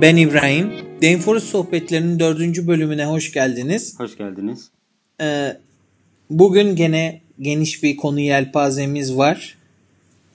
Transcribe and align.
Ben 0.00 0.16
İbrahim. 0.16 0.72
Dameforest 1.02 1.46
sohbetlerinin 1.46 2.18
dördüncü 2.18 2.66
bölümüne 2.66 3.06
hoş 3.06 3.32
geldiniz. 3.32 4.00
Hoş 4.00 4.18
geldiniz. 4.18 4.68
Ee, 5.20 5.56
bugün 6.30 6.76
gene 6.76 7.20
geniş 7.40 7.82
bir 7.82 7.96
konu 7.96 8.20
yelpazemiz 8.20 9.16
var. 9.16 9.58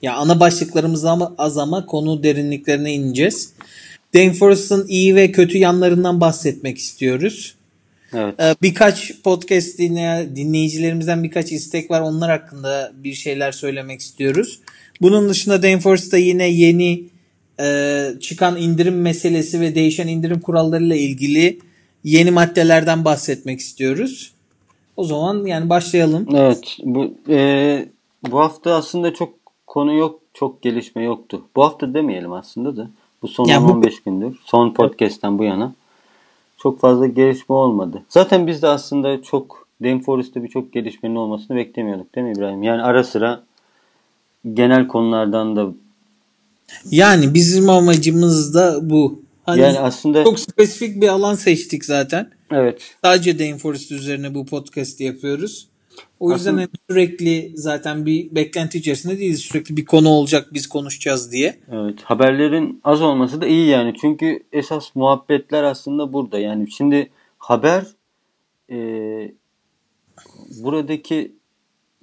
Ya 0.02 0.14
ana 0.14 0.40
başlıklarımız 0.40 1.04
ama 1.04 1.34
az 1.38 1.58
ama 1.58 1.86
konu 1.86 2.22
derinliklerine 2.22 2.94
ineceğiz. 2.94 3.52
Dameforest'ın 4.14 4.86
iyi 4.88 5.14
ve 5.14 5.32
kötü 5.32 5.58
yanlarından 5.58 6.20
bahsetmek 6.20 6.78
istiyoruz. 6.78 7.54
Evet. 8.14 8.34
Ee, 8.40 8.54
birkaç 8.62 9.12
podcast 9.22 9.78
dinleyen 9.78 10.36
dinleyicilerimizden 10.36 11.24
birkaç 11.24 11.52
istek 11.52 11.90
var. 11.90 12.00
Onlar 12.00 12.30
hakkında 12.30 12.92
bir 12.94 13.14
şeyler 13.14 13.52
söylemek 13.52 14.00
istiyoruz. 14.00 14.60
Bunun 15.00 15.28
dışında 15.28 15.62
Dameforest'ta 15.62 16.16
yine 16.16 16.48
yeni 16.48 17.04
e, 17.60 18.20
çıkan 18.20 18.56
indirim 18.56 19.00
meselesi 19.00 19.60
ve 19.60 19.74
değişen 19.74 20.08
indirim 20.08 20.40
kurallarıyla 20.40 20.96
ilgili 20.96 21.58
yeni 22.04 22.30
maddelerden 22.30 23.04
bahsetmek 23.04 23.60
istiyoruz. 23.60 24.32
O 24.96 25.04
zaman 25.04 25.46
yani 25.46 25.70
başlayalım. 25.70 26.26
Evet. 26.34 26.76
Bu 26.84 27.14
e, 27.28 27.88
bu 28.30 28.38
hafta 28.40 28.74
aslında 28.74 29.14
çok 29.14 29.34
konu 29.66 29.94
yok, 29.94 30.20
çok 30.34 30.62
gelişme 30.62 31.04
yoktu. 31.04 31.42
Bu 31.56 31.64
hafta 31.64 31.94
demeyelim 31.94 32.32
aslında 32.32 32.76
da. 32.76 32.90
Bu 33.22 33.28
son 33.28 33.46
Ya 33.46 33.62
bu- 33.62 33.72
15 33.72 34.02
gündür. 34.02 34.36
Son 34.44 34.74
podcast'ten 34.74 35.38
bu 35.38 35.44
yana 35.44 35.72
çok 36.58 36.80
fazla 36.80 37.06
gelişme 37.06 37.54
olmadı. 37.54 38.02
Zaten 38.08 38.46
biz 38.46 38.62
de 38.62 38.68
aslında 38.68 39.22
çok 39.22 39.66
Dameforest'te 39.82 40.42
birçok 40.42 40.72
gelişmenin 40.72 41.14
olmasını 41.16 41.56
beklemiyorduk 41.56 42.14
değil 42.14 42.26
mi 42.26 42.32
İbrahim? 42.36 42.62
Yani 42.62 42.82
ara 42.82 43.04
sıra 43.04 43.42
genel 44.54 44.86
konulardan 44.86 45.56
da 45.56 45.66
Yani 46.90 47.34
bizim 47.34 47.70
amacımız 47.70 48.54
da 48.54 48.90
bu. 48.90 49.22
Hani 49.46 49.60
yani 49.60 49.78
aslında 49.78 50.24
çok 50.24 50.40
spesifik 50.40 51.02
bir 51.02 51.08
alan 51.08 51.34
seçtik 51.34 51.84
zaten. 51.84 52.30
evet 52.50 52.94
Sadece 53.04 53.38
Dameforest 53.38 53.92
üzerine 53.92 54.34
bu 54.34 54.46
podcast'i 54.46 55.04
yapıyoruz. 55.04 55.68
O 56.20 56.32
yüzden 56.32 56.50
Aslında- 56.50 56.60
hani 56.60 56.68
sürekli 56.90 57.52
zaten 57.54 58.06
bir 58.06 58.34
beklenti 58.34 58.78
içerisinde 58.78 59.18
değiliz. 59.18 59.40
Sürekli 59.40 59.76
bir 59.76 59.84
konu 59.84 60.08
olacak 60.08 60.48
biz 60.52 60.66
konuşacağız 60.66 61.32
diye. 61.32 61.58
Evet, 61.72 62.02
haberlerin 62.02 62.80
az 62.84 63.02
olması 63.02 63.40
da 63.40 63.46
iyi 63.46 63.66
yani. 63.66 63.94
Çünkü 64.00 64.40
esas 64.52 64.94
muhabbetler 64.94 65.62
aslında 65.62 66.12
burada. 66.12 66.38
Yani 66.38 66.70
şimdi 66.70 67.10
haber 67.38 67.84
e, 68.70 68.76
buradaki 70.62 71.32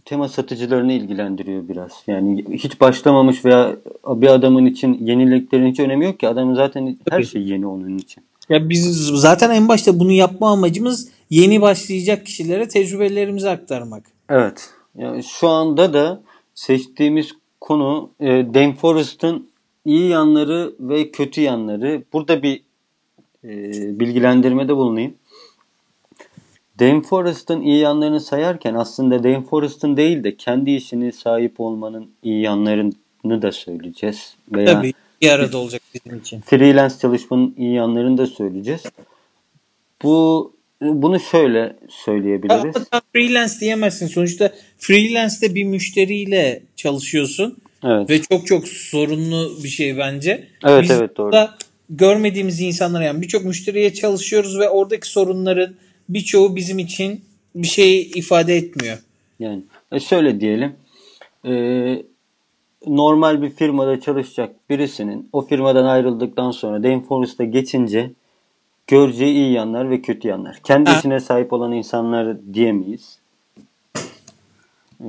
tema 0.08 0.30
satıcılarını 0.30 0.94
ilgilendiriyor 0.94 1.67
biraz. 1.67 1.91
Yani 2.08 2.45
hiç 2.52 2.81
başlamamış 2.81 3.45
veya 3.45 3.75
bir 4.08 4.27
adamın 4.27 4.66
için 4.66 5.05
yeniliklerin 5.05 5.72
hiç 5.72 5.80
önemi 5.80 6.05
yok 6.05 6.19
ki. 6.19 6.27
Adamın 6.27 6.55
zaten 6.55 6.97
her 7.09 7.23
şey 7.23 7.41
yeni 7.44 7.67
onun 7.67 7.97
için. 7.97 8.23
Ya 8.50 8.69
biz 8.69 9.08
zaten 9.08 9.50
en 9.50 9.67
başta 9.67 10.00
bunu 10.00 10.11
yapma 10.11 10.52
amacımız 10.52 11.09
yeni 11.30 11.61
başlayacak 11.61 12.25
kişilere 12.25 12.67
tecrübelerimizi 12.67 13.50
aktarmak. 13.50 14.03
Evet. 14.30 14.69
Yani 14.97 15.23
şu 15.23 15.47
anda 15.47 15.94
da 15.94 16.22
seçtiğimiz 16.55 17.31
konu 17.61 18.09
e, 18.19 18.28
Dame 18.28 18.75
Forest'ın 18.75 19.50
iyi 19.85 20.09
yanları 20.09 20.73
ve 20.80 21.11
kötü 21.11 21.41
yanları. 21.41 22.03
Burada 22.13 22.44
bir 22.44 22.61
e, 23.44 23.50
bilgilendirmede 24.00 24.75
bulunayım. 24.75 25.13
Dame 26.80 27.02
Forest'ın 27.02 27.61
iyi 27.61 27.80
yanlarını 27.80 28.22
sayarken 28.22 28.73
aslında 28.73 29.23
Dame 29.23 29.44
Forest'ın 29.44 29.97
değil 29.97 30.23
de 30.23 30.36
kendi 30.36 30.72
işini 30.72 31.14
sahip 31.14 31.59
olmanın 31.59 32.11
iyi 32.23 32.42
yanlarını 32.42 33.41
da 33.41 33.52
söyleyeceğiz. 33.52 34.35
Veya 34.52 34.74
Tabii 34.74 34.94
bir 35.22 35.29
arada 35.29 35.57
olacak 35.57 35.81
bizim 35.94 36.19
için. 36.19 36.41
freelance 36.41 36.96
çalışmanın 37.02 37.56
iyi 37.57 37.74
yanlarını 37.74 38.18
da 38.18 38.28
söyleyeceğiz. 38.28 38.84
Bu 40.03 40.53
bunu 40.81 41.19
şöyle 41.19 41.75
söyleyebiliriz. 41.90 42.75
Ama 42.75 42.85
sen 42.91 43.02
freelance 43.13 43.53
diyemezsin. 43.59 44.07
Sonuçta 44.07 44.53
freelance'de 44.78 45.56
bir 45.56 45.63
müşteriyle 45.63 46.63
çalışıyorsun. 46.75 47.57
Evet. 47.84 48.09
Ve 48.09 48.22
çok 48.22 48.47
çok 48.47 48.68
sorunlu 48.68 49.57
bir 49.63 49.69
şey 49.69 49.97
bence. 49.97 50.47
Evet, 50.66 50.84
Biz 50.84 50.91
evet, 50.91 51.18
doğru. 51.18 51.47
görmediğimiz 51.90 52.62
insanlara 52.62 53.03
yani 53.03 53.22
birçok 53.22 53.46
müşteriye 53.46 53.94
çalışıyoruz 53.94 54.59
ve 54.59 54.69
oradaki 54.69 55.07
sorunların 55.07 55.75
birçoğu 56.09 56.56
bizim 56.56 56.79
için 56.79 57.22
bir 57.56 57.68
şey 57.68 58.01
ifade 58.01 58.56
etmiyor. 58.56 58.97
Yani 59.40 59.62
e, 59.91 60.00
şöyle 60.00 60.41
diyelim. 60.41 60.75
e, 61.45 61.53
normal 62.88 63.41
bir 63.41 63.50
firmada 63.50 64.01
çalışacak 64.01 64.56
birisinin 64.69 65.29
o 65.34 65.41
firmadan 65.41 65.85
ayrıldıktan 65.85 66.51
sonra 66.51 66.84
Dame 66.84 67.01
Forest'a 67.01 67.44
geçince 67.44 68.12
göreceği 68.88 69.34
iyi 69.35 69.51
yanlar 69.53 69.90
ve 69.90 70.01
kötü 70.01 70.28
yanlar. 70.28 70.59
Kendi 70.63 70.90
Ha. 70.90 71.00
işine 71.00 71.19
sahip 71.19 71.53
olan 71.53 71.72
insanlar 71.72 72.38
diyemeyiz. 72.53 73.19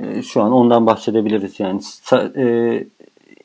E, 0.01 0.21
şu 0.21 0.41
an 0.41 0.51
ondan 0.51 0.85
bahsedebiliriz 0.85 1.59
yani. 1.59 1.79
Sa- 1.81 2.39
e, 2.41 2.87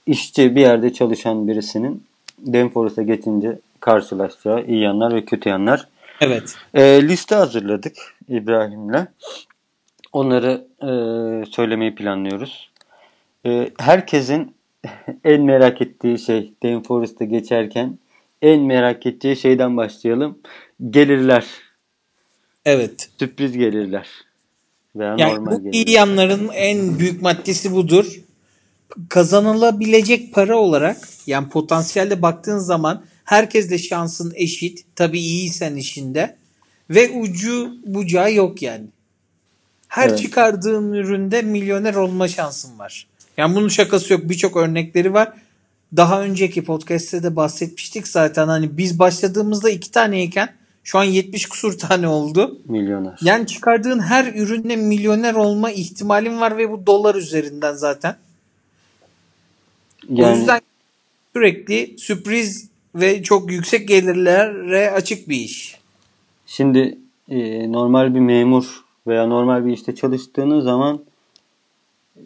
işçi 0.06 0.56
bir 0.56 0.60
yerde 0.60 0.93
çalışan 0.93 1.48
birisinin 1.48 2.03
Dame 2.47 2.69
Forest'a 2.69 3.03
geçince 3.03 3.59
karşılaşacağı 3.81 4.66
iyi 4.66 4.81
yanlar 4.81 5.14
ve 5.14 5.25
kötü 5.25 5.48
yanlar. 5.48 5.88
Evet. 6.20 6.56
E, 6.75 7.08
liste 7.08 7.34
hazırladık 7.34 7.97
İbrahim'le. 8.28 9.06
Onları 10.12 10.66
e, 10.82 10.88
söylemeyi 11.50 11.94
planlıyoruz. 11.94 12.70
E, 13.47 13.70
herkesin 13.78 14.54
en 15.25 15.42
merak 15.42 15.82
ettiği 15.82 16.19
şey 16.19 16.52
Dame 16.62 16.82
Forest'a 16.82 17.25
geçerken 17.25 17.98
en 18.42 18.60
merak 18.60 19.06
ettiği 19.06 19.36
şeyden 19.36 19.76
başlayalım. 19.76 20.38
Gelirler. 20.91 21.44
Evet. 22.64 23.10
Sürpriz 23.19 23.56
gelirler. 23.56 24.08
Veya 24.96 25.16
Yani 25.19 25.34
normal 25.34 25.52
bu 25.52 25.62
gelirler. 25.62 25.72
iyi 25.72 25.91
yanların 25.91 26.48
en 26.54 26.98
büyük 26.98 27.22
maddesi 27.22 27.72
budur. 27.72 28.20
Kazanılabilecek 29.08 30.34
para 30.34 30.56
olarak 30.56 30.96
yani 31.26 31.48
potansiyelde 31.48 32.22
baktığın 32.22 32.58
zaman 32.58 33.04
herkes 33.25 33.71
de 33.71 33.79
şansın 33.79 34.33
eşit. 34.37 34.85
Tabii 34.97 35.21
iyiysen 35.21 35.77
işinde. 35.77 36.37
Ve 36.91 37.11
ucu 37.11 37.73
bucağı 37.87 38.33
yok 38.33 38.62
yani. 38.62 38.87
Her 39.89 40.09
Evet. 40.09 40.19
çıkardığın 40.19 40.93
üründe 40.93 41.43
milyoner 41.43 41.95
olma 41.95 42.29
şansın 42.29 42.79
var. 42.79 43.07
Yani 43.37 43.55
bunun 43.55 43.69
şakası 43.69 44.12
yok. 44.12 44.23
Birçok 44.25 44.57
örnekleri 44.57 45.12
var. 45.15 45.33
Daha 45.97 46.23
önceki 46.23 46.65
podcast'te 46.65 47.23
de 47.23 47.37
bahsetmiştik 47.37 48.09
zaten. 48.09 48.49
Hani 48.49 48.79
biz 48.79 48.99
başladığımızda 48.99 49.71
iki 49.71 49.91
taneyken 49.91 50.55
şu 50.85 50.99
an 50.99 51.05
70 51.05 51.47
kusur 51.47 51.79
tane 51.79 52.09
oldu. 52.09 52.59
Milyoner. 52.69 53.19
Yani 53.23 53.47
çıkardığın 53.47 54.01
her 54.01 54.35
ürünle 54.35 54.77
milyoner 54.77 55.35
olma 55.35 55.71
ihtimalin 55.71 56.41
var 56.41 56.59
ve 56.59 56.71
bu 56.71 56.87
dolar 56.87 57.15
üzerinden 57.15 57.75
zaten. 57.75 58.17
O 60.11 60.23
Yani 60.23 60.39
yüzden 60.39 60.61
sürekli 61.37 61.95
sürpriz 61.99 62.69
ve 62.94 63.22
çok 63.22 63.50
yüksek 63.53 63.88
gelirlere 63.88 64.91
açık 64.91 65.28
bir 65.28 65.37
iş. 65.37 65.78
Şimdi 66.47 66.99
e, 67.28 67.72
normal 67.72 68.15
bir 68.15 68.21
memur 68.21 68.84
veya 69.06 69.27
normal 69.27 69.66
bir 69.66 69.72
işte 69.72 69.94
çalıştığınız 69.94 70.65
zaman 70.65 71.00
e, 72.16 72.22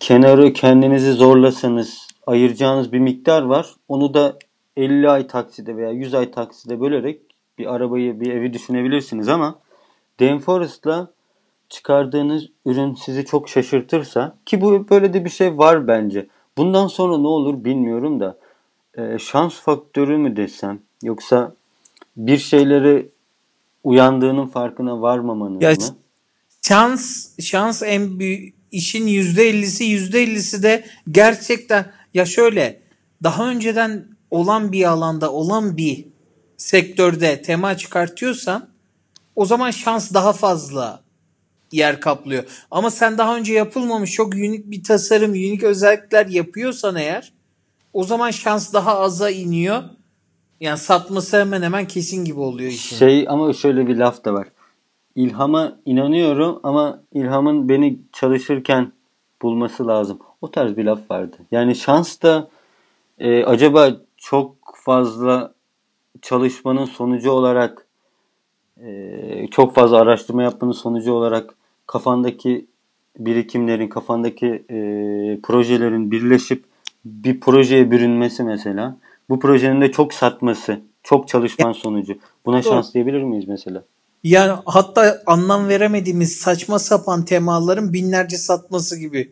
kenarı 0.00 0.52
kendinizi 0.52 1.12
zorlasanız 1.12 2.08
ayıracağınız 2.26 2.92
bir 2.92 2.98
miktar 2.98 3.42
var. 3.42 3.74
Onu 3.88 4.14
da 4.14 4.38
50 4.76 5.10
ay 5.10 5.26
takside 5.26 5.76
veya 5.76 5.90
100 5.90 6.14
ay 6.14 6.30
takside 6.30 6.80
bölerek 6.80 7.20
bir 7.58 7.74
arabayı, 7.74 8.20
bir 8.20 8.32
evi 8.32 8.52
düşünebilirsiniz 8.52 9.28
ama 9.28 9.58
Dame 10.20 10.38
Forest'la 10.38 11.10
çıkardığınız 11.68 12.48
ürün 12.66 12.94
sizi 12.94 13.24
çok 13.24 13.48
şaşırtırsa 13.48 14.36
ki 14.46 14.60
bu 14.60 14.88
böyle 14.90 15.12
de 15.12 15.24
bir 15.24 15.30
şey 15.30 15.58
var 15.58 15.88
bence. 15.88 16.26
Bundan 16.56 16.86
sonra 16.86 17.18
ne 17.18 17.26
olur 17.26 17.64
bilmiyorum 17.64 18.20
da 18.20 18.38
e, 18.94 19.18
şans 19.18 19.54
faktörü 19.54 20.16
mü 20.16 20.36
desem 20.36 20.80
yoksa 21.02 21.54
bir 22.16 22.38
şeyleri 22.38 23.10
uyandığının 23.84 24.46
farkına 24.46 25.00
varmamanız 25.00 25.62
Ya, 25.62 25.70
mı? 25.70 25.96
Şans 26.62 27.28
şans 27.40 27.82
en 27.82 28.18
büyük 28.18 28.54
işin 28.72 29.06
%50'si 29.06 29.84
%50'si 29.84 30.62
de 30.62 30.84
gerçekten 31.10 31.92
ya 32.14 32.24
şöyle 32.24 32.80
daha 33.22 33.50
önceden 33.50 34.08
olan 34.30 34.72
bir 34.72 34.84
alanda 34.84 35.32
olan 35.32 35.76
bir 35.76 36.06
sektörde 36.56 37.42
tema 37.42 37.76
çıkartıyorsan 37.76 38.68
o 39.36 39.44
zaman 39.44 39.70
şans 39.70 40.14
daha 40.14 40.32
fazla 40.32 41.02
yer 41.72 42.00
kaplıyor. 42.00 42.44
Ama 42.70 42.90
sen 42.90 43.18
daha 43.18 43.36
önce 43.36 43.52
yapılmamış 43.52 44.12
çok 44.12 44.34
unik 44.34 44.70
bir 44.70 44.82
tasarım, 44.82 45.30
unik 45.30 45.62
özellikler 45.62 46.26
yapıyorsan 46.26 46.96
eğer 46.96 47.32
o 47.92 48.04
zaman 48.04 48.30
şans 48.30 48.72
daha 48.74 48.98
aza 48.98 49.30
iniyor. 49.30 49.82
Yani 50.60 50.78
satması 50.78 51.40
hemen 51.40 51.62
hemen 51.62 51.86
kesin 51.86 52.24
gibi 52.24 52.40
oluyor 52.40 52.70
işin. 52.70 52.96
Şey 52.96 53.26
ama 53.28 53.52
şöyle 53.52 53.86
bir 53.86 53.96
laf 53.96 54.24
da 54.24 54.34
var. 54.34 54.48
İlhama 55.14 55.76
inanıyorum 55.86 56.60
ama 56.62 57.02
ilhamın 57.12 57.68
beni 57.68 57.98
çalışırken 58.12 58.92
bulması 59.42 59.86
lazım. 59.86 60.18
O 60.40 60.50
tarz 60.50 60.76
bir 60.76 60.84
laf 60.84 61.10
vardı. 61.10 61.36
Yani 61.50 61.74
şans 61.74 62.22
da 62.22 62.48
e, 63.18 63.44
acaba 63.44 63.90
çok 64.16 64.56
fazla 64.74 65.54
çalışmanın 66.22 66.84
sonucu 66.84 67.30
olarak 67.30 67.86
e, 68.82 69.48
çok 69.50 69.74
fazla 69.74 69.98
araştırma 69.98 70.42
yapmanın 70.42 70.72
sonucu 70.72 71.12
olarak 71.12 71.54
kafandaki 71.86 72.66
birikimlerin, 73.18 73.88
kafandaki 73.88 74.46
e, 74.70 74.76
projelerin 75.42 76.10
birleşip 76.10 76.64
bir 77.24 77.40
projeye 77.40 77.90
bürünmesi 77.90 78.42
mesela. 78.42 78.96
Bu 79.28 79.40
projenin 79.40 79.80
de 79.80 79.92
çok 79.92 80.14
satması, 80.14 80.80
çok 81.02 81.28
çalışman 81.28 81.72
sonucu. 81.72 82.18
Buna 82.46 82.62
şans 82.62 82.94
diyebilir 82.94 83.22
miyiz 83.22 83.44
mesela? 83.48 83.84
Yani 84.24 84.58
hatta 84.66 85.22
anlam 85.26 85.68
veremediğimiz 85.68 86.36
saçma 86.36 86.78
sapan 86.78 87.24
temaların 87.24 87.92
binlerce 87.92 88.36
satması 88.36 88.98
gibi. 88.98 89.30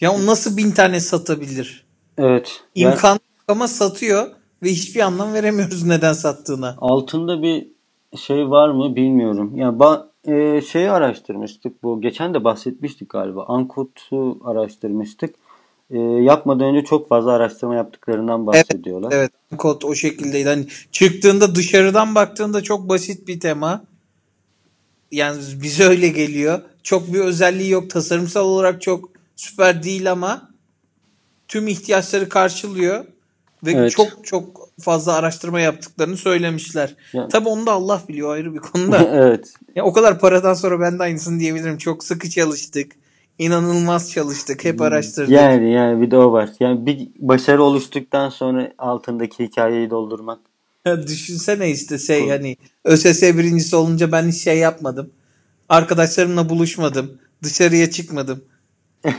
Ya 0.00 0.12
o 0.12 0.26
nasıl 0.26 0.56
bin 0.56 0.70
tane 0.70 1.00
satabilir? 1.00 1.84
Evet. 2.18 2.60
İmkan 2.74 3.08
yani, 3.08 3.20
ama 3.48 3.68
satıyor 3.68 4.26
ve 4.62 4.68
hiçbir 4.68 5.00
anlam 5.00 5.34
veremiyoruz 5.34 5.84
neden 5.84 6.12
sattığına. 6.12 6.76
Altında 6.78 7.42
bir 7.42 7.68
şey 8.16 8.50
var 8.50 8.68
mı 8.68 8.96
bilmiyorum. 8.96 9.56
Ya 9.56 9.64
yani 9.64 9.78
ba- 9.78 10.06
e, 10.24 10.60
şeyi 10.60 10.90
araştırmıştık 10.90 11.82
bu. 11.82 12.00
Geçen 12.00 12.34
de 12.34 12.44
bahsetmiştik 12.44 13.10
galiba. 13.10 13.44
Ankut'u 13.48 14.38
araştırmıştık. 14.44 15.34
E, 15.90 15.98
yapmadan 15.98 16.74
önce 16.74 16.84
çok 16.84 17.08
fazla 17.08 17.32
araştırma 17.32 17.74
yaptıklarından 17.74 18.46
bahsediyorlar. 18.46 19.12
Evet, 19.12 19.20
evet. 19.20 19.32
Ankut 19.52 19.84
o 19.84 19.94
şekildeydi. 19.94 20.48
Hani 20.48 20.66
çıktığında 20.92 21.54
dışarıdan 21.54 22.14
baktığında 22.14 22.62
çok 22.62 22.88
basit 22.88 23.28
bir 23.28 23.40
tema. 23.40 23.84
Yani 25.12 25.42
bize 25.62 25.84
öyle 25.84 26.08
geliyor. 26.08 26.60
Çok 26.82 27.12
bir 27.12 27.20
özelliği 27.20 27.70
yok. 27.70 27.90
Tasarımsal 27.90 28.44
olarak 28.44 28.82
çok 28.82 29.10
süper 29.36 29.82
değil 29.82 30.12
ama 30.12 30.48
tüm 31.48 31.68
ihtiyaçları 31.68 32.28
karşılıyor 32.28 33.04
ve 33.64 33.72
evet. 33.72 33.92
çok 33.92 34.08
çok 34.24 34.68
fazla 34.80 35.12
araştırma 35.12 35.60
yaptıklarını 35.60 36.16
söylemişler. 36.16 36.94
Yani. 37.12 37.28
Tabii 37.28 37.48
onu 37.48 37.66
da 37.66 37.72
Allah 37.72 38.02
biliyor 38.08 38.32
ayrı 38.32 38.54
bir 38.54 38.58
konuda. 38.58 38.98
evet. 39.12 39.52
Ya 39.74 39.84
o 39.84 39.92
kadar 39.92 40.18
paradan 40.18 40.54
sonra 40.54 40.80
ben 40.80 40.98
de 40.98 41.02
aynısını 41.02 41.40
diyebilirim. 41.40 41.78
Çok 41.78 42.04
sıkı 42.04 42.30
çalıştık. 42.30 42.92
İnanılmaz 43.38 44.12
çalıştık. 44.12 44.64
Hep 44.64 44.80
araştırdık. 44.80 45.30
Yani 45.30 45.72
yani 45.72 46.02
bir 46.02 46.10
de 46.10 46.16
o 46.16 46.32
var. 46.32 46.50
Yani 46.60 46.86
bir 46.86 47.08
başarı 47.18 47.62
oluştuktan 47.62 48.28
sonra 48.28 48.72
altındaki 48.78 49.44
hikayeyi 49.44 49.90
doldurmak. 49.90 50.38
Ya 50.84 51.06
düşünsene 51.06 51.70
işte 51.70 51.98
şey 51.98 52.20
Cool. 52.20 52.30
hani 52.30 52.56
ÖSS 52.84 53.22
birincisi 53.22 53.76
olunca 53.76 54.12
ben 54.12 54.28
hiç 54.28 54.42
şey 54.42 54.58
yapmadım. 54.58 55.10
Arkadaşlarımla 55.68 56.48
buluşmadım. 56.48 57.18
Dışarıya 57.42 57.90
çıkmadım. 57.90 58.44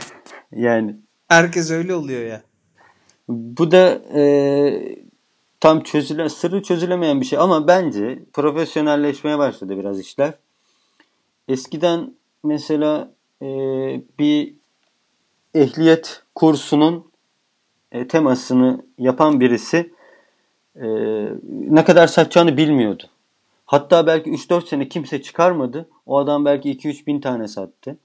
yani. 0.52 0.96
Herkes 1.28 1.70
öyle 1.70 1.94
oluyor 1.94 2.26
ya. 2.26 2.42
Bu 3.28 3.70
da 3.70 4.02
e, 4.14 4.22
tam 5.60 5.82
çözüle, 5.82 6.28
sırrı 6.28 6.62
çözülemeyen 6.62 7.20
bir 7.20 7.26
şey 7.26 7.38
ama 7.38 7.66
bence 7.66 8.22
profesyonelleşmeye 8.32 9.38
başladı 9.38 9.78
biraz 9.78 10.00
işler. 10.00 10.34
Eskiden 11.48 12.14
mesela 12.44 13.10
e, 13.42 13.46
bir 14.18 14.54
ehliyet 15.54 16.22
kursunun 16.34 17.10
e, 17.92 18.08
temasını 18.08 18.84
yapan 18.98 19.40
birisi 19.40 19.92
e, 20.76 20.86
ne 21.50 21.84
kadar 21.84 22.06
satacağını 22.06 22.56
bilmiyordu. 22.56 23.04
Hatta 23.66 24.06
belki 24.06 24.30
3-4 24.30 24.66
sene 24.68 24.88
kimse 24.88 25.22
çıkarmadı. 25.22 25.88
O 26.06 26.18
adam 26.18 26.44
belki 26.44 26.76
2-3 26.76 27.06
bin 27.06 27.20
tane 27.20 27.48
sattı. 27.48 27.96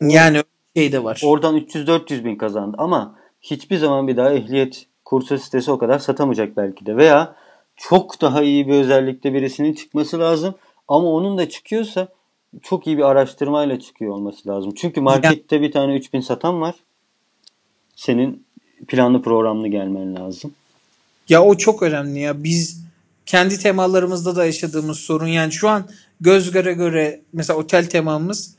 Yani 0.00 0.42
şey 0.76 0.92
de 0.92 1.04
var. 1.04 1.20
Oradan 1.24 1.56
300-400 1.56 2.24
bin 2.24 2.36
kazandı 2.36 2.76
ama 2.78 3.18
hiçbir 3.40 3.76
zaman 3.76 4.08
bir 4.08 4.16
daha 4.16 4.32
ehliyet 4.32 4.86
kursu 5.04 5.38
sitesi 5.38 5.70
o 5.70 5.78
kadar 5.78 5.98
satamayacak 5.98 6.56
belki 6.56 6.86
de. 6.86 6.96
Veya 6.96 7.36
çok 7.76 8.20
daha 8.20 8.42
iyi 8.42 8.68
bir 8.68 8.74
özellikte 8.74 9.34
birisinin 9.34 9.72
çıkması 9.72 10.18
lazım. 10.18 10.54
Ama 10.88 11.08
onun 11.08 11.38
da 11.38 11.48
çıkıyorsa 11.48 12.08
çok 12.62 12.86
iyi 12.86 12.98
bir 12.98 13.02
araştırmayla 13.02 13.80
çıkıyor 13.80 14.12
olması 14.12 14.48
lazım. 14.48 14.72
Çünkü 14.76 15.00
markette 15.00 15.60
bir 15.60 15.72
tane 15.72 15.96
3000 15.96 16.20
satan 16.20 16.60
var. 16.60 16.74
Senin 17.96 18.46
planlı 18.88 19.22
programlı 19.22 19.68
gelmen 19.68 20.16
lazım. 20.16 20.54
Ya 21.28 21.44
o 21.44 21.56
çok 21.56 21.82
önemli 21.82 22.18
ya. 22.18 22.44
Biz 22.44 22.84
kendi 23.26 23.58
temalarımızda 23.58 24.36
da 24.36 24.46
yaşadığımız 24.46 24.98
sorun 24.98 25.26
yani 25.26 25.52
şu 25.52 25.68
an 25.68 25.88
göz 26.20 26.50
göre 26.50 26.72
göre 26.72 27.20
mesela 27.32 27.58
otel 27.58 27.88
temamız 27.88 28.54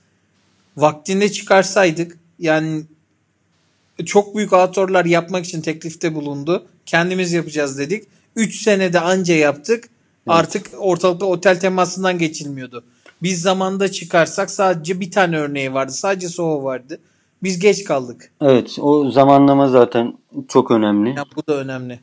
vaktinde 0.78 1.32
çıkarsaydık 1.32 2.18
yani 2.40 2.84
çok 4.06 4.36
büyük 4.36 4.54
atorlar 4.54 5.06
yapmak 5.06 5.46
için 5.46 5.62
teklifte 5.62 6.16
bulundu. 6.16 6.68
Kendimiz 6.86 7.34
yapacağız 7.34 7.78
dedik. 7.78 8.04
3 8.36 8.62
senede 8.62 9.00
anca 9.00 9.36
yaptık. 9.36 9.84
Evet. 9.84 9.90
Artık 10.28 10.70
ortalıkta 10.78 11.26
otel 11.26 11.60
temasından 11.60 12.18
geçilmiyordu. 12.18 12.84
Biz 13.26 13.42
zamanda 13.42 13.92
çıkarsak 13.92 14.52
sadece 14.52 15.00
bir 15.00 15.12
tane 15.12 15.38
örneği 15.38 15.74
vardı. 15.74 15.92
Sadece 15.92 16.42
o 16.42 16.64
vardı. 16.64 17.00
Biz 17.44 17.60
geç 17.60 17.84
kaldık. 17.84 18.32
Evet 18.42 18.78
o 18.82 19.12
zamanlama 19.12 19.70
zaten 19.70 20.14
çok 20.48 20.72
önemli. 20.72 21.10
Ya, 21.10 21.26
bu 21.36 21.48
da 21.48 21.58
önemli. 21.58 22.00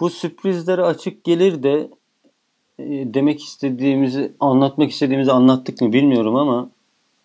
Bu 0.00 0.10
sürprizlere 0.10 0.82
açık 0.82 1.24
gelir 1.24 1.62
de 1.62 1.88
e, 2.78 2.84
demek 3.14 3.44
istediğimizi 3.44 4.32
anlatmak 4.40 4.90
istediğimizi 4.90 5.32
anlattık 5.32 5.80
mı 5.80 5.92
bilmiyorum 5.92 6.36
ama 6.36 6.70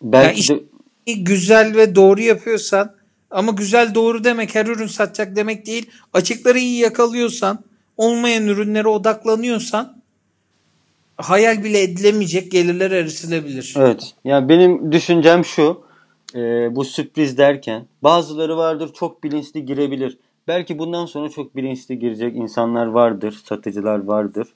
belki 0.02 0.52
ya 0.52 0.58
de 0.58 1.12
güzel 1.12 1.76
ve 1.76 1.94
doğru 1.94 2.20
yapıyorsan 2.20 2.94
ama 3.30 3.52
güzel 3.52 3.94
doğru 3.94 4.24
demek 4.24 4.54
her 4.54 4.66
ürün 4.66 4.86
satacak 4.86 5.36
demek 5.36 5.66
değil. 5.66 5.90
Açıkları 6.12 6.58
iyi 6.58 6.78
yakalıyorsan, 6.78 7.64
olmayan 7.96 8.46
ürünlere 8.46 8.88
odaklanıyorsan 8.88 10.01
hayal 11.16 11.64
bile 11.64 11.82
edilemeyecek 11.82 12.52
gelirler 12.52 12.90
erişilebilir. 12.90 13.74
Evet. 13.76 14.14
Yani 14.24 14.48
benim 14.48 14.92
düşüncem 14.92 15.44
şu. 15.44 15.82
E, 16.34 16.40
bu 16.76 16.84
sürpriz 16.84 17.38
derken 17.38 17.86
bazıları 18.02 18.56
vardır 18.56 18.90
çok 18.94 19.24
bilinçli 19.24 19.64
girebilir. 19.64 20.18
Belki 20.48 20.78
bundan 20.78 21.06
sonra 21.06 21.28
çok 21.28 21.56
bilinçli 21.56 21.98
girecek 21.98 22.36
insanlar 22.36 22.86
vardır, 22.86 23.42
satıcılar 23.44 24.04
vardır. 24.04 24.48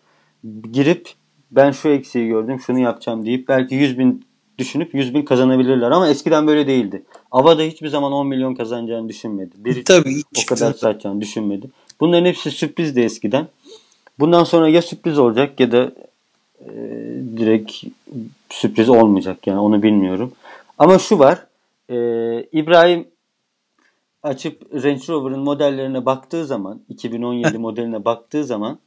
Girip 0.73 1.09
ben 1.51 1.71
şu 1.71 1.89
eksiği 1.89 2.29
gördüm, 2.29 2.61
şunu 2.61 2.79
yapacağım 2.79 3.27
deyip 3.27 3.49
belki 3.49 3.75
100 3.75 3.99
bin 3.99 4.27
düşünüp 4.59 4.95
100 4.95 5.15
bin 5.15 5.23
kazanabilirler. 5.23 5.91
Ama 5.91 6.09
eskiden 6.09 6.47
böyle 6.47 6.67
değildi. 6.67 7.03
Ava'da 7.31 7.63
hiçbir 7.63 7.89
zaman 7.89 8.13
10 8.13 8.27
milyon 8.27 8.55
kazanacağını 8.55 9.09
düşünmedi. 9.09 9.51
Bir 9.57 9.85
Tabii, 9.85 10.23
o 10.43 10.47
kadar 10.47 10.73
satacağını 10.73 11.21
düşünmedi. 11.21 11.71
Bunların 12.01 12.27
hepsi 12.27 12.51
sürprizdi 12.51 13.01
eskiden. 13.01 13.49
Bundan 14.19 14.45
sonra 14.45 14.69
ya 14.69 14.83
sürpriz 14.83 15.19
olacak 15.19 15.61
ya 15.61 15.73
da 15.73 15.93
e, 16.61 16.71
direkt 17.37 17.73
sürpriz 18.51 18.89
olmayacak 18.89 19.47
yani 19.47 19.59
onu 19.59 19.83
bilmiyorum. 19.83 20.33
Ama 20.79 20.99
şu 20.99 21.19
var. 21.19 21.47
E, 21.89 21.97
İbrahim 22.53 23.09
açıp 24.23 24.75
Range 24.75 25.09
Rover'ın 25.09 25.41
modellerine 25.41 26.07
baktığı 26.07 26.47
zaman 26.47 26.81
2017 26.89 27.59
modeline 27.59 28.05
baktığı 28.05 28.45
zaman 28.45 28.79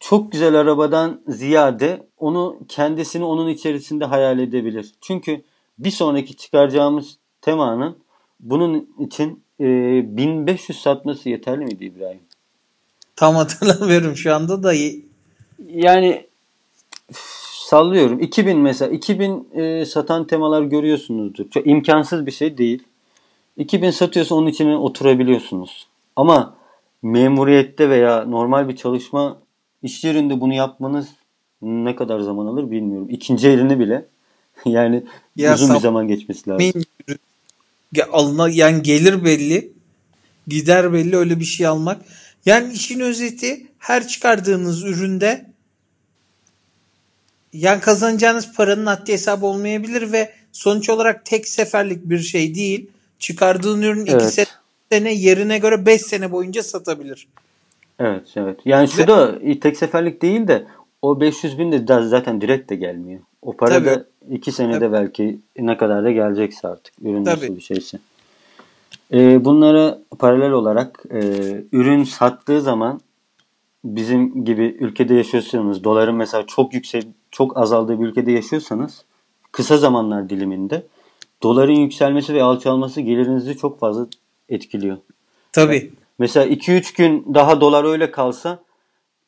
çok 0.00 0.32
güzel 0.32 0.54
arabadan 0.54 1.20
ziyade 1.28 2.06
onu 2.18 2.58
kendisini 2.68 3.24
onun 3.24 3.48
içerisinde 3.48 4.04
hayal 4.04 4.38
edebilir. 4.38 4.92
Çünkü 5.00 5.42
bir 5.78 5.90
sonraki 5.90 6.36
çıkaracağımız 6.36 7.16
temanın 7.40 7.98
bunun 8.40 8.88
için 8.98 9.42
e, 9.60 9.64
1500 10.16 10.80
satması 10.80 11.28
yeterli 11.28 11.64
miydi 11.64 11.84
İbrahim? 11.84 12.20
Tam 13.16 13.34
hatırlamıyorum 13.34 14.16
şu 14.16 14.34
anda 14.34 14.62
da. 14.62 14.72
Yani 15.68 16.27
sallıyorum. 17.68 18.20
2000 18.20 18.58
mesela 18.58 18.92
2000 18.92 19.48
e, 19.54 19.86
satan 19.86 20.26
temalar 20.26 20.62
görüyorsunuzdur. 20.62 21.50
Çok 21.50 21.66
imkansız 21.66 22.26
bir 22.26 22.30
şey 22.30 22.58
değil. 22.58 22.82
2000 23.56 23.90
satıyorsa 23.90 24.34
onun 24.34 24.46
içine 24.46 24.76
oturabiliyorsunuz. 24.76 25.86
Ama 26.16 26.56
memuriyette 27.02 27.90
veya 27.90 28.24
normal 28.24 28.68
bir 28.68 28.76
çalışma 28.76 29.38
iş 29.82 30.04
yerinde 30.04 30.40
bunu 30.40 30.54
yapmanız 30.54 31.08
ne 31.62 31.96
kadar 31.96 32.20
zaman 32.20 32.46
alır 32.46 32.70
bilmiyorum. 32.70 33.08
İkinci 33.10 33.48
elini 33.48 33.78
bile 33.78 34.06
yani 34.64 35.02
ya 35.36 35.54
uzun 35.54 35.74
bir 35.74 35.80
zaman 35.80 36.08
geçmesi 36.08 36.50
lazım. 36.50 36.82
Alına, 38.12 38.48
yani 38.48 38.82
gelir 38.82 39.24
belli, 39.24 39.72
gider 40.46 40.92
belli 40.92 41.16
öyle 41.16 41.40
bir 41.40 41.44
şey 41.44 41.66
almak. 41.66 42.00
Yani 42.46 42.72
işin 42.72 43.00
özeti 43.00 43.66
her 43.78 44.08
çıkardığınız 44.08 44.84
üründe 44.84 45.47
yani 47.52 47.80
kazanacağınız 47.80 48.54
paranın 48.54 48.86
haddi 48.86 49.12
hesabı 49.12 49.46
olmayabilir 49.46 50.12
ve 50.12 50.32
sonuç 50.52 50.90
olarak 50.90 51.24
tek 51.24 51.48
seferlik 51.48 52.10
bir 52.10 52.18
şey 52.18 52.54
değil. 52.54 52.90
Çıkardığın 53.18 53.82
ürün 53.82 54.02
2 54.02 54.12
evet. 54.12 54.48
sene 54.92 55.14
yerine 55.14 55.58
göre 55.58 55.86
5 55.86 56.02
sene 56.02 56.32
boyunca 56.32 56.62
satabilir. 56.62 57.28
Evet 57.98 58.22
evet. 58.36 58.60
Yani 58.64 58.88
şu 58.88 59.02
ve, 59.02 59.06
da 59.06 59.38
tek 59.60 59.76
seferlik 59.76 60.22
değil 60.22 60.48
de 60.48 60.66
o 61.02 61.20
500 61.20 61.58
bin 61.58 61.72
de 61.72 62.02
zaten 62.08 62.40
direkt 62.40 62.70
de 62.70 62.76
gelmiyor. 62.76 63.20
O 63.42 63.52
para 63.52 63.70
tabii, 63.70 63.86
da 63.86 64.04
2 64.30 64.52
senede 64.52 64.78
tabii. 64.78 64.92
belki 64.92 65.38
ne 65.58 65.76
kadar 65.76 66.04
da 66.04 66.10
gelecekse 66.10 66.68
artık 66.68 66.94
ürün 67.02 67.24
tabii. 67.24 67.40
nasıl 67.40 67.56
bir 67.56 67.60
şeyse. 67.60 67.98
Ee, 69.12 69.44
bunlara 69.44 69.98
paralel 70.18 70.50
olarak 70.50 71.04
e, 71.10 71.20
ürün 71.72 72.04
sattığı 72.04 72.60
zaman 72.60 73.00
bizim 73.84 74.44
gibi 74.44 74.76
ülkede 74.80 75.14
yaşıyorsanız, 75.14 75.84
doların 75.84 76.14
mesela 76.14 76.46
çok 76.46 76.74
yüksek, 76.74 77.04
çok 77.30 77.56
azaldığı 77.56 78.00
bir 78.00 78.06
ülkede 78.06 78.32
yaşıyorsanız 78.32 79.04
kısa 79.52 79.76
zamanlar 79.76 80.30
diliminde 80.30 80.86
doların 81.42 81.74
yükselmesi 81.74 82.34
ve 82.34 82.42
alçalması 82.42 83.00
gelirinizi 83.00 83.56
çok 83.56 83.78
fazla 83.78 84.06
etkiliyor. 84.48 84.96
Tabii. 85.52 85.90
Mesela 86.18 86.46
2-3 86.46 86.96
gün 86.96 87.34
daha 87.34 87.60
dolar 87.60 87.84
öyle 87.84 88.10
kalsa 88.10 88.58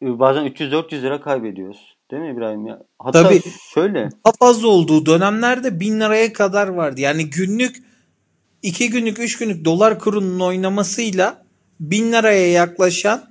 e, 0.02 0.18
bazen 0.18 0.46
300-400 0.46 1.02
lira 1.02 1.20
kaybediyoruz. 1.20 1.96
Değil 2.10 2.22
mi 2.22 2.30
İbrahim 2.30 2.66
ya? 2.66 2.82
Hatta 2.98 3.22
Tabii. 3.22 3.42
şöyle 3.74 4.10
Daha 4.24 4.32
fazla 4.38 4.68
olduğu 4.68 5.06
dönemlerde 5.06 5.80
1000 5.80 6.00
liraya 6.00 6.32
kadar 6.32 6.68
vardı. 6.68 7.00
Yani 7.00 7.30
günlük 7.30 7.76
2 8.62 8.90
günlük 8.90 9.18
3 9.18 9.38
günlük 9.38 9.64
dolar 9.64 9.98
kurunun 9.98 10.40
oynamasıyla 10.40 11.44
1000 11.80 12.12
liraya 12.12 12.50
yaklaşan 12.50 13.29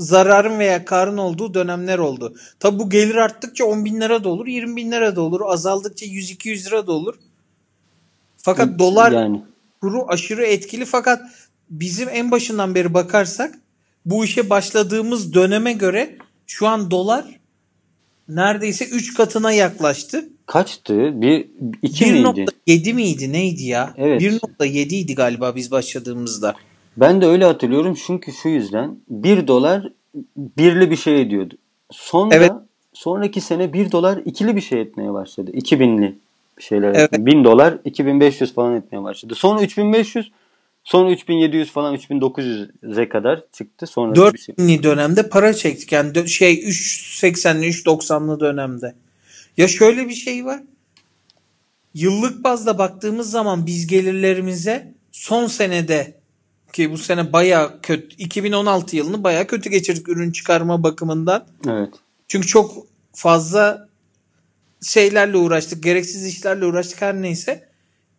zararın 0.00 0.58
veya 0.58 0.84
karın 0.84 1.16
olduğu 1.16 1.54
dönemler 1.54 1.98
oldu. 1.98 2.34
Tabi 2.60 2.78
bu 2.78 2.90
gelir 2.90 3.14
arttıkça 3.14 3.64
10 3.64 3.84
bin 3.84 4.00
lira 4.00 4.24
da 4.24 4.28
olur, 4.28 4.46
20 4.46 4.76
bin 4.76 4.92
lira 4.92 5.16
da 5.16 5.20
olur. 5.20 5.40
Azaldıkça 5.44 6.06
100-200 6.06 6.66
lira 6.66 6.86
da 6.86 6.92
olur. 6.92 7.14
Fakat 8.36 8.78
dolar 8.78 9.12
yani 9.12 9.42
kuru 9.80 10.04
aşırı 10.08 10.44
etkili 10.46 10.84
fakat 10.84 11.22
bizim 11.70 12.08
en 12.08 12.30
başından 12.30 12.74
beri 12.74 12.94
bakarsak 12.94 13.54
bu 14.06 14.24
işe 14.24 14.50
başladığımız 14.50 15.34
döneme 15.34 15.72
göre 15.72 16.16
şu 16.46 16.66
an 16.66 16.90
dolar 16.90 17.24
neredeyse 18.28 18.84
3 18.84 19.14
katına 19.14 19.52
yaklaştı. 19.52 20.28
kaçtı? 20.46 21.20
Bir 21.20 21.46
2 21.82 22.12
miydi? 22.12 22.46
1.7 22.66 22.92
miydi 22.94 23.32
neydi 23.32 23.62
ya? 23.62 23.94
Evet. 23.96 24.22
1.7 24.22 24.94
idi 24.94 25.14
galiba 25.14 25.56
biz 25.56 25.70
başladığımızda. 25.70 26.54
Ben 26.96 27.20
de 27.20 27.26
öyle 27.26 27.44
hatırlıyorum 27.44 27.94
çünkü 28.06 28.32
şu 28.32 28.48
yüzden 28.48 28.96
1 29.08 29.46
dolar 29.46 29.92
birli 30.36 30.90
bir 30.90 30.96
şey 30.96 31.20
ediyordu. 31.20 31.54
Sonra 31.90 32.34
Evet. 32.34 32.52
sonraki 32.92 33.40
sene 33.40 33.72
1 33.72 33.92
dolar 33.92 34.18
ikili 34.24 34.56
bir 34.56 34.60
şey 34.60 34.80
etmeye 34.80 35.12
başladı. 35.12 35.50
2000'li 35.50 36.18
bir 36.58 36.62
şeyler. 36.62 36.94
Evet. 36.94 37.12
1000 37.12 37.44
dolar 37.44 37.78
2500 37.84 38.54
falan 38.54 38.74
etmeye 38.74 39.02
başladı. 39.02 39.34
Sonra 39.34 39.62
3500 39.62 40.32
sonra 40.84 41.10
3700 41.10 41.70
falan 41.70 41.94
3900'e 41.94 43.08
kadar 43.08 43.42
çıktı. 43.52 43.86
Sonra 43.86 44.14
4 44.14 44.34
bir 44.34 44.38
şey. 44.38 44.56
binli 44.56 44.82
dönemde 44.82 45.28
para 45.28 45.54
çektik. 45.54 45.92
Yani 45.92 46.28
şey 46.28 46.54
3.80'li 46.54 47.66
3.90'lı 47.66 48.40
dönemde. 48.40 48.94
Ya 49.56 49.68
şöyle 49.68 50.08
bir 50.08 50.14
şey 50.14 50.44
var. 50.44 50.60
Yıllık 51.94 52.44
bazda 52.44 52.78
baktığımız 52.78 53.30
zaman 53.30 53.66
biz 53.66 53.86
gelirlerimize 53.86 54.94
son 55.12 55.46
senede 55.46 56.19
ki 56.72 56.92
bu 56.92 56.98
sene 56.98 57.32
bayağı 57.32 57.80
kötü 57.82 58.16
2016 58.16 58.96
yılını 58.96 59.24
bayağı 59.24 59.46
kötü 59.46 59.70
geçirdik 59.70 60.08
ürün 60.08 60.32
çıkarma 60.32 60.82
bakımından. 60.82 61.46
Evet. 61.68 61.94
Çünkü 62.28 62.46
çok 62.46 62.86
fazla 63.12 63.88
şeylerle 64.82 65.36
uğraştık, 65.36 65.82
gereksiz 65.82 66.26
işlerle 66.26 66.66
uğraştık 66.66 67.02
her 67.02 67.22
neyse. 67.22 67.68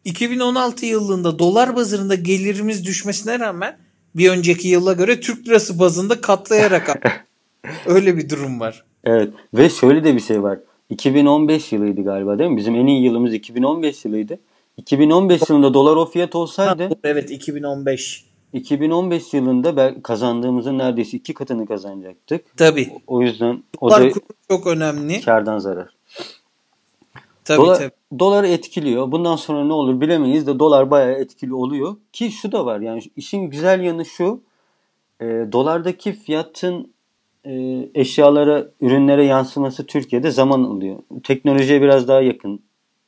2016 0.05 0.86
yılında 0.86 1.39
dolar 1.39 1.75
bazında 1.75 2.15
gelirimiz 2.15 2.86
düşmesine 2.86 3.39
rağmen 3.39 3.77
bir 4.15 4.29
önceki 4.29 4.67
yıla 4.67 4.93
göre 4.93 5.20
Türk 5.20 5.48
lirası 5.48 5.79
bazında 5.79 6.22
katlayarak 6.22 7.15
öyle 7.86 8.17
bir 8.17 8.29
durum 8.29 8.60
var. 8.60 8.84
Evet 9.03 9.34
ve 9.53 9.70
şöyle 9.70 10.03
de 10.03 10.15
bir 10.15 10.22
şey 10.22 10.43
var. 10.43 10.60
2015 10.89 11.72
yılıydı 11.72 12.03
galiba 12.03 12.39
değil 12.39 12.50
mi? 12.50 12.58
Bizim 12.58 12.75
en 12.75 12.88
iyi 12.88 13.03
yılımız 13.03 13.34
2015 13.34 14.05
yılıydı. 14.05 14.39
2015 14.77 15.41
yılında 15.50 15.74
dolar 15.74 15.96
o 15.96 16.05
fiyat 16.05 16.36
olsaydı 16.36 16.89
Evet 17.03 17.31
2015. 17.31 18.30
2015 18.53 19.34
yılında 19.34 20.01
kazandığımızın 20.03 20.77
neredeyse 20.77 21.17
iki 21.17 21.34
katını 21.34 21.65
kazanacaktık. 21.67 22.58
Tabii. 22.58 22.91
O 23.08 23.22
yüzden 23.22 23.63
o 23.79 23.89
Dolar 23.89 24.03
da 24.03 24.20
çok 24.50 24.67
önemli. 24.67 25.22
kardan 25.22 25.60
zarar. 25.60 25.89
Tabii 27.46 27.58
dolar, 27.58 27.77
tabii. 27.77 27.91
Doları 28.20 28.48
etkiliyor. 28.48 29.12
Bundan 29.12 29.36
sonra 29.36 29.63
ne 29.63 29.74
olur 29.74 30.01
bilemeyiz 30.01 30.48
de 30.48 30.60
dolar 30.60 30.91
bayağı 30.91 31.12
etkili 31.12 31.53
oluyor. 31.53 31.96
Ki 32.13 32.31
şu 32.31 32.51
da 32.51 32.65
var 32.65 32.79
yani 32.79 33.01
işin 33.15 33.41
güzel 33.41 33.81
yanı 33.81 34.05
şu. 34.05 34.41
E, 35.22 35.25
dolardaki 35.25 36.13
fiyatın 36.13 36.91
e, 37.46 37.51
eşyalara, 37.96 38.67
ürünlere 38.81 39.25
yansıması 39.25 39.86
Türkiye'de 39.86 40.31
zaman 40.31 40.63
alıyor. 40.63 41.00
Teknolojiye 41.24 41.81
biraz 41.81 42.08
daha 42.08 42.22
yakın 42.22 42.60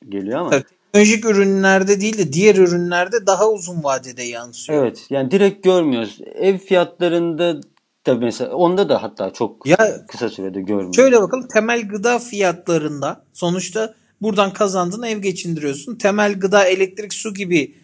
geliyor 0.09 0.39
ama. 0.39 0.49
Tabii. 0.49 0.63
Teknolojik 0.93 1.25
ürünlerde 1.25 2.01
değil 2.01 2.17
de 2.17 2.33
diğer 2.33 2.55
ürünlerde 2.55 3.25
daha 3.27 3.49
uzun 3.49 3.83
vadede 3.83 4.23
yansıyor. 4.23 4.83
Evet 4.83 5.05
yani 5.09 5.31
direkt 5.31 5.63
görmüyoruz. 5.63 6.19
Ev 6.35 6.57
fiyatlarında 6.57 7.61
da 8.05 8.15
mesela 8.15 8.55
onda 8.55 8.89
da 8.89 9.03
hatta 9.03 9.33
çok 9.33 9.67
Ya 9.67 10.05
kısa 10.07 10.29
sürede 10.29 10.61
görmüyoruz. 10.61 10.95
Şöyle 10.95 11.21
bakalım 11.21 11.47
temel 11.47 11.87
gıda 11.87 12.19
fiyatlarında 12.19 13.23
sonuçta 13.33 13.93
buradan 14.21 14.53
kazandığın 14.53 15.03
ev 15.03 15.17
geçindiriyorsun. 15.17 15.95
Temel 15.95 16.39
gıda, 16.39 16.65
elektrik, 16.65 17.13
su 17.13 17.33
gibi 17.33 17.75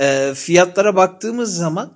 e, 0.00 0.32
fiyatlara 0.34 0.96
baktığımız 0.96 1.56
zaman 1.56 1.92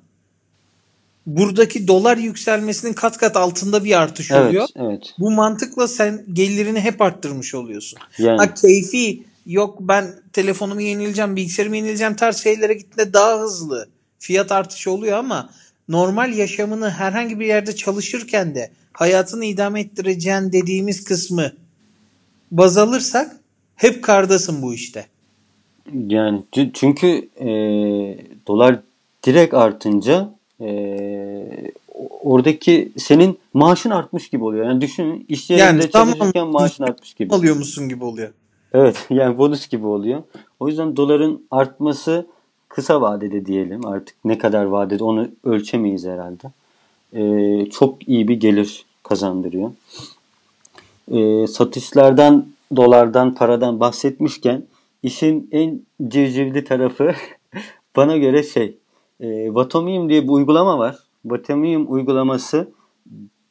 buradaki 1.26 1.88
dolar 1.88 2.16
yükselmesinin 2.16 2.92
kat 2.92 3.18
kat 3.18 3.36
altında 3.36 3.84
bir 3.84 4.00
artış 4.00 4.30
Evet, 4.30 4.46
oluyor. 4.48 4.68
evet. 4.76 5.02
Bu 5.18 5.30
mantıkla 5.30 5.88
sen 5.88 6.24
gelirini 6.32 6.80
hep 6.80 7.00
arttırmış 7.00 7.54
oluyorsun. 7.54 7.98
Yani 8.18 8.38
Ha 8.38 8.54
keyfi 8.54 9.29
yok 9.50 9.76
ben 9.80 10.14
telefonumu 10.32 10.80
yenileceğim, 10.80 11.36
bilgisayarımı 11.36 11.76
yenileceğim 11.76 12.16
tarz 12.16 12.36
şeylere 12.36 12.74
gittiğinde 12.74 13.12
daha 13.12 13.40
hızlı 13.40 13.88
fiyat 14.18 14.52
artışı 14.52 14.90
oluyor 14.90 15.18
ama 15.18 15.50
normal 15.88 16.32
yaşamını 16.32 16.90
herhangi 16.90 17.40
bir 17.40 17.46
yerde 17.46 17.76
çalışırken 17.76 18.54
de 18.54 18.70
hayatını 18.92 19.44
idame 19.44 19.80
ettireceğin 19.80 20.52
dediğimiz 20.52 21.04
kısmı 21.04 21.52
baz 22.50 22.78
alırsak 22.78 23.36
hep 23.76 24.04
kardasın 24.04 24.62
bu 24.62 24.74
işte. 24.74 25.06
Yani 26.08 26.42
çü- 26.52 26.70
çünkü 26.74 27.28
e, 27.40 27.48
dolar 28.46 28.80
direkt 29.26 29.54
artınca 29.54 30.34
e, 30.60 30.70
oradaki 32.22 32.92
senin 32.96 33.38
maaşın 33.54 33.90
artmış 33.90 34.28
gibi 34.28 34.44
oluyor. 34.44 34.66
Yani 34.66 34.80
düşün 34.80 35.26
iş 35.28 35.50
yerinde 35.50 35.64
Yani 35.64 35.90
tamam. 35.90 36.14
çalışırken 36.14 36.46
maaşın 36.46 36.84
artmış 36.84 37.14
gibi. 37.14 37.34
Alıyor 37.34 37.56
musun 37.56 37.88
gibi 37.88 38.04
oluyor. 38.04 38.30
Evet 38.72 39.06
yani 39.10 39.38
bonus 39.38 39.68
gibi 39.68 39.86
oluyor. 39.86 40.22
O 40.60 40.68
yüzden 40.68 40.96
doların 40.96 41.46
artması 41.50 42.26
kısa 42.68 43.00
vadede 43.00 43.46
diyelim 43.46 43.86
artık 43.86 44.16
ne 44.24 44.38
kadar 44.38 44.64
vadede 44.64 45.04
onu 45.04 45.28
ölçemeyiz 45.44 46.06
herhalde. 46.06 46.50
E, 47.12 47.70
çok 47.70 48.08
iyi 48.08 48.28
bir 48.28 48.40
gelir 48.40 48.84
kazandırıyor. 49.02 49.70
E, 51.10 51.46
satışlardan, 51.46 52.46
dolardan, 52.76 53.34
paradan 53.34 53.80
bahsetmişken 53.80 54.62
işin 55.02 55.48
en 55.52 55.80
civcivli 56.08 56.64
tarafı 56.64 57.12
bana 57.96 58.16
göre 58.16 58.42
şey 58.42 58.76
e, 59.20 59.54
Vatomium 59.54 60.08
diye 60.08 60.22
bir 60.22 60.28
uygulama 60.28 60.78
var. 60.78 60.98
Vatomium 61.24 61.92
uygulaması 61.92 62.68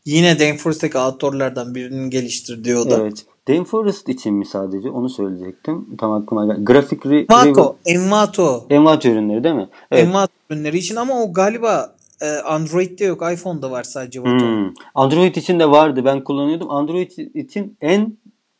Yine 0.05 0.39
Danfors'taki 0.39 0.97
aktörlerden 0.97 1.75
birinin 1.75 2.09
geliştirdiği 2.09 2.77
o 2.77 2.89
da. 2.89 3.01
evet 3.01 3.25
Rainforest 3.49 4.09
için 4.09 4.33
mi 4.33 4.45
sadece 4.45 4.89
onu 4.89 5.09
söyleyecektim. 5.09 5.97
Tam 5.97 6.11
aklıma 6.11 6.45
geldi. 6.45 6.65
Grafik 6.65 7.05
Envato, 7.05 7.75
Envato. 7.85 8.65
Envat 8.69 9.05
ürünleri 9.05 9.43
değil 9.43 9.55
mi? 9.55 9.69
Evet. 9.91 10.05
Envato 10.05 10.33
ürünleri 10.49 10.77
için 10.77 10.95
ama 10.95 11.23
o 11.23 11.33
galiba 11.33 11.95
e, 12.21 12.29
Android'de 12.29 13.05
yok. 13.05 13.23
iPhone'da 13.33 13.71
var 13.71 13.83
sadece 13.83 14.21
Vato. 14.21 14.45
Hmm. 14.45 14.73
Android 14.95 15.35
için 15.35 15.59
de 15.59 15.71
vardı. 15.71 16.05
Ben 16.05 16.23
kullanıyordum. 16.23 16.69
Android 16.69 17.11
için 17.35 17.77
en 17.81 18.17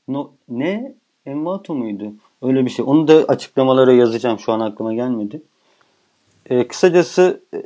no, 0.07 0.31
ne? 0.49 0.93
Envato 1.25 1.75
muydu? 1.75 2.13
Öyle 2.41 2.65
bir 2.65 2.69
şey. 2.69 2.85
Onu 2.87 3.07
da 3.07 3.13
açıklamalara 3.13 3.93
yazacağım. 3.93 4.39
Şu 4.39 4.51
an 4.51 4.59
aklıma 4.59 4.93
gelmedi. 4.93 5.41
Ee, 6.45 6.67
kısacası 6.67 7.41
e, 7.53 7.63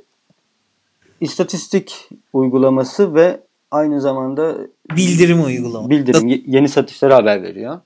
istatistik 1.21 2.09
uygulaması 2.33 3.15
ve 3.15 3.39
aynı 3.73 4.01
zamanda 4.01 4.57
Bildirim 4.91 5.43
uygulaması. 5.43 5.89
bildirim 5.89 6.27
ye- 6.27 6.43
yeni 6.47 6.69
satışlara 6.69 7.15
haber 7.15 7.43
veriyor. 7.43 7.81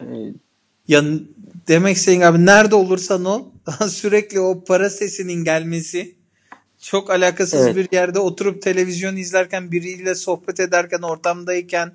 Ee, 0.00 0.04
Ya 0.88 1.02
demek 1.68 1.96
istediğin 1.96 2.20
abi 2.20 2.46
nerede 2.46 2.74
olursan 2.74 3.24
ol 3.24 3.42
sürekli 3.88 4.40
o 4.40 4.64
para 4.64 4.90
sesinin 4.90 5.44
gelmesi 5.44 6.14
çok 6.80 7.10
alakasız 7.10 7.60
Evet. 7.66 7.76
bir 7.76 7.88
yerde 7.92 8.18
oturup 8.18 8.62
televizyon 8.62 9.16
izlerken 9.16 9.72
biriyle 9.72 10.14
sohbet 10.14 10.60
ederken 10.60 10.98
ortamdayken 11.02 11.92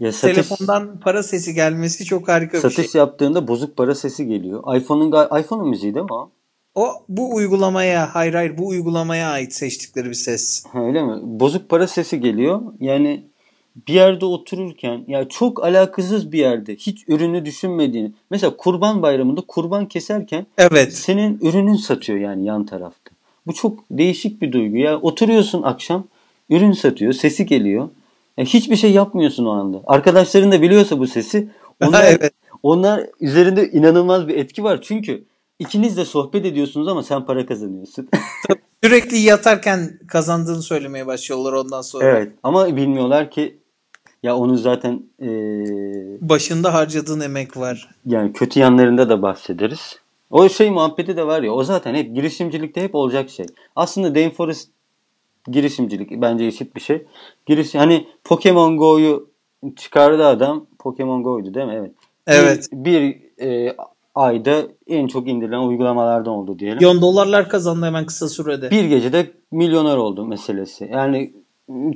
ya 0.00 0.12
satış, 0.12 0.34
telefondan 0.34 1.00
para 1.00 1.22
sesi 1.22 1.54
gelmesi 1.54 2.04
çok 2.04 2.28
harika 2.28 2.56
bir 2.56 2.62
satış 2.62 2.90
şey. 2.90 2.98
yaptığında 2.98 3.48
bozuk 3.48 3.76
para 3.76 3.94
sesi 3.94 4.26
geliyor. 4.26 4.76
iPhone'un 4.76 5.40
iPhone'un 5.40 5.68
müziği 5.68 5.94
değil 5.94 6.04
mi 6.06 6.12
o? 6.12 6.30
O 6.74 7.04
bu 7.08 7.34
uygulamaya 7.34 8.14
hayır 8.14 8.34
hayır 8.34 8.58
bu 8.58 8.66
uygulamaya 8.66 9.30
ait 9.30 9.52
seçtikleri 9.52 10.08
bir 10.08 10.14
ses. 10.14 10.64
Ha, 10.72 10.84
öyle 10.86 11.02
mi? 11.02 11.12
Bozuk 11.22 11.68
para 11.68 11.86
sesi 11.86 12.20
geliyor. 12.20 12.62
Yani 12.80 13.24
bir 13.88 13.94
yerde 13.94 14.24
otururken 14.24 15.04
ya 15.06 15.28
çok 15.28 15.64
alakasız 15.64 16.32
bir 16.32 16.38
yerde 16.38 16.76
hiç 16.76 17.04
ürünü 17.08 17.44
düşünmediğini. 17.44 18.12
Mesela 18.30 18.56
kurban 18.56 19.02
bayramında 19.02 19.40
kurban 19.48 19.86
keserken 19.86 20.46
Evet. 20.58 20.92
senin 20.92 21.38
ürünün 21.42 21.76
satıyor 21.76 22.18
yani 22.18 22.44
yan 22.44 22.66
tarafta. 22.66 23.10
Bu 23.46 23.52
çok 23.52 23.78
değişik 23.90 24.42
bir 24.42 24.52
duygu 24.52 24.76
ya. 24.76 24.98
Oturuyorsun 25.00 25.62
akşam 25.62 26.04
ürün 26.50 26.72
satıyor, 26.72 27.12
sesi 27.12 27.46
geliyor. 27.46 27.88
Yani 28.36 28.48
hiçbir 28.48 28.76
şey 28.76 28.92
yapmıyorsun 28.92 29.46
o 29.46 29.50
anda. 29.50 29.82
Arkadaşların 29.86 30.52
da 30.52 30.62
biliyorsa 30.62 30.98
bu 30.98 31.06
sesi 31.06 31.48
onlar, 31.80 32.04
evet. 32.04 32.32
onlar 32.62 33.06
üzerinde 33.20 33.70
inanılmaz 33.70 34.28
bir 34.28 34.36
etki 34.36 34.64
var. 34.64 34.78
Çünkü 34.82 35.24
ikiniz 35.60 35.96
de 35.96 36.04
sohbet 36.04 36.46
ediyorsunuz 36.46 36.88
ama 36.88 37.02
sen 37.02 37.24
para 37.26 37.46
kazanıyorsun. 37.46 38.08
Sürekli 38.84 39.18
yatarken 39.18 39.98
kazandığını 40.08 40.62
söylemeye 40.62 41.06
başlıyorlar 41.06 41.52
ondan 41.52 41.82
sonra. 41.82 42.04
evet 42.04 42.32
ama 42.42 42.76
bilmiyorlar 42.76 43.30
ki 43.30 43.58
ya 44.22 44.36
onu 44.36 44.56
zaten 44.58 45.02
e, 45.22 45.28
Başında 46.28 46.74
harcadığın 46.74 47.20
emek 47.20 47.56
var. 47.56 47.88
yani 48.06 48.32
kötü 48.32 48.60
yanlarında 48.60 49.08
da 49.08 49.22
bahsederiz. 49.22 49.98
O 50.30 50.48
şey 50.48 50.70
muhabbeti 50.70 51.16
de 51.16 51.26
var 51.26 51.42
ya 51.42 51.52
o 51.52 51.64
zaten 51.64 51.94
hep 51.94 52.14
girişimcilikte 52.14 52.82
hep 52.82 52.94
olacak 52.94 53.30
şey. 53.30 53.46
Aslında 53.76 54.14
Rainforest 54.14 54.70
girişimcilik 55.46 56.10
bence 56.10 56.44
eşit 56.44 56.76
bir 56.76 56.80
şey. 56.80 57.06
Giriş 57.46 57.74
hani 57.74 58.08
Pokemon 58.24 58.76
Go'yu 58.78 59.30
çıkardı 59.76 60.26
adam. 60.26 60.66
Pokemon 60.78 61.22
Go'ydu 61.22 61.54
değil 61.54 61.66
mi? 61.66 61.72
Evet. 61.76 61.92
Evet. 62.26 62.68
Bir, 62.72 62.94
bir 63.38 63.46
e, 63.46 63.76
ayda 64.20 64.62
en 64.86 65.06
çok 65.06 65.28
indirilen 65.28 65.58
uygulamalardan 65.58 66.32
oldu 66.32 66.58
diyelim. 66.58 66.76
Milyon 66.76 67.00
dolarlar 67.00 67.48
kazandı 67.48 67.86
hemen 67.86 68.06
kısa 68.06 68.28
sürede. 68.28 68.70
Bir 68.70 68.84
gecede 68.84 69.30
milyoner 69.50 69.96
oldu 69.96 70.26
meselesi. 70.26 70.90
Yani 70.92 71.32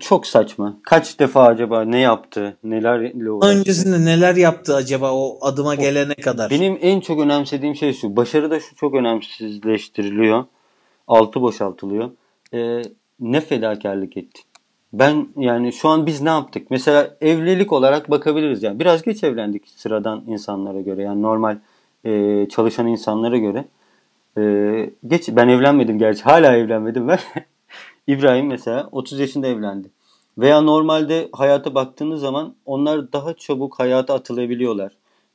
çok 0.00 0.26
saçma. 0.26 0.76
Kaç 0.82 1.18
defa 1.18 1.42
acaba 1.42 1.84
ne 1.84 1.98
yaptı? 1.98 2.56
Nelerle 2.64 3.30
uğraştı? 3.30 3.58
Öncesinde 3.58 4.04
neler 4.04 4.36
yaptı 4.36 4.74
acaba 4.74 5.12
o 5.12 5.38
adıma 5.40 5.74
gelene 5.74 6.14
kadar? 6.14 6.50
Benim 6.50 6.78
en 6.80 7.00
çok 7.00 7.20
önemsediğim 7.20 7.74
şey 7.74 7.92
şu. 7.92 8.16
Başarıda 8.16 8.60
şu 8.60 8.76
çok 8.76 8.94
önemsizleştiriliyor. 8.94 10.44
Altı 11.08 11.40
boşaltılıyor. 11.40 12.10
Ee, 12.54 12.82
ne 13.20 13.40
fedakarlık 13.40 14.16
ettin? 14.16 14.44
Ben 14.92 15.28
yani 15.36 15.72
şu 15.72 15.88
an 15.88 16.06
biz 16.06 16.20
ne 16.20 16.28
yaptık? 16.28 16.70
Mesela 16.70 17.16
evlilik 17.20 17.72
olarak 17.72 18.10
bakabiliriz 18.10 18.62
yani. 18.62 18.80
Biraz 18.80 19.02
geç 19.02 19.24
evlendik 19.24 19.68
sıradan 19.68 20.24
insanlara 20.26 20.80
göre. 20.80 21.02
Yani 21.02 21.22
normal 21.22 21.58
e, 22.04 22.46
çalışan 22.48 22.86
insanlara 22.86 23.36
göre. 23.36 23.64
E, 24.38 24.42
geç 25.06 25.28
ben 25.32 25.48
evlenmedim 25.48 25.98
gerçi. 25.98 26.22
Hala 26.22 26.56
evlenmedim 26.56 27.08
ben. 27.08 27.18
İbrahim 28.06 28.46
mesela 28.46 28.88
30 28.92 29.20
yaşında 29.20 29.46
evlendi. 29.46 29.90
Veya 30.38 30.60
normalde 30.60 31.28
hayata 31.32 31.74
baktığınız 31.74 32.20
zaman 32.20 32.54
onlar 32.66 33.12
daha 33.12 33.34
çabuk 33.34 33.80
hayata 33.80 34.14
atılabiliyorlar. 34.14 34.92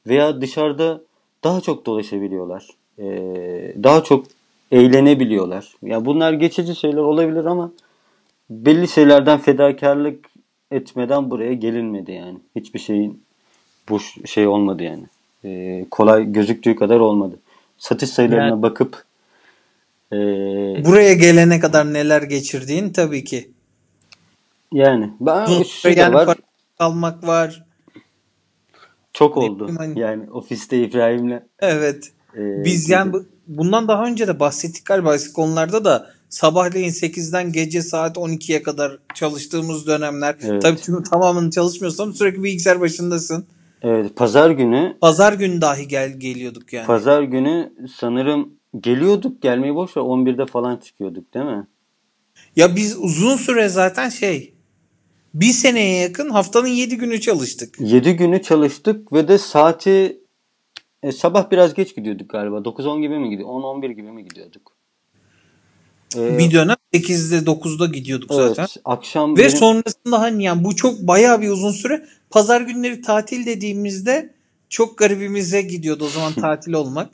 Veya 0.07 0.41
dışarıda 0.41 1.01
daha 1.43 1.61
çok 1.61 1.85
dolaşabiliyorlar. 1.85 2.67
E, 2.99 3.05
daha 3.83 4.03
çok 4.03 4.25
eğlenebiliyorlar. 4.71 5.75
Ya 5.83 5.89
yani 5.89 6.05
bunlar 6.05 6.33
geçici 6.33 6.75
şeyler 6.75 7.01
olabilir 7.01 7.45
ama 7.45 7.71
belli 8.49 8.87
şeylerden 8.87 9.39
fedakarlık 9.39 10.25
etmeden 10.71 11.31
buraya 11.31 11.53
gelinmedi 11.53 12.11
yani. 12.11 12.37
Hiçbir 12.55 12.79
şeyin 12.79 13.23
bu 13.89 13.99
şey 14.25 14.47
olmadı 14.47 14.83
yani. 14.83 15.05
Ee, 15.45 15.85
kolay 15.91 16.31
gözüktüğü 16.31 16.75
kadar 16.75 16.99
olmadı. 16.99 17.39
Satış 17.77 18.09
sayılarına 18.09 18.47
Yani- 18.47 18.61
bakıp 18.61 19.03
ee, 20.11 20.15
Buraya 20.85 21.13
gelene 21.13 21.59
kadar 21.59 21.93
neler 21.93 22.21
geçirdiğin 22.21 22.89
tabii 22.89 23.23
ki. 23.23 23.51
yani 24.73 25.13
ben 25.19 25.63
şu 25.63 25.89
yani 25.89 26.13
var. 26.15 26.37
kalmak 26.77 27.23
var. 27.27 27.65
Çok 29.13 29.37
Ne 29.37 29.43
oldu. 29.43 29.71
hani- 29.77 29.99
Yani 29.99 30.31
ofiste 30.31 30.77
İbrahim'le 30.83 31.39
Evet. 31.59 32.11
ee, 32.37 32.65
Biz 32.65 32.89
yani 32.89 33.13
bu- 33.13 33.25
bundan 33.47 33.87
daha 33.87 34.05
önce 34.05 34.27
de 34.27 34.39
bahsettik 34.39 34.85
galiba 34.85 35.15
eski 35.15 35.33
konularda 35.33 35.85
da 35.85 36.11
sabahleyin 36.29 36.89
8'den 36.89 37.51
gece 37.51 37.81
saat 37.81 38.17
12'ye 38.17 38.63
kadar 38.63 38.97
çalıştığımız 39.13 39.87
dönemler. 39.87 40.35
Evet. 40.43 40.61
Tabii 40.61 40.79
tüm 40.81 41.03
tamamını 41.03 41.51
çalışmıyorsam 41.51 42.13
sürekli 42.13 42.43
bilgisayar 42.43 42.81
başındasın. 42.81 43.45
Evet, 43.81 44.15
pazar 44.15 44.49
günü 44.51 44.97
Pazar 45.01 45.33
günü 45.33 45.61
dahi 45.61 45.87
gel 45.87 46.19
geliyorduk 46.19 46.73
yani. 46.73 46.87
pazar 46.87 47.21
günü 47.23 47.73
sanırım 47.97 48.53
geliyorduk 48.79 49.41
gelmeyi 49.41 49.75
boş 49.75 49.97
ver 49.97 50.01
11'de 50.01 50.45
falan 50.45 50.77
çıkıyorduk 50.77 51.33
değil 51.33 51.45
mi? 51.45 51.67
Ya 52.55 52.75
biz 52.75 52.97
uzun 52.99 53.35
süre 53.37 53.69
zaten 53.69 54.09
şey 54.09 54.53
bir 55.33 55.51
seneye 55.53 56.01
yakın 56.01 56.29
haftanın 56.29 56.67
7 56.67 56.97
günü 56.97 57.21
çalıştık. 57.21 57.75
7 57.79 58.13
günü 58.15 58.41
çalıştık 58.41 59.13
ve 59.13 59.27
de 59.27 59.37
saati 59.37 60.19
e, 61.03 61.11
sabah 61.11 61.51
biraz 61.51 61.73
geç 61.73 61.95
gidiyorduk 61.95 62.29
galiba. 62.29 62.55
9-10 62.57 63.01
gibi 63.01 63.19
mi 63.19 63.29
gidiyor? 63.29 63.49
10-11 63.49 63.91
gibi 63.91 64.11
mi 64.11 64.23
gidiyorduk? 64.23 64.71
Ee, 66.17 66.37
Bir 66.37 66.51
dönem 66.51 66.75
8'de 66.93 67.37
9'da 67.51 67.85
gidiyorduk 67.85 68.31
evet, 68.33 68.55
zaten. 68.55 68.67
akşam 68.85 69.33
Ve 69.37 69.39
benim- 69.39 69.49
sonrasında 69.57 70.21
hani 70.21 70.43
yani 70.43 70.63
bu 70.63 70.75
çok 70.75 70.99
bayağı 70.99 71.41
bir 71.41 71.49
uzun 71.49 71.71
süre. 71.71 72.05
Pazar 72.29 72.61
günleri 72.61 73.01
tatil 73.01 73.45
dediğimizde 73.45 74.33
çok 74.69 74.97
garibimize 74.97 75.61
gidiyordu 75.61 76.05
o 76.05 76.09
zaman 76.09 76.33
tatil 76.41 76.73
olmak. 76.73 77.09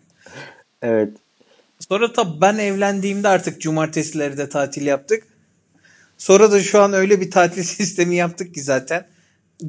evet 0.81 1.09
Sonra 1.89 2.13
tabii 2.13 2.41
ben 2.41 2.57
evlendiğimde 2.57 3.27
artık 3.27 3.61
cumartesileri 3.61 4.37
de 4.37 4.49
tatil 4.49 4.85
yaptık. 4.85 5.23
Sonra 6.17 6.51
da 6.51 6.59
şu 6.59 6.81
an 6.81 6.93
öyle 6.93 7.21
bir 7.21 7.31
tatil 7.31 7.63
sistemi 7.77 8.15
yaptık 8.15 8.53
ki 8.53 8.61
zaten. 8.61 9.07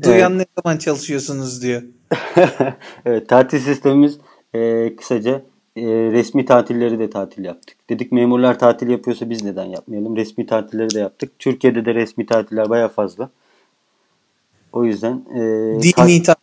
Duyan 0.02 0.38
ne 0.38 0.46
zaman 0.56 0.78
çalışıyorsunuz 0.78 1.62
diyor. 1.62 1.82
evet 3.06 3.28
tatil 3.28 3.59
sistemimiz 3.59 4.18
e, 4.54 4.92
kısaca 4.96 5.42
e, 5.76 5.82
resmi 5.87 6.44
tatilleri 6.44 6.98
de 6.98 7.11
tatil 7.11 7.44
yaptık. 7.44 7.76
Dedik 7.90 8.12
memurlar 8.12 8.59
tatil 8.59 8.88
yapıyorsa 8.88 9.30
biz 9.30 9.42
neden 9.42 9.64
yapmayalım? 9.64 10.16
Resmi 10.16 10.46
tatilleri 10.46 10.94
de 10.94 10.98
yaptık. 10.98 11.38
Türkiye'de 11.38 11.85
de 11.85 11.94
resmi 11.94 12.26
tatiller 12.26 12.70
baya 12.70 12.88
fazla. 12.88 13.30
O 14.76 14.84
yüzden 14.84 15.24
e, 15.34 15.40
Dini 15.82 16.22
ta- 16.22 16.36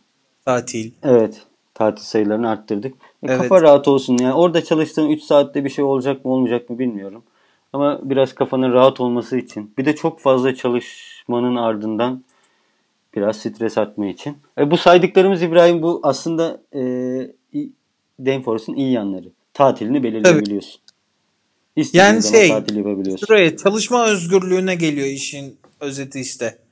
tatil. 0.45 0.91
Evet. 1.03 1.41
Tatil 1.73 2.03
sayılarını 2.03 2.49
arttırdık. 2.49 2.93
E, 2.93 2.97
Evet. 3.23 3.37
Kafa 3.37 3.61
rahat 3.61 3.87
olsun. 3.87 4.17
Yani 4.17 4.33
orada 4.33 4.63
çalıştığın 4.63 5.09
3 5.09 5.23
saatte 5.23 5.65
bir 5.65 5.69
şey 5.69 5.85
olacak 5.85 6.25
mı 6.25 6.31
olmayacak 6.31 6.69
mı 6.69 6.79
bilmiyorum. 6.79 7.23
Ama 7.73 7.99
biraz 8.03 8.35
kafanın 8.35 8.73
rahat 8.73 8.99
olması 8.99 9.37
için. 9.37 9.73
Bir 9.77 9.85
de 9.85 9.95
çok 9.95 10.19
fazla 10.19 10.55
çalışmanın 10.55 11.55
ardından 11.55 12.23
biraz 13.15 13.37
stres 13.37 13.77
atma 13.77 14.05
için. 14.05 14.37
E, 14.57 14.71
bu 14.71 14.77
saydıklarımız 14.77 15.41
İbrahim 15.41 15.81
bu 15.81 15.99
aslında 16.03 16.61
e, 16.75 16.81
Danforth'un 18.25 18.75
iyi 18.75 18.91
yanları. 18.91 19.27
Tatilini 19.53 20.03
belirleyebiliyorsun. 20.03 20.81
İstediğin 21.75 22.05
Yani 22.05 22.23
şey, 22.23 22.49
tatil 22.49 22.75
yapabiliyorsun. 22.75 23.25
Şuraya 23.27 23.57
çalışma 23.57 24.05
özgürlüğüne 24.05 24.75
geliyor 24.75 25.07
işin 25.07 25.57
özeti 25.79 26.19
işte. 26.19 26.62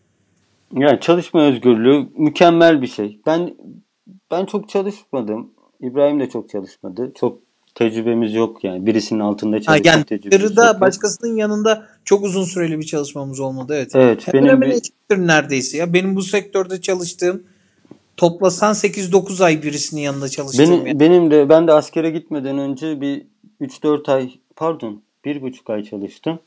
Yani 0.74 1.00
çalışma 1.00 1.42
özgürlüğü 1.42 2.08
mükemmel 2.18 2.82
bir 2.82 2.88
şey. 2.88 3.20
Ben 3.26 3.56
ben 4.32 4.46
çok 4.46 4.70
çalışmadım. 4.70 5.52
İbrahim 5.82 6.20
de 6.20 6.30
çok 6.30 6.50
çalışmadı. 6.50 7.12
Çok 7.16 7.40
tecrübemiz 7.76 8.34
yok 8.34 8.64
yani. 8.64 8.86
Birisinin 8.86 9.20
altında 9.20 9.56
Ha, 9.56 9.62
çalışma 9.62 9.92
yani 9.92 10.04
tecrübemiz 10.04 10.58
yok. 10.58 10.82
başkasının 10.82 11.36
yanında 11.36 11.86
çok 12.06 12.24
uzun 12.24 12.44
süreli 12.44 12.80
bir 12.80 12.86
çalışmamız 12.86 13.40
olmadı 13.40 13.74
evet. 13.76 13.92
Evet, 13.96 14.28
Hemen 14.28 14.44
benim 14.44 14.62
hemen 14.62 14.80
bir- 15.12 15.28
neredeyse 15.28 15.78
ya. 15.78 15.94
Benim 15.94 16.16
bu 16.16 16.22
sektörde 16.22 16.82
çalıştığım 16.82 17.44
toplasan 18.18 18.74
8-9 18.74 19.44
ay 19.44 19.64
birisinin 19.64 20.02
yanında 20.02 20.30
çalıştım. 20.30 20.66
Benim, 20.66 20.88
yani. 20.88 21.00
benim 21.00 21.32
de 21.32 21.50
ben 21.50 21.68
de 21.68 21.74
askere 21.74 22.10
gitmeden 22.10 22.58
önce 22.58 23.02
bir 23.02 23.24
3-4 23.62 24.12
ay 24.12 24.32
pardon 24.56 25.02
1,5 25.26 25.74
ay 25.74 25.84
çalıştım. 25.84 26.40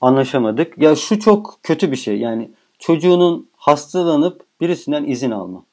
Anlaşamadık. 0.00 0.78
Ya 0.78 0.96
şu 0.96 1.20
çok 1.20 1.58
kötü 1.62 1.90
bir 1.92 1.96
şey. 1.96 2.18
Yani 2.18 2.50
çocuğunun 2.78 3.48
hastalanıp 3.56 4.42
birisinden 4.60 5.04
izin 5.04 5.30
alma. 5.30 5.64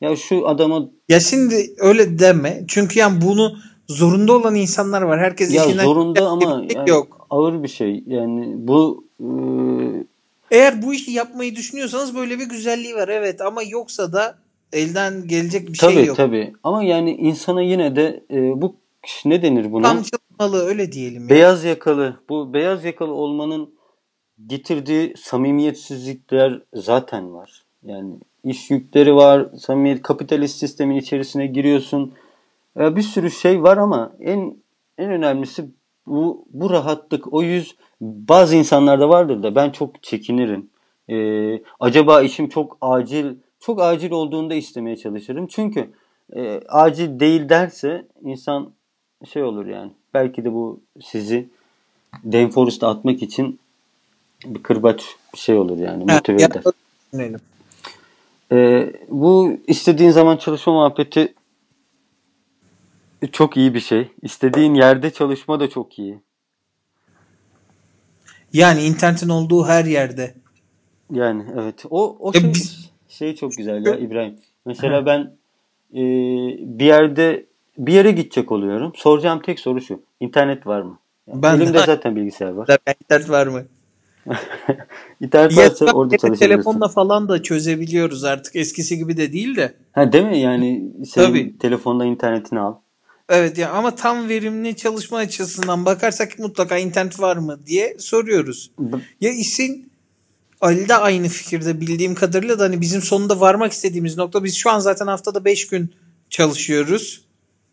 Ya 0.00 0.16
şu 0.16 0.48
adama 0.48 0.88
Ya 1.08 1.20
şimdi 1.20 1.74
öyle 1.78 2.18
deme. 2.18 2.64
Çünkü 2.68 2.98
yani 2.98 3.22
bunu 3.22 3.56
zorunda 3.88 4.32
olan 4.32 4.54
insanlar 4.54 5.02
var. 5.02 5.20
Herkes 5.20 5.54
ya 5.54 5.64
işinden 5.64 5.84
zorunda 5.84 6.28
ama 6.28 6.58
şey 6.68 6.76
yani 6.76 6.90
yok. 6.90 7.26
ağır 7.30 7.62
bir 7.62 7.68
şey. 7.68 8.04
Yani 8.06 8.54
bu 8.56 9.04
e, 9.20 9.26
Eğer 10.50 10.82
bu 10.82 10.94
işi 10.94 11.10
yapmayı 11.10 11.56
düşünüyorsanız 11.56 12.16
böyle 12.16 12.38
bir 12.38 12.48
güzelliği 12.48 12.94
var 12.94 13.08
evet 13.08 13.40
ama 13.40 13.62
yoksa 13.62 14.12
da 14.12 14.38
elden 14.72 15.28
gelecek 15.28 15.68
bir 15.68 15.78
tabii 15.78 15.94
şey 15.94 16.04
yok. 16.04 16.16
tabii. 16.16 16.52
Ama 16.64 16.82
yani 16.82 17.14
insana 17.14 17.62
yine 17.62 17.96
de 17.96 18.24
e, 18.30 18.62
bu 18.62 18.76
ne 19.24 19.42
denir 19.42 19.72
buna? 19.72 19.88
Kamçılmalı 19.88 20.66
öyle 20.66 20.92
diyelim. 20.92 21.22
ya. 21.22 21.28
Beyaz 21.28 21.64
yakalı. 21.64 22.16
Bu 22.28 22.54
beyaz 22.54 22.84
yakalı 22.84 23.12
olmanın 23.12 23.70
getirdiği 24.46 25.14
samimiyetsizlikler 25.16 26.62
zaten 26.74 27.34
var. 27.34 27.62
Yani 27.82 28.14
iş 28.44 28.70
yükleri 28.70 29.14
var. 29.14 29.48
Samimiyet 29.58 30.02
kapitalist 30.02 30.58
sistemin 30.58 30.96
içerisine 30.96 31.46
giriyorsun. 31.46 32.14
Bir 32.76 33.02
sürü 33.02 33.30
şey 33.30 33.62
var 33.62 33.76
ama 33.76 34.12
en 34.20 34.56
en 34.98 35.10
önemlisi 35.10 35.64
bu 36.06 36.44
bu 36.50 36.70
rahatlık. 36.70 37.32
O 37.32 37.42
yüz 37.42 37.76
bazı 38.00 38.56
insanlarda 38.56 39.08
vardır 39.08 39.42
da 39.42 39.54
ben 39.54 39.70
çok 39.70 40.02
çekinirim. 40.02 40.70
Ee, 41.10 41.62
acaba 41.80 42.22
işim 42.22 42.48
çok 42.48 42.78
acil 42.80 43.34
çok 43.60 43.82
acil 43.82 44.10
olduğunda 44.10 44.54
istemeye 44.54 44.96
çalışırım. 44.96 45.46
Çünkü 45.46 45.90
e, 46.36 46.60
acil 46.68 47.20
değil 47.20 47.48
derse 47.48 48.06
insan 48.22 48.72
şey 49.32 49.42
olur 49.42 49.66
yani. 49.66 49.92
Belki 50.14 50.44
de 50.44 50.52
bu 50.52 50.80
sizi 51.00 51.48
Danforest'a 52.24 52.88
atmak 52.88 53.22
için 53.22 53.60
bir 54.44 54.62
kırbaç 54.62 55.02
bir 55.34 55.38
şey 55.38 55.56
olur 55.56 55.78
yani 55.78 56.04
motive 56.04 56.42
eder. 56.42 56.62
Ee, 58.52 58.92
bu 59.08 59.56
istediğin 59.66 60.10
zaman 60.10 60.36
çalışma 60.36 60.72
muhabbeti 60.72 61.34
çok 63.32 63.56
iyi 63.56 63.74
bir 63.74 63.80
şey. 63.80 64.08
İstediğin 64.22 64.74
yerde 64.74 65.10
çalışma 65.12 65.60
da 65.60 65.70
çok 65.70 65.98
iyi. 65.98 66.18
Yani 68.52 68.82
internetin 68.82 69.28
olduğu 69.28 69.66
her 69.66 69.84
yerde. 69.84 70.34
Yani 71.12 71.44
evet. 71.54 71.84
O 71.90 72.16
o 72.20 72.32
Ya 72.34 72.40
şey, 72.40 72.50
biz- 72.50 72.90
şey 73.08 73.34
çok 73.34 73.56
güzel 73.56 73.86
ya 73.86 73.96
İbrahim. 73.96 74.38
Mesela 74.66 75.06
ben 75.06 75.20
e, 75.94 76.00
bir 76.78 76.84
yerde 76.84 77.46
bir 77.78 77.92
yere 77.92 78.10
gidecek 78.10 78.52
oluyorum. 78.52 78.92
Soracağım 78.96 79.42
tek 79.42 79.60
soru 79.60 79.80
şu. 79.80 80.02
İnternet 80.20 80.66
var 80.66 80.82
mı? 80.82 80.98
Yani 81.26 81.42
Ben 81.42 81.58
de- 81.58 81.62
elimde 81.62 81.78
zaten 81.78 82.16
bilgisayar 82.16 82.50
var. 82.50 82.68
İnternet 83.02 83.30
var 83.30 83.46
mı? 83.46 83.64
İnternet 85.20 85.56
varsa 85.56 85.84
Ya, 85.84 85.92
orada 85.92 86.18
çalışabilirsin. 86.18 86.54
telefonla 86.54 86.88
falan 86.88 87.28
da 87.28 87.42
çözebiliyoruz 87.42 88.24
artık. 88.24 88.56
Eskisi 88.56 88.98
gibi 88.98 89.16
de 89.16 89.32
değil 89.32 89.56
de. 89.56 89.74
Ha 89.92 90.12
değil 90.12 90.24
mi? 90.24 90.38
Yani 90.38 90.92
senin 91.06 91.26
Tabii. 91.26 91.58
telefonda 91.58 92.04
internetini 92.04 92.60
al. 92.60 92.74
Evet 93.28 93.58
ya 93.58 93.70
ama 93.70 93.94
tam 93.94 94.28
verimli 94.28 94.76
çalışma 94.76 95.18
açısından 95.18 95.84
bakarsak 95.86 96.38
mutlaka 96.38 96.78
internet 96.78 97.20
var 97.20 97.36
mı 97.36 97.60
diye 97.66 97.96
soruyoruz. 97.98 98.70
Ya 99.20 99.30
işin 99.32 99.90
Ali 100.60 100.88
de 100.88 100.96
aynı 100.96 101.28
fikirde 101.28 101.80
bildiğim 101.80 102.14
kadarıyla 102.14 102.58
da 102.58 102.64
hani 102.64 102.80
bizim 102.80 103.02
sonunda 103.02 103.40
varmak 103.40 103.72
istediğimiz 103.72 104.16
nokta 104.16 104.44
biz 104.44 104.56
şu 104.56 104.70
an 104.70 104.78
zaten 104.78 105.06
haftada 105.06 105.44
5 105.44 105.68
gün 105.68 105.94
çalışıyoruz. 106.30 107.24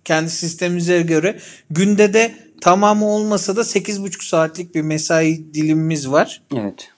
Kendi 0.06 0.30
sistemimize 0.30 1.02
göre. 1.02 1.40
Günde 1.70 2.14
de 2.14 2.36
tamamı 2.62 3.06
olmasa 3.06 3.56
da 3.56 3.62
8,5 3.62 4.26
saatlik 4.26 4.76
bir 4.76 4.82
mesai 4.82 5.54
dilimimiz 5.54 6.12
var. 6.12 6.42
Evet. 6.56 6.90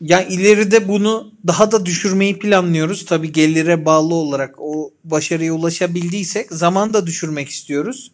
Ya 0.00 0.22
ileride 0.22 0.88
bunu 0.88 1.32
daha 1.46 1.72
da 1.72 1.86
düşürmeyi 1.86 2.38
planlıyoruz. 2.38 3.04
Tabii 3.04 3.32
gelire 3.32 3.84
bağlı 3.84 4.14
olarak 4.14 4.54
o 4.58 4.90
başarıya 5.04 5.52
ulaşabildiysek 5.52 6.52
zaman 6.52 6.94
da 6.94 7.06
düşürmek 7.06 7.48
istiyoruz. 7.48 8.12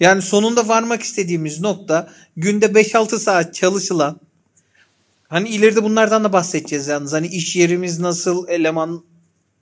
Yani 0.00 0.22
sonunda 0.22 0.68
varmak 0.68 1.02
istediğimiz 1.02 1.60
nokta 1.60 2.10
günde 2.36 2.66
5-6 2.66 3.18
saat 3.18 3.54
çalışılan 3.54 4.20
hani 5.28 5.48
ileride 5.48 5.82
bunlardan 5.82 6.24
da 6.24 6.32
bahsedeceğiz 6.32 6.86
yalnız. 6.86 7.12
Hani 7.12 7.26
iş 7.26 7.56
yerimiz 7.56 7.98
nasıl, 7.98 8.48
eleman 8.48 9.04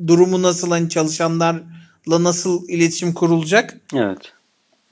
durumu 0.07 0.43
nasıl, 0.43 0.71
hani 0.71 0.89
çalışanlarla 0.89 1.63
nasıl 2.07 2.69
iletişim 2.69 3.13
kurulacak? 3.13 3.81
Evet. 3.95 4.33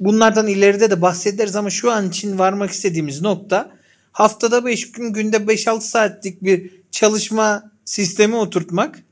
Bunlardan 0.01 0.47
ileride 0.47 0.91
de 0.91 1.03
bahsederiz 1.03 1.57
ama 1.57 1.71
şu 1.71 1.91
an 1.91 2.09
için 2.09 2.39
varmak 2.39 2.71
istediğimiz 2.71 3.23
nokta 3.23 3.71
haftada 4.13 4.65
5 4.65 4.93
gün 4.93 5.13
günde 5.13 5.37
5-6 5.37 5.81
saatlik 5.81 6.43
bir 6.45 6.71
çalışma 6.91 7.63
sistemi 7.85 8.37
oturtmak. 8.37 9.03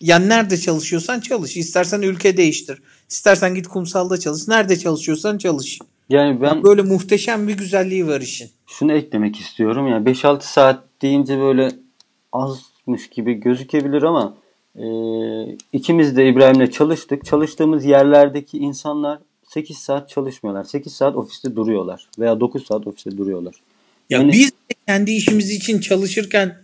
Yani 0.00 0.28
nerede 0.28 0.56
çalışıyorsan 0.56 1.20
çalış. 1.20 1.56
İstersen 1.56 2.02
ülke 2.02 2.36
değiştir. 2.36 2.82
İstersen 3.08 3.54
git 3.54 3.68
kumsalda 3.68 4.20
çalış. 4.20 4.48
Nerede 4.48 4.78
çalışıyorsan 4.78 5.38
çalış. 5.38 5.78
Yani 6.08 6.42
ben 6.42 6.62
Böyle 6.62 6.82
muhteşem 6.82 7.48
bir 7.48 7.56
güzelliği 7.58 8.06
var 8.06 8.20
işin. 8.20 8.50
şunu 8.66 8.92
eklemek 8.92 9.40
istiyorum. 9.40 9.88
Yani 9.88 10.10
5-6 10.10 10.40
saat 10.42 10.84
deyince 11.02 11.38
böyle 11.40 11.70
azmış 12.32 13.08
gibi 13.10 13.34
gözükebilir 13.34 14.02
ama 14.02 14.34
e, 14.76 14.84
ikimiz 15.72 16.16
de 16.16 16.28
İbrahim'le 16.28 16.70
çalıştık. 16.70 17.24
Çalıştığımız 17.24 17.84
yerlerdeki 17.84 18.58
insanlar 18.58 19.18
8 19.54 19.78
saat 19.78 20.08
çalışmıyorlar. 20.08 20.64
8 20.64 20.92
saat 20.92 21.16
ofiste 21.16 21.56
duruyorlar. 21.56 22.08
Veya 22.18 22.40
9 22.40 22.66
saat 22.66 22.86
ofiste 22.86 23.16
duruyorlar. 23.16 23.54
Ya 24.10 24.18
Yani- 24.18 24.32
biz 24.32 24.50
de 24.50 24.74
kendi 24.86 25.10
işimiz 25.10 25.50
için 25.50 25.80
çalışırken 25.80 26.58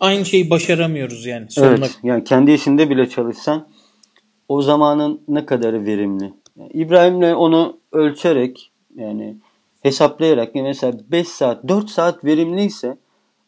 aynı 0.00 0.24
şeyi 0.24 0.50
başaramıyoruz 0.50 1.26
yani. 1.26 1.50
Sonuna 1.50 1.74
Evet. 1.74 1.98
Yani 2.02 2.24
kendi 2.24 2.52
işinde 2.52 2.90
bile 2.90 3.08
çalışsan 3.08 3.68
o 4.48 4.62
zamanın 4.62 5.20
ne 5.28 5.46
kadarı 5.46 5.84
verimli. 5.84 6.32
Yani 6.58 6.70
İbrahim'le 6.72 7.34
onu 7.34 7.76
ölçerek 7.92 8.70
yani 8.96 9.36
hesaplayarak 9.82 10.56
yani 10.56 10.68
mesela 10.68 10.98
5 11.10 11.28
saat 11.28 11.68
4 11.68 11.90
saat 11.90 12.24
verimliyse 12.24 12.96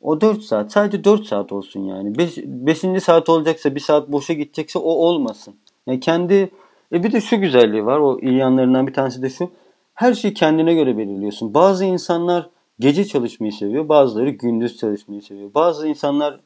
o 0.00 0.20
4 0.20 0.42
saat 0.42 0.72
sadece 0.72 1.04
4 1.04 1.26
saat 1.26 1.52
olsun 1.52 1.80
yani. 1.80 2.18
5. 2.18 2.36
Beş, 2.44 3.02
saat 3.02 3.28
olacaksa 3.28 3.74
1 3.74 3.80
saat 3.80 4.12
boşa 4.12 4.32
gidecekse 4.32 4.78
o 4.78 4.90
olmasın. 4.90 5.54
Yani 5.86 6.00
kendi 6.00 6.50
e 6.92 7.02
bir 7.02 7.12
de 7.12 7.20
şu 7.20 7.40
güzelliği 7.40 7.86
var. 7.86 7.98
O 7.98 8.18
iyi 8.20 8.36
yanlarından 8.36 8.86
bir 8.86 8.92
tanesi 8.92 9.22
de 9.22 9.30
şu. 9.30 9.50
Her 9.94 10.14
şeyi 10.14 10.34
kendine 10.34 10.74
göre 10.74 10.98
belirliyorsun. 10.98 11.54
Bazı 11.54 11.84
insanlar 11.84 12.50
gece 12.78 13.04
çalışmayı 13.04 13.52
seviyor. 13.52 13.88
Bazıları 13.88 14.30
gündüz 14.30 14.76
çalışmayı 14.76 15.22
seviyor. 15.22 15.54
Bazı 15.54 15.88
insanlar 15.88 16.40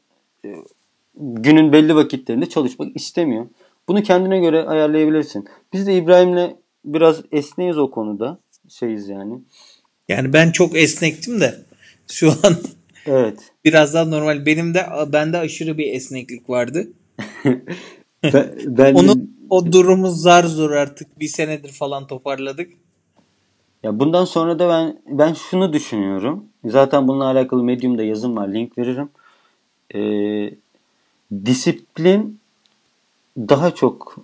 e, 0.45 0.55
günün 1.15 1.73
belli 1.73 1.95
vakitlerinde 1.95 2.49
çalışmak 2.49 2.95
istemiyor. 2.95 3.45
Bunu 3.87 4.03
kendine 4.03 4.39
göre 4.39 4.63
ayarlayabilirsin. 4.63 5.47
Biz 5.73 5.87
de 5.87 5.95
İbrahim'le 5.95 6.55
biraz 6.85 7.21
esneyiz 7.31 7.77
o 7.77 7.91
konuda. 7.91 8.39
Şeyiz 8.69 9.09
yani. 9.09 9.39
Yani 10.09 10.33
ben 10.33 10.51
çok 10.51 10.75
esnektim 10.75 11.41
de 11.41 11.55
şu 12.07 12.31
an 12.31 12.55
Evet. 13.05 13.39
biraz 13.65 13.93
daha 13.93 14.05
normal. 14.05 14.45
Benim 14.45 14.73
de 14.73 14.85
bende 15.13 15.37
aşırı 15.37 15.77
bir 15.77 15.93
esneklik 15.93 16.49
vardı. 16.49 16.87
Ben, 18.33 18.51
ben 18.65 18.93
Onu 18.93 19.13
o 19.51 19.71
durumu 19.71 20.07
zar 20.11 20.43
zor 20.43 20.71
artık 20.71 21.19
bir 21.19 21.27
senedir 21.27 21.71
falan 21.71 22.07
toparladık. 22.07 22.71
Ya 23.83 23.99
bundan 23.99 24.25
sonra 24.25 24.59
da 24.59 24.69
ben 24.69 25.01
ben 25.07 25.33
şunu 25.33 25.73
düşünüyorum. 25.73 26.45
Zaten 26.65 27.07
bununla 27.07 27.25
alakalı 27.25 27.63
Medium'da 27.63 28.03
yazım 28.03 28.35
var. 28.35 28.53
Link 28.53 28.77
veririm. 28.77 29.09
Ee, 29.95 30.53
disiplin 31.45 32.39
daha 33.37 33.71
çok 33.75 34.15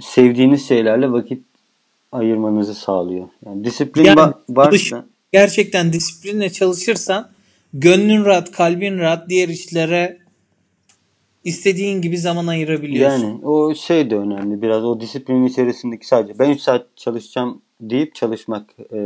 sevdiğiniz 0.00 0.68
şeylerle 0.68 1.12
vakit 1.12 1.44
ayırmanızı 2.12 2.74
sağlıyor. 2.74 3.28
Yani 3.46 3.64
disiplin 3.64 4.04
Yani 4.04 4.20
va- 4.20 4.34
varsa 4.48 5.04
Gerçekten 5.32 5.92
disiplinle 5.92 6.52
çalışırsan 6.52 7.30
gönlün 7.74 8.24
rahat, 8.24 8.52
kalbin 8.52 8.98
rahat 8.98 9.28
diğer 9.28 9.48
işlere 9.48 10.21
istediğin 11.44 12.02
gibi 12.02 12.18
zaman 12.18 12.46
ayırabiliyorsun. 12.46 13.26
yani 13.26 13.46
o 13.46 13.74
şey 13.74 14.10
de 14.10 14.16
önemli. 14.16 14.62
Biraz 14.62 14.84
o 14.84 15.00
disiplinin 15.00 15.46
içerisindeki 15.46 16.06
sadece 16.06 16.38
ben 16.38 16.50
3 16.50 16.60
saat 16.60 16.86
çalışacağım 16.96 17.62
deyip 17.80 18.14
çalışmak, 18.14 18.70
e, 18.92 18.98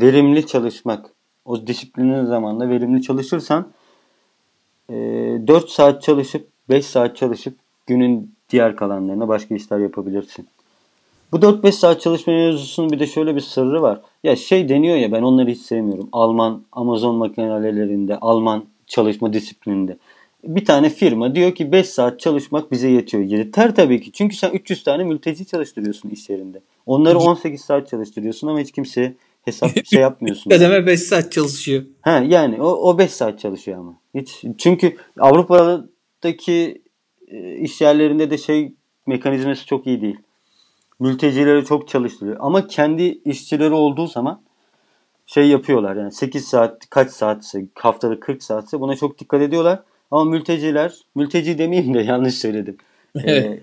verimli 0.00 0.46
çalışmak. 0.46 1.10
O 1.44 1.66
disiplinin 1.66 2.24
zamanında 2.24 2.68
verimli 2.68 3.02
çalışırsan 3.02 3.68
e, 4.90 4.94
4 5.46 5.68
saat 5.70 6.02
çalışıp 6.02 6.48
5 6.68 6.86
saat 6.86 7.16
çalışıp 7.16 7.54
günün 7.86 8.34
diğer 8.50 8.76
kalanlarına 8.76 9.28
başka 9.28 9.54
işler 9.54 9.78
yapabilirsin. 9.78 10.48
Bu 11.32 11.36
4-5 11.36 11.72
saat 11.72 12.00
çalışma 12.00 12.32
mevzusunun 12.32 12.90
bir 12.90 12.98
de 13.00 13.06
şöyle 13.06 13.36
bir 13.36 13.40
sırrı 13.40 13.82
var. 13.82 14.00
Ya 14.24 14.36
şey 14.36 14.68
deniyor 14.68 14.96
ya 14.96 15.12
ben 15.12 15.22
onları 15.22 15.50
hiç 15.50 15.60
sevmiyorum. 15.60 16.08
Alman 16.12 16.62
Amazon 16.72 17.14
makinelerinde, 17.14 18.18
Alman 18.20 18.64
çalışma 18.86 19.32
disiplininde. 19.32 19.96
Bir 20.44 20.64
tane 20.64 20.90
firma 20.90 21.34
diyor 21.34 21.54
ki 21.54 21.72
5 21.72 21.88
saat 21.88 22.20
çalışmak 22.20 22.72
bize 22.72 22.88
yetiyor. 22.88 23.22
Yeter 23.22 23.74
tabii 23.74 24.00
ki. 24.00 24.12
Çünkü 24.12 24.36
sen 24.36 24.50
300 24.50 24.84
tane 24.84 25.04
mülteci 25.04 25.46
çalıştırıyorsun 25.46 26.10
iş 26.10 26.30
yerinde. 26.30 26.60
Onları 26.86 27.18
18 27.18 27.60
saat 27.60 27.88
çalıştırıyorsun 27.88 28.48
ama 28.48 28.60
hiç 28.60 28.72
kimseye 28.72 29.14
hesap 29.44 29.86
şey 29.86 30.00
yapmıyorsun. 30.00 30.50
Kademe 30.50 30.86
5 30.86 31.00
saat 31.00 31.32
çalışıyor. 31.32 31.84
Ha 32.00 32.24
yani 32.26 32.62
o, 32.62 32.66
o 32.66 32.98
5 32.98 33.10
saat 33.10 33.40
çalışıyor 33.40 33.78
ama. 33.78 33.98
Hiç 34.14 34.44
çünkü 34.58 34.96
Avrupa'daki 35.18 36.82
e, 37.28 37.56
iş 37.56 37.80
yerlerinde 37.80 38.30
de 38.30 38.38
şey 38.38 38.74
mekanizması 39.06 39.66
çok 39.66 39.86
iyi 39.86 40.02
değil. 40.02 40.18
Mültecileri 41.00 41.64
çok 41.64 41.88
çalıştırıyor. 41.88 42.36
Ama 42.40 42.66
kendi 42.66 43.02
işçileri 43.24 43.74
olduğu 43.74 44.06
zaman 44.06 44.42
şey 45.26 45.48
yapıyorlar 45.48 45.96
yani 45.96 46.12
8 46.12 46.48
saat 46.48 46.90
kaç 46.90 47.10
saatse 47.10 47.64
haftada 47.74 48.20
40 48.20 48.42
saatse 48.42 48.80
buna 48.80 48.96
çok 48.96 49.18
dikkat 49.18 49.42
ediyorlar. 49.42 49.82
Ama 50.12 50.24
mülteciler, 50.24 50.94
mülteci 51.14 51.58
demeyeyim 51.58 51.94
de 51.94 52.00
yanlış 52.08 52.34
söyledim. 52.34 52.76
Evet. 53.16 53.44
Ee, 53.44 53.60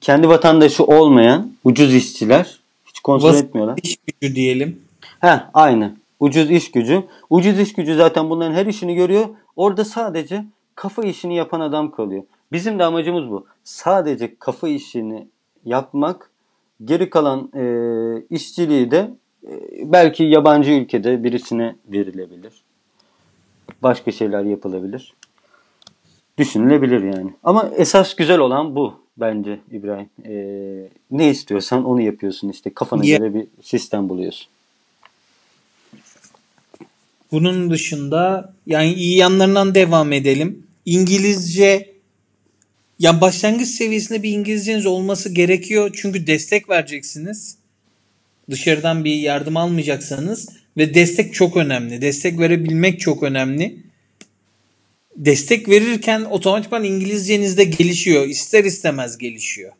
kendi 0.00 0.28
vatandaşı 0.28 0.84
olmayan 0.84 1.52
ucuz 1.64 1.94
işçiler 1.94 2.58
hiç 2.86 3.00
kontrol 3.00 3.28
Vas- 3.28 3.44
etmiyorlar. 3.44 3.78
İş 3.82 3.96
gücü 3.96 4.34
diyelim. 4.34 4.80
He 5.20 5.40
aynı. 5.54 5.96
Ucuz 6.20 6.50
iş 6.50 6.70
gücü. 6.70 7.02
Ucuz 7.30 7.58
iş 7.58 7.72
gücü 7.72 7.94
zaten 7.94 8.30
bunların 8.30 8.54
her 8.54 8.66
işini 8.66 8.94
görüyor. 8.94 9.28
Orada 9.56 9.84
sadece 9.84 10.44
kafa 10.74 11.02
işini 11.02 11.36
yapan 11.36 11.60
adam 11.60 11.90
kalıyor. 11.90 12.22
Bizim 12.52 12.78
de 12.78 12.84
amacımız 12.84 13.30
bu. 13.30 13.46
Sadece 13.64 14.34
kafa 14.38 14.68
işini 14.68 15.28
yapmak. 15.64 16.30
Geri 16.84 17.10
kalan 17.10 17.50
e, 17.54 17.64
işçiliği 18.30 18.90
de 18.90 19.10
e, 19.48 19.52
belki 19.84 20.24
yabancı 20.24 20.70
ülkede 20.70 21.24
birisine 21.24 21.76
verilebilir. 21.88 22.52
Başka 23.82 24.12
şeyler 24.12 24.44
yapılabilir. 24.44 25.14
Düşünülebilir 26.38 27.02
yani. 27.02 27.30
Ama 27.44 27.70
esas 27.76 28.14
güzel 28.16 28.38
olan 28.38 28.76
bu 28.76 28.94
bence 29.16 29.60
İbrahim. 29.72 30.08
E, 30.24 30.34
ne 31.10 31.30
istiyorsan 31.30 31.84
onu 31.84 32.00
yapıyorsun 32.00 32.48
işte. 32.48 32.74
Kafana 32.74 33.04
göre 33.04 33.34
bir 33.34 33.46
sistem 33.62 34.08
buluyorsun. 34.08 34.48
Bunun 37.32 37.70
dışında 37.70 38.52
yani 38.66 38.94
iyi 38.94 39.16
yanlarından 39.16 39.74
devam 39.74 40.12
edelim. 40.12 40.66
İngilizce 40.86 41.94
ya 42.98 43.20
başlangıç 43.20 43.68
seviyesinde 43.68 44.22
bir 44.22 44.30
İngilizceniz 44.30 44.86
olması 44.86 45.34
gerekiyor. 45.34 45.90
Çünkü 45.94 46.26
destek 46.26 46.70
vereceksiniz. 46.70 47.56
Dışarıdan 48.50 49.04
bir 49.04 49.14
yardım 49.14 49.56
almayacaksanız 49.56 50.48
ve 50.76 50.94
destek 50.94 51.34
çok 51.34 51.56
önemli. 51.56 52.02
Destek 52.02 52.38
verebilmek 52.38 53.00
çok 53.00 53.22
önemli. 53.22 53.83
Destek 55.16 55.68
verirken 55.68 56.20
otomatikman 56.20 56.84
İngilizceniz 56.84 57.58
de 57.58 57.64
gelişiyor. 57.64 58.26
İster 58.26 58.64
istemez 58.64 59.18
gelişiyor. 59.18 59.72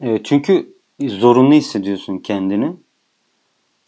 Evet, 0.00 0.20
çünkü 0.24 0.66
zorunlu 1.00 1.54
hissediyorsun 1.54 2.18
kendini. 2.18 2.72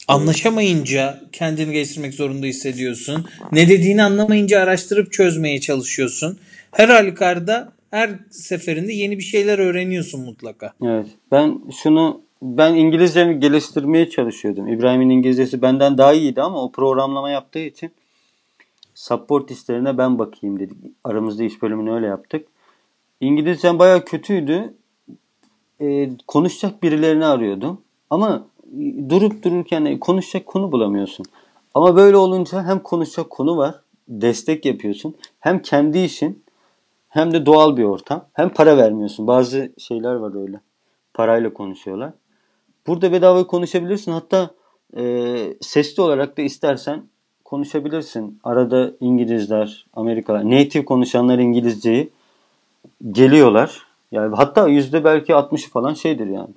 Anlaşamayınca 0.07 1.21
kendini 1.31 1.73
geliştirmek 1.73 2.13
zorunda 2.13 2.45
hissediyorsun. 2.45 3.25
Ne 3.51 3.69
dediğini 3.69 4.03
anlamayınca 4.03 4.59
araştırıp 4.59 5.11
çözmeye 5.13 5.59
çalışıyorsun. 5.61 6.39
Her 6.71 6.89
halükarda 6.89 7.73
her 7.91 8.09
seferinde 8.29 8.93
yeni 8.93 9.17
bir 9.17 9.23
şeyler 9.23 9.59
öğreniyorsun 9.59 10.21
mutlaka. 10.21 10.73
Evet. 10.83 11.07
Ben 11.31 11.61
şunu 11.83 12.21
ben 12.41 12.73
İngilizcemi 12.73 13.39
geliştirmeye 13.39 14.09
çalışıyordum. 14.09 14.67
İbrahim'in 14.67 15.09
İngilizcesi 15.09 15.61
benden 15.61 15.97
daha 15.97 16.13
iyiydi 16.13 16.41
ama 16.41 16.63
o 16.63 16.71
programlama 16.71 17.29
yaptığı 17.29 17.59
için 17.59 17.91
support 18.97 19.51
isterine 19.51 19.97
ben 19.97 20.19
bakayım 20.19 20.59
dedik. 20.59 20.77
Aramızda 21.03 21.43
iş 21.43 21.61
bölümünü 21.61 21.91
öyle 21.91 22.05
yaptık. 22.05 22.47
İngilizcem 23.21 23.79
bayağı 23.79 24.05
kötüydü. 24.05 24.73
Ee, 25.81 26.09
konuşacak 26.27 26.83
birilerini 26.83 27.25
arıyordum. 27.25 27.81
Ama 28.09 28.47
durup 29.09 29.43
dururken 29.43 29.99
konuşacak 29.99 30.45
konu 30.45 30.71
bulamıyorsun. 30.71 31.25
Ama 31.73 31.95
böyle 31.95 32.17
olunca 32.17 32.63
hem 32.63 32.79
konuşacak 32.79 33.29
konu 33.29 33.57
var, 33.57 33.81
destek 34.07 34.65
yapıyorsun. 34.65 35.15
Hem 35.39 35.61
kendi 35.61 35.99
işin 35.99 36.43
hem 37.09 37.33
de 37.33 37.45
doğal 37.45 37.77
bir 37.77 37.83
ortam. 37.83 38.25
Hem 38.33 38.49
para 38.49 38.77
vermiyorsun. 38.77 39.27
Bazı 39.27 39.73
şeyler 39.77 40.15
var 40.15 40.41
öyle. 40.41 40.61
Parayla 41.13 41.53
konuşuyorlar. 41.53 42.13
Burada 42.87 43.11
bedava 43.11 43.47
konuşabilirsin. 43.47 44.11
Hatta 44.11 44.51
e, 44.97 45.57
sesli 45.61 46.01
olarak 46.03 46.37
da 46.37 46.41
istersen 46.41 47.03
konuşabilirsin. 47.49 48.39
Arada 48.43 48.91
İngilizler, 48.99 49.85
Amerikalılar, 49.93 50.51
native 50.51 50.85
konuşanlar 50.85 51.39
İngilizceyi 51.39 52.09
geliyorlar. 53.11 53.85
Yani 54.11 54.35
hatta 54.35 54.67
yüzde 54.67 55.03
belki 55.03 55.35
60 55.35 55.69
falan 55.69 55.93
şeydir 55.93 56.27
yani. 56.27 56.53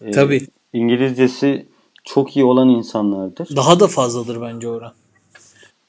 E, 0.00 0.10
Tabii. 0.10 0.46
İngilizcesi 0.72 1.66
çok 2.04 2.36
iyi 2.36 2.44
olan 2.44 2.68
insanlardır. 2.68 3.56
Daha 3.56 3.80
da 3.80 3.86
fazladır 3.86 4.40
bence 4.40 4.68
oran. 4.68 4.92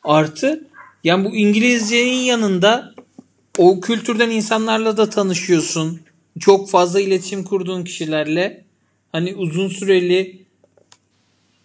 Artı 0.04 0.68
yani 1.04 1.26
bu 1.26 1.36
İngilizcenin 1.36 2.24
yanında 2.24 2.94
o 3.58 3.80
kültürden 3.80 4.30
insanlarla 4.30 4.98
da 4.98 5.10
tanışıyorsun. 5.10 6.00
Çok 6.40 6.70
fazla 6.70 7.02
iletişim 7.02 7.44
kurduğun 7.44 7.84
kişilerle 7.84 8.64
hani 9.12 9.36
uzun 9.36 9.68
süreli 9.68 10.47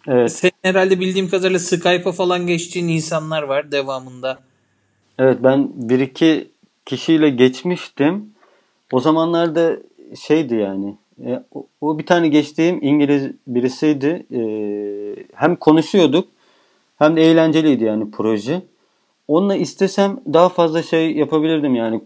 Evet. 0.07 0.31
Sen 0.31 0.51
herhalde 0.61 0.99
bildiğim 0.99 1.29
kadarıyla 1.29 1.59
Skype'a 1.59 2.11
falan 2.11 2.47
geçtiğin 2.47 2.87
insanlar 2.87 3.43
var 3.43 3.71
devamında. 3.71 4.39
Evet 5.19 5.37
ben 5.43 5.69
bir 5.75 5.99
iki 5.99 6.51
kişiyle 6.85 7.29
geçmiştim. 7.29 8.33
O 8.91 8.99
zamanlarda 8.99 9.77
şeydi 10.27 10.55
yani. 10.55 10.97
E, 11.25 11.43
o, 11.51 11.67
o 11.81 11.99
bir 11.99 12.05
tane 12.05 12.27
geçtiğim 12.27 12.79
İngiliz 12.81 13.31
birisiydi. 13.47 14.25
E, 14.31 14.41
hem 15.33 15.55
konuşuyorduk 15.55 16.27
hem 16.99 17.15
de 17.15 17.21
eğlenceliydi 17.21 17.83
yani 17.83 18.11
proje. 18.11 18.61
Onunla 19.27 19.55
istesem 19.55 20.19
daha 20.33 20.49
fazla 20.49 20.83
şey 20.83 21.11
yapabilirdim 21.11 21.75
yani. 21.75 22.01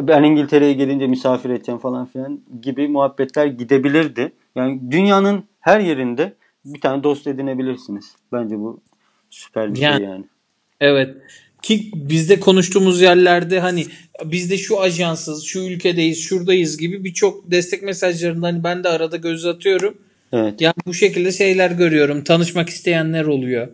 Ben 0.00 0.22
İngiltere'ye 0.22 0.72
gelince 0.72 1.06
misafir 1.06 1.50
edeceğim 1.50 1.78
falan 1.78 2.06
filan 2.06 2.40
gibi 2.62 2.88
muhabbetler 2.88 3.46
gidebilirdi. 3.46 4.32
Yani 4.56 4.80
dünyanın 4.90 5.44
her 5.60 5.80
yerinde 5.80 6.34
bir 6.64 6.80
tane 6.80 7.02
dost 7.02 7.26
edinebilirsiniz. 7.26 8.14
Bence 8.32 8.58
bu 8.58 8.80
süper 9.30 9.74
bir 9.74 9.78
şey 9.78 9.84
yani, 9.84 9.98
şey 9.98 10.06
yani. 10.06 10.24
Evet. 10.80 11.16
Ki 11.62 11.90
bizde 11.94 12.40
konuştuğumuz 12.40 13.00
yerlerde 13.00 13.60
hani 13.60 13.84
biz 14.24 14.50
de 14.50 14.58
şu 14.58 14.80
ajansız, 14.80 15.44
şu 15.44 15.58
ülkedeyiz, 15.58 16.20
şuradayız 16.20 16.78
gibi 16.78 17.04
birçok 17.04 17.50
destek 17.50 17.82
mesajlarında 17.82 18.46
hani 18.46 18.64
ben 18.64 18.84
de 18.84 18.88
arada 18.88 19.16
göz 19.16 19.46
atıyorum. 19.46 19.94
Evet. 20.32 20.60
Yani 20.60 20.74
bu 20.86 20.94
şekilde 20.94 21.32
şeyler 21.32 21.70
görüyorum. 21.70 22.24
Tanışmak 22.24 22.68
isteyenler 22.68 23.24
oluyor. 23.24 23.68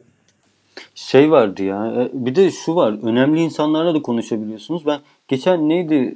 Şey 0.94 1.30
vardı 1.30 1.64
ya. 1.64 1.86
E, 1.86 2.26
bir 2.26 2.34
de 2.34 2.50
şu 2.50 2.74
var. 2.74 2.98
Önemli 3.02 3.40
insanlarla 3.40 3.94
da 3.94 4.02
konuşabiliyorsunuz. 4.02 4.86
Ben 4.86 5.00
geçen 5.28 5.68
neydi? 5.68 6.14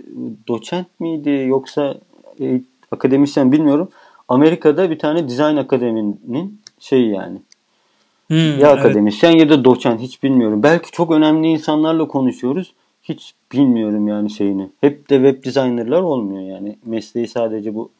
Doçent 0.49 1.01
miydi 1.01 1.45
yoksa 1.49 1.99
e, 2.41 2.61
akademisyen 2.91 3.53
bilmiyorum. 3.53 3.91
Amerika'da 4.29 4.91
bir 4.91 4.99
tane 4.99 5.29
dizayn 5.29 5.57
akademinin 5.57 6.61
şey 6.79 7.07
yani. 7.07 7.39
Hmm, 8.27 8.59
ya 8.59 8.71
akademisyen 8.71 9.31
evet. 9.31 9.41
ya 9.41 9.49
da 9.49 9.65
doçent 9.65 10.01
hiç 10.01 10.23
bilmiyorum. 10.23 10.63
Belki 10.63 10.91
çok 10.91 11.11
önemli 11.11 11.47
insanlarla 11.49 12.09
konuşuyoruz. 12.09 12.75
Hiç 13.03 13.35
bilmiyorum 13.53 14.09
yani 14.09 14.31
şeyini. 14.31 14.71
Hep 14.81 15.11
de 15.11 15.17
web 15.17 15.45
designerlar 15.45 16.03
olmuyor 16.03 16.43
yani. 16.43 16.79
Mesleği 16.85 17.29
sadece 17.29 17.75
bu 17.75 17.91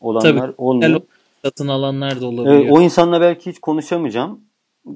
olanlar 0.00 0.40
Tabii, 0.40 0.54
olmuyor. 0.58 1.00
Satın 1.44 1.68
alanlar 1.68 2.20
da 2.20 2.26
olabiliyor. 2.26 2.60
Evet, 2.60 2.72
o 2.72 2.80
insanla 2.80 3.20
belki 3.20 3.50
hiç 3.50 3.58
konuşamayacağım. 3.58 4.40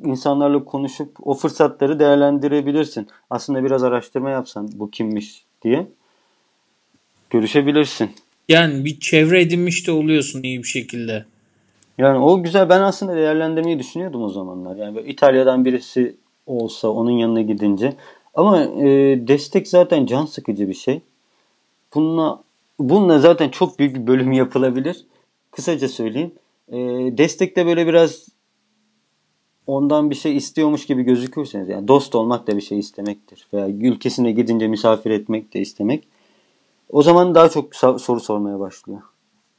İnsanlarla 0.05 0.64
konuşup 0.64 1.11
o 1.22 1.35
fırsatları 1.35 1.98
değerlendirebilirsin. 1.98 3.09
Aslında 3.31 3.64
biraz 3.64 3.83
araştırma 3.83 4.31
yapsan 4.31 4.70
bu 4.75 4.90
kimmiş 4.90 5.44
diye 5.62 5.87
görüşebilirsin. 7.31 8.11
Yani 8.48 8.85
bir 8.85 9.00
çevre 9.00 9.40
edinmiş 9.42 9.87
de 9.87 9.92
oluyorsun 9.92 10.42
iyi 10.42 10.59
bir 10.59 10.68
şekilde. 10.68 11.24
Yani 11.98 12.18
o 12.18 12.42
güzel. 12.42 12.68
Ben 12.68 12.81
aslında 12.81 13.16
değerlendirmeyi 13.16 13.78
düşünüyordum 13.78 14.22
o 14.22 14.28
zamanlar. 14.28 14.76
Yani 14.76 15.00
İtalya'dan 15.00 15.64
birisi 15.64 16.16
olsa 16.46 16.88
onun 16.88 17.11
yanına 17.11 17.42
gidince. 17.42 17.96
Ama 18.35 18.62
e, 18.62 18.88
destek 19.28 19.68
zaten 19.68 20.07
can 20.07 20.26
sıkıcı 20.26 20.68
bir 20.68 20.74
şey. 20.74 21.00
Bununla 21.94 22.42
bununla 22.78 23.18
zaten 23.18 23.48
çok 23.48 23.78
büyük 23.78 23.96
bir 23.96 24.07
bölüm 24.07 24.33
yapılabilir. 24.33 25.07
Kısaca 25.50 25.88
söyleyeyim. 25.88 26.33
E, 26.68 26.78
destekte 27.18 27.66
böyle 27.66 27.87
biraz 27.87 28.28
ondan 29.66 30.11
bir 30.11 30.14
şey 30.14 30.37
istiyormuş 30.37 30.87
gibi 30.87 31.02
gözükürseniz 31.02 31.68
yani 31.68 31.88
dost 31.88 32.14
olmak 32.14 32.46
da 32.46 32.57
bir 32.57 32.62
şey 32.62 32.78
istemektir. 32.78 33.46
Veya 33.52 33.68
ülkesine 33.68 34.33
gidince 34.33 34.68
misafir 34.68 35.11
etmek 35.11 35.55
de 35.55 35.61
istemek. 35.61 36.05
O 36.92 37.02
zaman 37.02 37.35
daha 37.35 37.48
çok 37.48 37.76
soru 37.76 38.20
sormaya 38.20 38.61
başlıyor. 38.61 39.00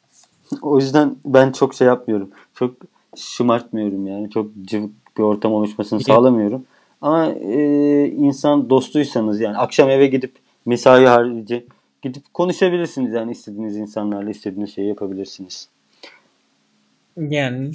o 0.62 0.80
yüzden 0.80 1.16
ben 1.26 1.52
çok 1.52 1.76
şey 1.76 1.88
yapmıyorum. 1.88 2.32
Çok 2.54 2.76
şımartmıyorum 3.18 4.08
yani. 4.08 4.30
Çok 4.30 4.52
cıvık 4.66 5.18
bir 5.18 5.24
ortam 5.24 5.54
oluşmasını 5.54 6.04
sağlamıyorum. 6.04 6.66
Ama 7.02 7.32
e, 7.32 8.08
insan 8.08 8.70
dostuysanız 8.70 9.40
yani 9.42 9.58
akşam 9.58 9.90
eve 9.90 10.08
gidip 10.08 10.36
mesai 10.66 11.06
harici 11.06 11.66
gidip 12.02 12.34
konuşabilirsiniz 12.34 13.14
yani 13.14 13.32
istediğiniz 13.32 13.78
insanlarla 13.78 14.30
istediğiniz 14.30 14.76
şeyi 14.76 14.88
yapabilirsiniz. 14.88 15.68
Yani 17.18 17.72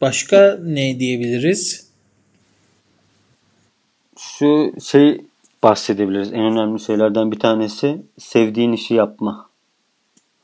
başka 0.00 0.58
ne 0.62 0.98
diyebiliriz? 0.98 1.90
Şu 4.18 4.72
şey 4.82 5.20
bahsedebiliriz. 5.62 6.32
En 6.32 6.40
önemli 6.40 6.80
şeylerden 6.80 7.32
bir 7.32 7.38
tanesi 7.38 8.02
sevdiğin 8.18 8.72
işi 8.72 8.94
yapma. 8.94 9.50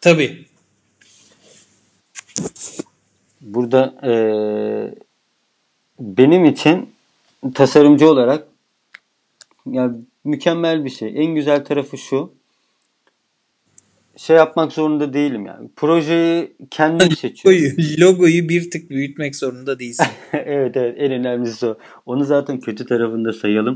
Tabii. 0.00 0.46
Burada 3.40 3.94
e, 4.04 4.12
benim 6.00 6.44
için 6.44 6.90
tasarımcı 7.54 8.10
olarak 8.10 8.48
yani 9.66 9.96
mükemmel 10.24 10.84
bir 10.84 10.90
şey. 10.90 11.12
En 11.16 11.34
güzel 11.34 11.64
tarafı 11.64 11.98
şu. 11.98 12.32
Şey 14.16 14.36
yapmak 14.36 14.72
zorunda 14.72 15.12
değilim 15.12 15.46
yani. 15.46 15.68
Projeyi 15.76 16.52
kendim 16.70 17.10
seçiyorum. 17.10 17.62
Logoyu, 17.62 18.00
logoyu 18.00 18.48
bir 18.48 18.70
tık 18.70 18.90
büyütmek 18.90 19.36
zorunda 19.36 19.78
değilsin. 19.78 20.06
evet 20.32 20.76
evet 20.76 20.94
en 20.98 21.12
önemlisi 21.12 21.66
o. 21.66 21.78
Onu 22.06 22.24
zaten 22.24 22.60
kötü 22.60 22.86
tarafında 22.86 23.32
sayalım. 23.32 23.74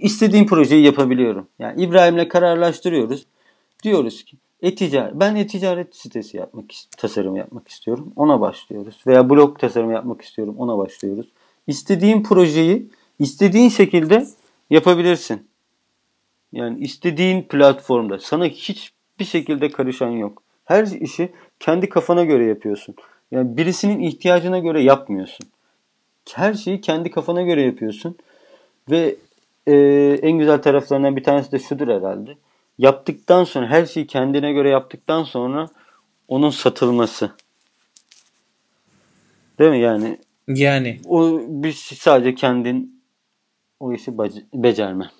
İstediğim 0.00 0.46
projeyi 0.46 0.84
yapabiliyorum. 0.84 1.48
Yani 1.58 1.82
İbrahim'le 1.82 2.28
kararlaştırıyoruz. 2.28 3.26
Diyoruz 3.82 4.24
ki 4.24 4.36
e-ticaret. 4.62 5.14
Ben 5.14 5.36
e-ticaret 5.36 5.96
sitesi 5.96 6.36
yapmak, 6.36 6.64
tasarım 6.96 7.36
yapmak 7.36 7.68
istiyorum. 7.68 8.12
Ona 8.16 8.40
başlıyoruz. 8.40 8.96
Veya 9.06 9.30
blog 9.30 9.58
tasarım 9.58 9.90
yapmak 9.90 10.22
istiyorum. 10.22 10.54
Ona 10.58 10.78
başlıyoruz. 10.78 11.26
İstediğin 11.66 12.22
projeyi 12.22 12.88
istediğin 13.18 13.68
şekilde 13.68 14.26
yapabilirsin. 14.70 15.48
Yani 16.52 16.78
istediğin 16.78 17.42
platformda. 17.42 18.18
Sana 18.18 18.44
hiçbir 18.44 19.24
şekilde 19.24 19.70
karışan 19.70 20.10
yok. 20.10 20.42
Her 20.64 20.86
işi 20.86 21.32
kendi 21.60 21.88
kafana 21.88 22.24
göre 22.24 22.46
yapıyorsun. 22.46 22.94
Yani 23.30 23.56
birisinin 23.56 24.00
ihtiyacına 24.00 24.58
göre 24.58 24.82
yapmıyorsun. 24.82 25.46
Her 26.32 26.54
şeyi 26.54 26.80
kendi 26.80 27.10
kafana 27.10 27.42
göre 27.42 27.62
yapıyorsun. 27.62 28.16
Ve 28.90 29.16
e, 29.66 29.74
en 30.22 30.38
güzel 30.38 30.62
taraflarından 30.62 31.16
bir 31.16 31.24
tanesi 31.24 31.52
de 31.52 31.58
şudur 31.58 31.88
herhalde. 31.88 32.30
Yaptıktan 32.78 33.44
sonra 33.44 33.66
her 33.66 33.86
şeyi 33.86 34.06
kendine 34.06 34.52
göre 34.52 34.70
yaptıktan 34.70 35.24
sonra 35.24 35.68
onun 36.28 36.50
satılması. 36.50 37.30
Değil 39.58 39.70
mi 39.70 39.80
yani? 39.80 40.18
Yani. 40.48 41.00
O 41.08 41.40
bir 41.48 41.72
sadece 41.72 42.34
kendin 42.34 43.02
o 43.80 43.92
işi 43.92 44.18
becerme. 44.54 45.10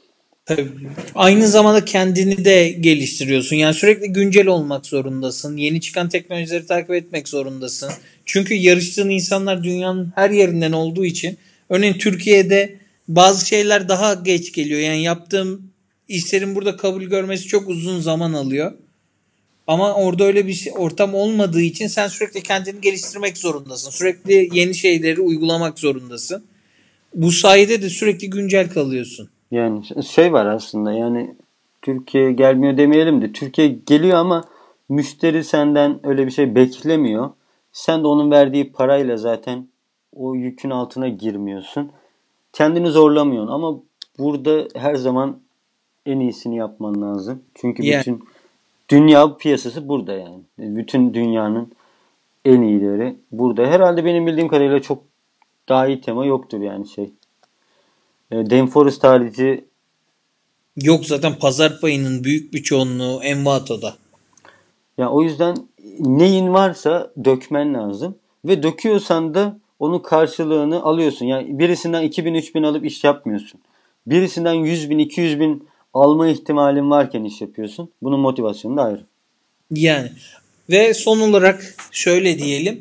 Tabii. 0.46 0.70
Aynı 1.14 1.48
zamanda 1.48 1.84
kendini 1.84 2.44
de 2.44 2.68
geliştiriyorsun. 2.68 3.56
Yani 3.56 3.74
sürekli 3.74 4.12
güncel 4.12 4.46
olmak 4.46 4.86
zorundasın. 4.86 5.56
Yeni 5.56 5.80
çıkan 5.80 6.08
teknolojileri 6.08 6.66
takip 6.66 6.90
etmek 6.90 7.28
zorundasın. 7.28 7.90
Çünkü 8.24 8.54
yarıştığın 8.54 9.10
insanlar 9.10 9.64
dünyanın 9.64 10.12
her 10.14 10.30
yerinden 10.30 10.72
olduğu 10.72 11.04
için 11.04 11.38
örneğin 11.68 11.94
Türkiye'de 11.94 12.79
bazı 13.16 13.46
şeyler 13.46 13.88
daha 13.88 14.14
geç 14.14 14.52
geliyor. 14.52 14.80
Yani 14.80 15.02
yaptığım 15.02 15.70
işlerin 16.08 16.54
burada 16.54 16.76
kabul 16.76 17.02
görmesi 17.02 17.46
çok 17.46 17.68
uzun 17.68 18.00
zaman 18.00 18.32
alıyor. 18.32 18.72
Ama 19.66 19.94
orada 19.94 20.24
öyle 20.24 20.46
bir 20.46 20.52
şey, 20.52 20.72
ortam 20.76 21.14
olmadığı 21.14 21.60
için 21.60 21.86
sen 21.86 22.08
sürekli 22.08 22.42
kendini 22.42 22.80
geliştirmek 22.80 23.38
zorundasın. 23.38 23.90
Sürekli 23.90 24.48
yeni 24.58 24.74
şeyleri 24.74 25.20
uygulamak 25.20 25.78
zorundasın. 25.78 26.44
Bu 27.14 27.30
sayede 27.30 27.82
de 27.82 27.88
sürekli 27.88 28.30
güncel 28.30 28.70
kalıyorsun. 28.70 29.28
Yani 29.50 29.82
şey 30.04 30.32
var 30.32 30.46
aslında 30.46 30.92
yani 30.92 31.34
Türkiye 31.82 32.32
gelmiyor 32.32 32.76
demeyelim 32.76 33.22
de 33.22 33.32
Türkiye 33.32 33.68
geliyor 33.86 34.18
ama 34.18 34.44
müşteri 34.88 35.44
senden 35.44 36.06
öyle 36.06 36.26
bir 36.26 36.30
şey 36.30 36.54
beklemiyor. 36.54 37.30
Sen 37.72 38.02
de 38.02 38.06
onun 38.06 38.30
verdiği 38.30 38.72
parayla 38.72 39.16
zaten 39.16 39.68
o 40.12 40.34
yükün 40.34 40.70
altına 40.70 41.08
girmiyorsun. 41.08 41.92
Kendini 42.52 42.90
zorlamıyorsun 42.90 43.52
ama 43.52 43.80
burada 44.18 44.68
her 44.74 44.94
zaman 44.94 45.40
en 46.06 46.20
iyisini 46.20 46.56
yapman 46.56 47.02
lazım. 47.02 47.42
Çünkü 47.54 47.82
yeah. 47.82 48.00
bütün 48.00 48.24
dünya 48.88 49.36
piyasası 49.36 49.88
burada 49.88 50.12
yani. 50.12 50.42
Bütün 50.58 51.14
dünyanın 51.14 51.72
en 52.44 52.62
iyileri 52.62 53.16
burada. 53.32 53.66
Herhalde 53.66 54.04
benim 54.04 54.26
bildiğim 54.26 54.48
kadarıyla 54.48 54.82
çok 54.82 55.02
daha 55.68 55.86
iyi 55.86 56.00
tema 56.00 56.26
yoktur 56.26 56.60
yani 56.60 56.88
şey. 56.88 57.10
E, 58.30 58.50
Dame 58.50 58.66
Forest 58.66 59.04
harici 59.04 59.64
Yok 60.76 61.06
zaten 61.06 61.34
pazar 61.38 61.80
payının 61.80 62.24
büyük 62.24 62.54
bir 62.54 62.62
çoğunluğu 62.62 63.20
Envato'da. 63.22 63.94
Ya 64.98 65.10
o 65.10 65.22
yüzden 65.22 65.56
neyin 65.98 66.54
varsa 66.54 67.10
dökmen 67.24 67.74
lazım. 67.74 68.18
Ve 68.44 68.62
döküyorsan 68.62 69.34
da 69.34 69.58
onun 69.80 69.98
karşılığını 69.98 70.82
alıyorsun. 70.82 71.26
Yani 71.26 71.58
birisinden 71.58 72.02
2000 72.02 72.34
3000 72.34 72.62
alıp 72.62 72.84
iş 72.84 73.04
yapmıyorsun. 73.04 73.60
Birisinden 74.06 74.52
100 74.52 74.90
bin 74.90 74.98
200 74.98 75.40
bin 75.40 75.68
alma 75.94 76.28
ihtimalin 76.28 76.90
varken 76.90 77.24
iş 77.24 77.40
yapıyorsun. 77.40 77.90
Bunun 78.02 78.20
motivasyonu 78.20 78.76
da 78.76 78.82
ayrı. 78.82 79.06
Yani 79.70 80.10
ve 80.70 80.94
son 80.94 81.20
olarak 81.20 81.74
şöyle 81.90 82.38
diyelim. 82.38 82.80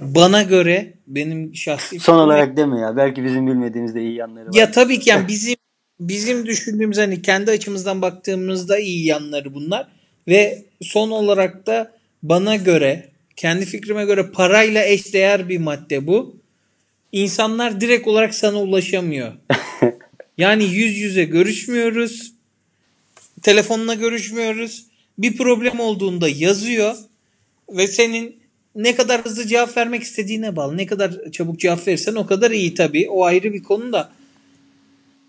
Bana 0.00 0.42
göre 0.42 0.92
benim 1.06 1.54
şahsi 1.54 2.00
son 2.00 2.18
olarak 2.18 2.56
deme 2.56 2.80
ya. 2.80 2.96
Belki 2.96 3.24
bizim 3.24 3.46
bilmediğimizde 3.46 4.02
iyi 4.02 4.14
yanları 4.14 4.46
var. 4.46 4.54
Ya 4.54 4.70
tabii 4.70 5.00
ki 5.00 5.10
yani 5.10 5.28
bizim 5.28 5.56
bizim 6.00 6.46
düşündüğümüz 6.46 6.98
hani 6.98 7.22
kendi 7.22 7.50
açımızdan 7.50 8.02
baktığımızda 8.02 8.78
iyi 8.78 9.06
yanları 9.06 9.54
bunlar 9.54 9.88
ve 10.28 10.64
son 10.82 11.10
olarak 11.10 11.66
da 11.66 11.92
bana 12.22 12.56
göre 12.56 13.13
kendi 13.36 13.64
fikrime 13.64 14.04
göre 14.04 14.30
parayla 14.30 14.84
eşdeğer 14.84 15.48
bir 15.48 15.58
madde 15.58 16.06
bu. 16.06 16.36
İnsanlar 17.12 17.80
direkt 17.80 18.08
olarak 18.08 18.34
sana 18.34 18.62
ulaşamıyor. 18.62 19.32
yani 20.38 20.64
yüz 20.64 20.98
yüze 20.98 21.24
görüşmüyoruz. 21.24 22.32
Telefonla 23.42 23.94
görüşmüyoruz. 23.94 24.86
Bir 25.18 25.36
problem 25.36 25.80
olduğunda 25.80 26.28
yazıyor 26.28 26.96
ve 27.70 27.86
senin 27.86 28.36
ne 28.74 28.94
kadar 28.94 29.24
hızlı 29.24 29.46
cevap 29.46 29.76
vermek 29.76 30.02
istediğine 30.02 30.56
bağlı. 30.56 30.76
Ne 30.76 30.86
kadar 30.86 31.30
çabuk 31.32 31.60
cevap 31.60 31.86
verirsen 31.88 32.14
o 32.14 32.26
kadar 32.26 32.50
iyi 32.50 32.74
tabii. 32.74 33.08
O 33.10 33.24
ayrı 33.24 33.52
bir 33.52 33.62
konu 33.62 33.92
da 33.92 34.12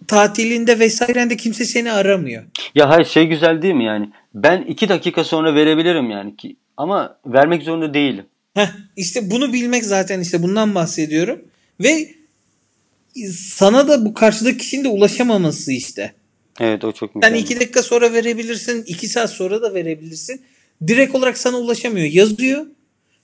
tatilinde 0.08 0.80
vesairende 0.80 1.38
kimse 1.38 1.66
seni 1.66 1.92
aramıyor. 1.92 2.44
Ya 2.76 2.90
hayır 2.90 3.06
şey 3.06 3.26
güzel 3.28 3.62
değil 3.62 3.74
mi 3.74 3.86
yani? 3.86 4.10
Ben 4.34 4.62
iki 4.62 4.90
dakika 4.90 5.24
sonra 5.24 5.56
verebilirim 5.56 6.10
yani 6.12 6.36
ki 6.36 6.56
ama 6.78 7.18
vermek 7.26 7.64
zorunda 7.64 7.94
değilim. 7.94 8.26
Heh, 8.54 8.68
işte 8.96 9.32
bunu 9.32 9.54
bilmek 9.54 9.86
zaten 9.86 10.20
işte 10.20 10.44
bundan 10.44 10.76
bahsediyorum. 10.76 11.42
Ve 11.80 12.16
sana 13.34 13.88
da 13.88 14.06
bu 14.06 14.14
karşıdaki 14.14 14.58
kişinin 14.58 14.84
de 14.84 14.88
ulaşamaması 14.88 15.72
işte. 15.72 16.14
Evet 16.60 16.84
o 16.84 16.92
çok 16.92 17.16
mükemmel. 17.16 17.38
Sen 17.38 17.44
iki 17.44 17.56
dakika 17.60 17.84
sonra 17.84 18.14
verebilirsin. 18.14 18.84
iki 18.88 19.08
saat 19.08 19.30
sonra 19.30 19.62
da 19.62 19.74
verebilirsin. 19.74 20.42
Direkt 20.88 21.16
olarak 21.16 21.38
sana 21.38 21.58
ulaşamıyor. 21.58 22.08
Yazıyor. 22.08 22.66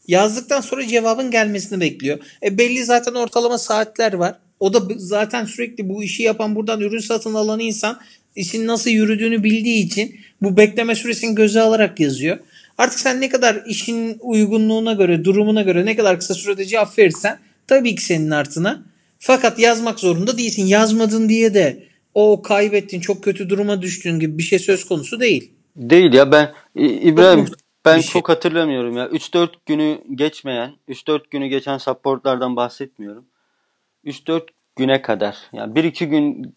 Yazdıktan 0.08 0.62
sonra 0.62 0.88
cevabın 0.88 1.32
gelmesini 1.32 1.82
bekliyor. 1.82 2.20
E 2.44 2.58
belli 2.58 2.86
zaten 2.86 3.14
ortalama 3.14 3.58
saatler 3.58 4.14
var. 4.14 4.36
O 4.60 4.74
da 4.74 4.82
zaten 4.98 5.46
sürekli 5.46 5.90
bu 5.90 6.04
işi 6.04 6.24
yapan 6.24 6.56
buradan 6.56 6.82
ürün 6.82 7.00
satın 7.00 7.34
alan 7.34 7.60
insan 7.60 8.00
işin 8.36 8.68
nasıl 8.68 8.90
yürüdüğünü 8.90 9.44
bildiği 9.44 9.86
için 9.86 10.16
bu 10.42 10.58
bekleme 10.58 10.96
süresini 10.96 11.36
göze 11.36 11.62
alarak 11.62 12.00
yazıyor. 12.00 12.40
Artık 12.82 13.00
sen 13.00 13.22
ne 13.22 13.30
kadar 13.30 13.62
işin 13.65 14.17
uygunluğuna 14.22 14.94
göre, 14.94 15.26
durumuna 15.26 15.62
göre 15.62 15.86
ne 15.86 15.96
kadar 15.96 16.20
kısa 16.20 16.34
sürede 16.34 16.65
cevap 16.65 17.00
verirsen 17.00 17.39
tabii 17.67 17.96
ki 17.96 18.04
senin 18.04 18.32
artına. 18.32 18.84
Fakat 19.20 19.60
yazmak 19.60 20.00
zorunda 20.00 20.38
değilsin. 20.38 20.65
Yazmadın 20.65 21.30
diye 21.30 21.54
de 21.54 21.84
o 22.13 22.41
kaybettin, 22.41 23.00
çok 23.00 23.24
kötü 23.24 23.50
duruma 23.50 23.82
düştüğün 23.82 24.20
gibi 24.20 24.38
bir 24.38 24.44
şey 24.44 24.60
söz 24.60 24.86
konusu 24.86 25.20
değil. 25.20 25.54
Değil 25.76 26.13
ya 26.13 26.32
ben 26.32 26.54
İbrahim 26.76 27.46
ben 27.86 28.00
şey. 28.00 28.12
çok 28.13 28.30
hatırlamıyorum 28.30 28.98
ya. 28.98 29.06
3-4 29.08 29.50
günü 29.65 30.02
geçmeyen, 30.15 30.72
3-4 30.89 31.22
günü 31.32 31.48
geçen 31.48 31.78
supportlardan 31.78 32.56
bahsetmiyorum. 32.56 33.26
3-4 34.06 34.41
güne 34.76 35.02
kadar. 35.02 35.38
Yani 35.54 35.74
1-2 35.74 36.06
gün 36.06 36.56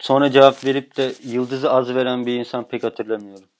sonra 0.00 0.30
cevap 0.30 0.64
verip 0.64 0.96
de 0.96 1.12
yıldızı 1.24 1.70
az 1.70 1.94
veren 1.94 2.26
bir 2.26 2.34
insan 2.34 2.68
pek 2.68 2.84
hatırlamıyorum. 2.84 3.51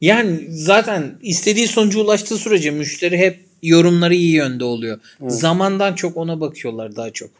Yani 0.00 0.46
zaten 0.48 1.14
istediği 1.22 1.66
sonuca 1.66 2.00
ulaştığı 2.00 2.36
sürece 2.36 2.70
müşteri 2.70 3.18
hep 3.18 3.40
yorumları 3.62 4.14
iyi 4.14 4.34
yönde 4.34 4.64
oluyor. 4.64 5.00
Evet. 5.22 5.32
Zamandan 5.32 5.94
çok 5.94 6.16
ona 6.16 6.40
bakıyorlar 6.40 6.96
daha 6.96 7.10
çok. 7.10 7.30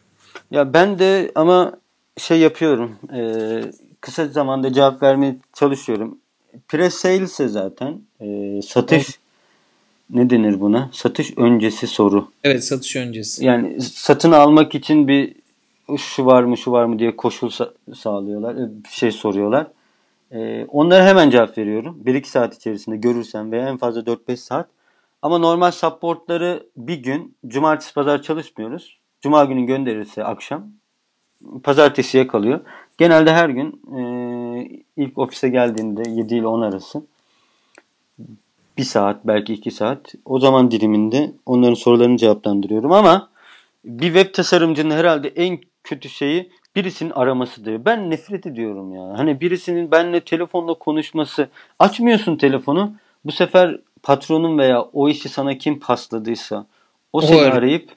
Ya 0.51 0.73
ben 0.73 0.99
de 0.99 1.31
ama 1.35 1.73
şey 2.17 2.39
yapıyorum. 2.39 2.95
E, 3.15 3.21
kısa 4.01 4.27
zamanda 4.27 4.73
cevap 4.73 5.03
vermeye 5.03 5.35
çalışıyorum. 5.53 6.17
Pre-sale 6.69 7.23
ise 7.23 7.47
zaten 7.47 8.01
e, 8.21 8.59
satış 8.61 8.97
evet. 8.97 9.19
ne 10.09 10.29
denir 10.29 10.61
buna? 10.61 10.89
Satış 10.93 11.37
öncesi 11.37 11.87
soru. 11.87 12.31
Evet 12.43 12.63
satış 12.63 12.95
öncesi. 12.95 13.45
Yani 13.45 13.81
satın 13.81 14.31
almak 14.31 14.75
için 14.75 15.07
bir 15.07 15.33
şu 15.97 16.25
var 16.25 16.43
mı 16.43 16.57
şu 16.57 16.71
var 16.71 16.85
mı 16.85 16.99
diye 16.99 17.15
koşul 17.15 17.49
sa- 17.49 17.95
sağlıyorlar. 17.95 18.55
E, 18.55 18.83
bir 18.83 18.89
şey 18.89 19.11
soruyorlar. 19.11 19.67
E, 20.31 20.65
onlara 20.65 21.05
hemen 21.05 21.29
cevap 21.29 21.57
veriyorum. 21.57 22.01
1-2 22.05 22.25
saat 22.25 22.55
içerisinde 22.55 22.97
görürsem 22.97 23.51
veya 23.51 23.69
en 23.69 23.77
fazla 23.77 24.01
4-5 24.01 24.35
saat. 24.35 24.69
Ama 25.21 25.37
normal 25.37 25.71
supportları 25.71 26.63
bir 26.77 26.95
gün 27.03 27.35
cumartesi 27.47 27.93
pazar 27.93 28.21
çalışmıyoruz. 28.21 28.97
Cuma 29.21 29.45
günü 29.45 29.65
gönderirse 29.65 30.23
akşam 30.23 30.67
pazartesiye 31.63 32.27
kalıyor. 32.27 32.59
Genelde 32.97 33.33
her 33.33 33.49
gün 33.49 33.81
e, 33.97 34.01
ilk 34.97 35.17
ofise 35.17 35.49
geldiğinde 35.49 36.09
7 36.09 36.35
ile 36.35 36.47
10 36.47 36.61
arası 36.61 37.03
bir 38.77 38.83
saat 38.83 39.27
belki 39.27 39.53
iki 39.53 39.71
saat 39.71 40.13
o 40.25 40.39
zaman 40.39 40.71
diliminde 40.71 41.31
onların 41.45 41.73
sorularını 41.73 42.17
cevaplandırıyorum 42.17 42.91
ama 42.91 43.29
bir 43.85 44.13
web 44.13 44.33
tasarımcının 44.33 44.95
herhalde 44.95 45.27
en 45.27 45.59
kötü 45.83 46.09
şeyi 46.09 46.51
birisinin 46.75 47.11
aramasıdır. 47.11 47.85
Ben 47.85 48.09
nefret 48.09 48.45
ediyorum 48.45 48.95
ya. 48.95 49.17
Hani 49.17 49.41
birisinin 49.41 49.91
benle 49.91 50.19
telefonla 50.19 50.73
konuşması. 50.73 51.49
Açmıyorsun 51.79 52.35
telefonu. 52.35 52.93
Bu 53.25 53.31
sefer 53.31 53.79
patronun 54.03 54.57
veya 54.57 54.81
o 54.81 55.09
işi 55.09 55.29
sana 55.29 55.57
kim 55.57 55.79
pasladıysa 55.79 56.65
o 57.13 57.21
seni 57.21 57.41
o 57.41 57.55
arayıp 57.55 57.89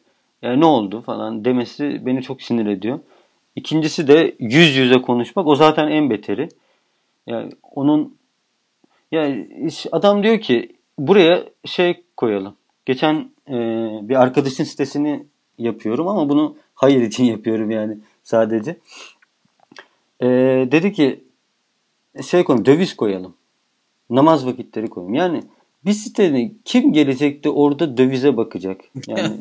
ya 0.42 0.56
ne 0.56 0.64
oldu 0.64 1.00
falan 1.00 1.44
demesi 1.44 2.02
beni 2.06 2.22
çok 2.22 2.42
sinir 2.42 2.66
ediyor. 2.66 3.00
İkincisi 3.56 4.08
de 4.08 4.34
yüz 4.38 4.76
yüze 4.76 5.02
konuşmak. 5.02 5.46
O 5.46 5.54
zaten 5.54 5.88
en 5.88 6.10
beteri. 6.10 6.48
Yani 7.26 7.50
onun 7.74 8.16
ya 9.12 9.36
adam 9.92 10.22
diyor 10.22 10.40
ki 10.40 10.76
buraya 10.98 11.44
şey 11.64 12.02
koyalım. 12.16 12.56
Geçen 12.86 13.30
e, 13.48 13.54
bir 14.02 14.22
arkadaşın 14.22 14.64
sitesini 14.64 15.26
yapıyorum 15.58 16.08
ama 16.08 16.28
bunu 16.28 16.56
hayır 16.74 17.02
için 17.02 17.24
yapıyorum 17.34 17.70
yani 17.70 17.98
sadece. 18.24 18.76
E, 20.20 20.26
dedi 20.72 20.92
ki 20.92 21.24
şey 22.22 22.44
koyalım 22.44 22.66
döviz 22.66 22.96
koyalım. 22.96 23.34
Namaz 24.10 24.46
vakitleri 24.46 24.90
koyalım. 24.90 25.14
Yani 25.14 25.42
bir 25.84 25.92
sitenin 25.92 26.60
kim 26.64 26.92
gelecekti 26.92 27.48
orada 27.48 27.96
dövize 27.96 28.36
bakacak. 28.36 28.80
Yani 29.06 29.36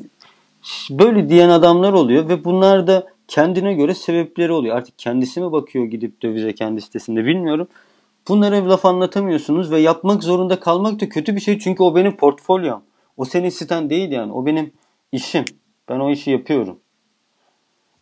böyle 0.90 1.30
diyen 1.30 1.50
adamlar 1.50 1.94
oluyor 1.94 2.30
ve 2.30 2.44
bunlar 2.44 2.88
da 2.88 3.08
kendine 3.28 3.74
göre 3.74 3.94
sebepleri 3.94 4.52
oluyor. 4.52 4.76
Artık 4.76 5.00
kendisi 5.00 5.42
mi 5.42 5.52
bakıyor 5.52 5.86
gidip 5.86 6.22
dövize 6.22 6.56
kendi 6.56 6.82
sitesinde 6.82 7.26
bilmiyorum. 7.26 7.68
Bunlara 8.28 8.70
laf 8.70 8.86
anlatamıyorsunuz 8.86 9.72
ve 9.72 9.80
yapmak 9.80 10.24
zorunda 10.24 10.60
kalmak 10.60 11.02
da 11.02 11.10
kötü 11.10 11.36
bir 11.36 11.42
şey. 11.42 11.60
Çünkü 11.60 11.84
o 11.84 11.96
benim 11.96 12.18
portfolyom. 12.18 12.82
O 13.18 13.26
senin 13.26 13.50
siten 13.50 13.90
değil 13.90 14.12
yani. 14.12 14.34
O 14.34 14.46
benim 14.46 14.72
işim. 15.12 15.46
Ben 15.90 16.00
o 16.00 16.12
işi 16.12 16.32
yapıyorum. 16.32 16.80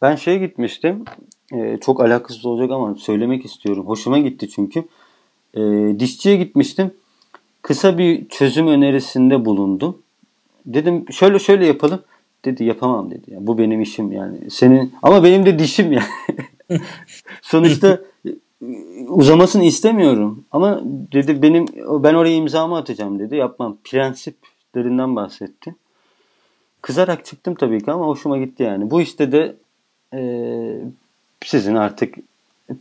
Ben 0.01 0.15
şeye 0.15 0.37
gitmiştim. 0.37 1.05
Ee, 1.53 1.77
çok 1.81 2.01
alakasız 2.01 2.45
olacak 2.45 2.71
ama 2.71 2.95
söylemek 2.95 3.45
istiyorum. 3.45 3.87
Hoşuma 3.87 4.19
gitti 4.19 4.49
çünkü. 4.49 4.83
Ee, 5.53 5.99
dişçiye 5.99 6.35
gitmiştim. 6.35 6.91
Kısa 7.61 7.97
bir 7.97 8.29
çözüm 8.29 8.67
önerisinde 8.67 9.45
bulundum. 9.45 9.97
Dedim 10.65 11.05
şöyle 11.11 11.39
şöyle 11.39 11.65
yapalım. 11.65 12.01
Dedi 12.45 12.63
yapamam 12.63 13.11
dedi. 13.11 13.33
Yani 13.33 13.47
bu 13.47 13.57
benim 13.57 13.81
işim 13.81 14.11
yani. 14.11 14.51
Senin 14.51 14.93
ama 15.03 15.23
benim 15.23 15.45
de 15.45 15.59
dişim 15.59 15.91
yani. 15.91 16.05
Sonuçta 17.41 18.01
uzamasını 19.07 19.63
istemiyorum. 19.63 20.45
Ama 20.51 20.81
dedi 20.85 21.41
benim 21.41 21.65
ben 22.03 22.13
oraya 22.13 22.35
imzamı 22.35 22.77
atacağım 22.77 23.19
dedi. 23.19 23.35
Yapmam. 23.35 23.77
Prensiplerinden 23.83 25.15
bahsetti. 25.15 25.75
Kızarak 26.81 27.25
çıktım 27.25 27.55
tabii 27.55 27.83
ki 27.83 27.91
ama 27.91 28.07
hoşuma 28.07 28.37
gitti 28.37 28.63
yani. 28.63 28.91
Bu 28.91 29.01
işte 29.01 29.31
de 29.31 29.55
e, 30.13 30.21
sizin 31.45 31.75
artık 31.75 32.15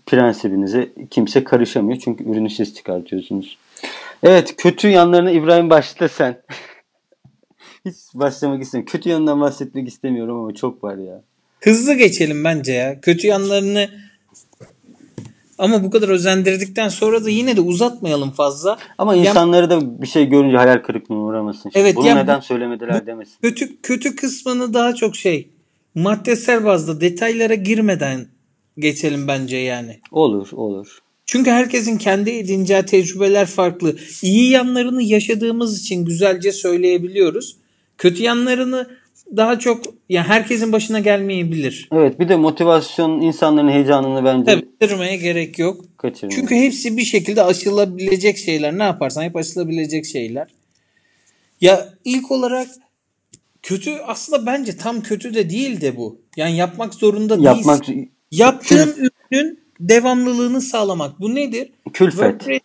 prensibinize 0.06 0.92
kimse 1.10 1.44
karışamıyor. 1.44 1.98
Çünkü 1.98 2.24
ürünü 2.24 2.50
siz 2.50 2.74
çıkartıyorsunuz. 2.74 3.58
Evet 4.22 4.54
kötü 4.56 4.88
yanlarını 4.88 5.32
İbrahim 5.32 5.70
başla 5.70 6.08
sen. 6.08 6.42
Hiç 7.84 7.94
başlamak 8.14 8.62
istemiyorum. 8.62 8.92
Kötü 8.92 9.08
yanından 9.08 9.40
bahsetmek 9.40 9.88
istemiyorum 9.88 10.40
ama 10.40 10.54
çok 10.54 10.84
var 10.84 10.96
ya. 10.96 11.22
Hızlı 11.60 11.94
geçelim 11.94 12.44
bence 12.44 12.72
ya. 12.72 13.00
Kötü 13.00 13.26
yanlarını 13.26 13.88
ama 15.58 15.84
bu 15.84 15.90
kadar 15.90 16.08
özendirdikten 16.08 16.88
sonra 16.88 17.24
da 17.24 17.30
yine 17.30 17.56
de 17.56 17.60
uzatmayalım 17.60 18.30
fazla. 18.30 18.78
Ama 18.98 19.14
insanları 19.14 19.70
da 19.70 20.02
bir 20.02 20.06
şey 20.06 20.26
görünce 20.26 20.56
hayal 20.56 20.78
kırıklığına 20.78 21.20
uğramasın. 21.20 21.70
Evet, 21.74 21.96
Bunu 21.96 22.06
yani 22.06 22.22
neden 22.22 22.40
söylemediler 22.40 23.06
demesin. 23.06 23.34
Kötü 23.42 23.82
kötü 23.82 24.16
kısmını 24.16 24.74
daha 24.74 24.94
çok 24.94 25.16
şey 25.16 25.48
maddesel 25.94 26.64
bazda 26.64 27.00
detaylara 27.00 27.54
girmeden 27.54 28.26
geçelim 28.78 29.28
bence 29.28 29.56
yani. 29.56 30.00
Olur 30.10 30.48
olur. 30.52 30.98
Çünkü 31.26 31.50
herkesin 31.50 31.98
kendi 31.98 32.30
edineceği 32.30 32.82
tecrübeler 32.82 33.46
farklı. 33.46 33.96
İyi 34.22 34.50
yanlarını 34.50 35.02
yaşadığımız 35.02 35.80
için 35.80 36.04
güzelce 36.04 36.52
söyleyebiliyoruz. 36.52 37.56
Kötü 37.98 38.22
yanlarını 38.22 38.86
daha 39.36 39.58
çok 39.58 39.84
yani 40.08 40.26
herkesin 40.26 40.72
başına 40.72 41.00
gelmeyebilir. 41.00 41.88
Evet 41.92 42.20
bir 42.20 42.28
de 42.28 42.36
motivasyon 42.36 43.20
insanların 43.20 43.68
heyecanını 43.68 44.24
bence 44.24 44.44
Tabii 44.44 44.68
kaçırmaya 44.80 45.16
gerek 45.16 45.58
yok. 45.58 45.84
Kaçırmaya. 45.96 46.36
Çünkü 46.36 46.54
hepsi 46.54 46.96
bir 46.96 47.04
şekilde 47.04 47.42
aşılabilecek 47.42 48.38
şeyler. 48.38 48.78
Ne 48.78 48.82
yaparsan 48.82 49.22
hep 49.22 49.36
aşılabilecek 49.36 50.06
şeyler. 50.06 50.48
Ya 51.60 51.94
ilk 52.04 52.30
olarak 52.30 52.68
kötü 53.62 53.90
aslında 54.06 54.46
bence 54.46 54.76
tam 54.76 55.00
kötü 55.02 55.34
de 55.34 55.50
değil 55.50 55.80
de 55.80 55.96
bu. 55.96 56.20
Yani 56.36 56.56
yapmak 56.56 56.94
zorunda 56.94 57.36
Yapmak, 57.40 57.88
değilsin. 57.88 58.10
Yaptığın 58.30 58.94
ürünün 58.96 59.60
devamlılığını 59.80 60.60
sağlamak. 60.60 61.20
Bu 61.20 61.34
nedir? 61.34 61.68
Külfet. 61.92 62.20
WordPress, 62.20 62.60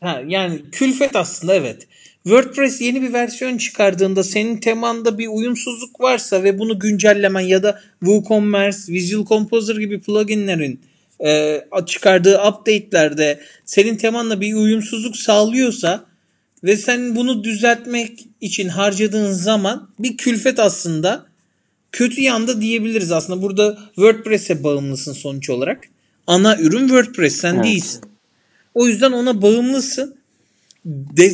ha, 0.00 0.22
yani 0.26 0.60
külfet 0.72 1.16
aslında 1.16 1.54
evet. 1.54 1.86
WordPress 2.22 2.80
yeni 2.80 3.02
bir 3.02 3.12
versiyon 3.12 3.58
çıkardığında 3.58 4.22
senin 4.24 4.56
temanda 4.56 5.18
bir 5.18 5.28
uyumsuzluk 5.28 6.00
varsa 6.00 6.42
ve 6.42 6.58
bunu 6.58 6.78
güncellemen 6.78 7.40
ya 7.40 7.62
da 7.62 7.80
WooCommerce, 8.00 8.92
Visual 8.92 9.26
Composer 9.26 9.76
gibi 9.76 10.00
pluginlerin 10.00 10.80
e, 11.26 11.60
çıkardığı 11.86 12.38
update'lerde 12.38 13.40
senin 13.64 13.96
temanla 13.96 14.40
bir 14.40 14.54
uyumsuzluk 14.54 15.16
sağlıyorsa 15.16 16.07
ve 16.64 16.76
sen 16.76 17.16
bunu 17.16 17.44
düzeltmek 17.44 18.26
için 18.40 18.68
harcadığın 18.68 19.32
zaman 19.32 19.90
bir 19.98 20.16
külfet 20.16 20.58
aslında 20.58 21.26
kötü 21.92 22.20
yanda 22.20 22.60
diyebiliriz 22.60 23.12
aslında. 23.12 23.42
Burada 23.42 23.78
WordPress'e 23.94 24.64
bağımlısın 24.64 25.12
sonuç 25.12 25.50
olarak. 25.50 25.84
Ana 26.26 26.58
ürün 26.58 26.88
WordPress 26.88 27.36
sen 27.36 27.54
evet. 27.54 27.64
değilsin. 27.64 28.00
O 28.74 28.86
yüzden 28.86 29.12
ona 29.12 29.42
bağımlısın 29.42 30.18
de, 30.84 31.30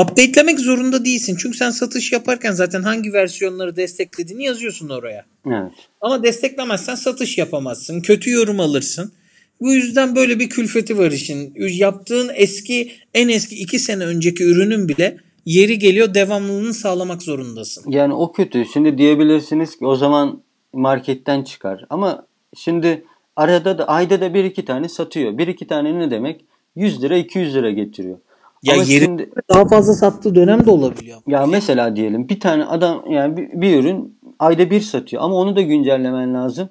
updatelemek 0.00 0.60
zorunda 0.60 1.04
değilsin. 1.04 1.36
Çünkü 1.40 1.58
sen 1.58 1.70
satış 1.70 2.12
yaparken 2.12 2.52
zaten 2.52 2.82
hangi 2.82 3.12
versiyonları 3.12 3.76
desteklediğini 3.76 4.44
yazıyorsun 4.44 4.88
oraya. 4.88 5.24
Evet. 5.46 5.72
Ama 6.00 6.22
desteklemezsen 6.22 6.94
satış 6.94 7.38
yapamazsın. 7.38 8.00
Kötü 8.00 8.30
yorum 8.30 8.60
alırsın. 8.60 9.12
Bu 9.60 9.72
yüzden 9.72 10.16
böyle 10.16 10.38
bir 10.38 10.48
külfeti 10.48 10.98
var 10.98 11.10
işin. 11.10 11.54
Yaptığın 11.56 12.30
eski 12.34 12.92
en 13.14 13.28
eski 13.28 13.54
iki 13.56 13.78
sene 13.78 14.04
önceki 14.04 14.44
ürünün 14.44 14.88
bile 14.88 15.16
yeri 15.46 15.78
geliyor 15.78 16.14
devamlılığını 16.14 16.74
sağlamak 16.74 17.22
zorundasın. 17.22 17.90
Yani 17.90 18.14
o 18.14 18.32
kötü. 18.32 18.64
Şimdi 18.72 18.98
diyebilirsiniz 18.98 19.78
ki 19.78 19.86
o 19.86 19.96
zaman 19.96 20.42
marketten 20.72 21.42
çıkar. 21.42 21.86
Ama 21.90 22.26
şimdi 22.56 23.04
arada 23.36 23.78
da 23.78 23.88
ayda 23.88 24.20
da 24.20 24.34
bir 24.34 24.44
iki 24.44 24.64
tane 24.64 24.88
satıyor. 24.88 25.38
Bir 25.38 25.46
iki 25.46 25.66
tane 25.66 25.98
ne 25.98 26.10
demek? 26.10 26.44
100 26.76 27.02
lira 27.02 27.16
200 27.16 27.54
lira 27.54 27.70
getiriyor. 27.70 28.18
Ya 28.62 28.74
Ama 28.74 28.82
yeri 28.82 29.04
şimdi, 29.04 29.30
daha 29.48 29.68
fazla 29.68 29.92
sattığı 29.92 30.34
dönem 30.34 30.66
de 30.66 30.70
olabiliyor. 30.70 31.18
Ya 31.26 31.46
mesela 31.46 31.96
diyelim 31.96 32.28
bir 32.28 32.40
tane 32.40 32.64
adam 32.64 33.04
yani 33.10 33.36
bir, 33.36 33.60
bir 33.60 33.80
ürün 33.80 34.18
ayda 34.38 34.70
bir 34.70 34.80
satıyor 34.80 35.22
ama 35.22 35.34
onu 35.34 35.56
da 35.56 35.60
güncellemen 35.60 36.34
lazım. 36.34 36.68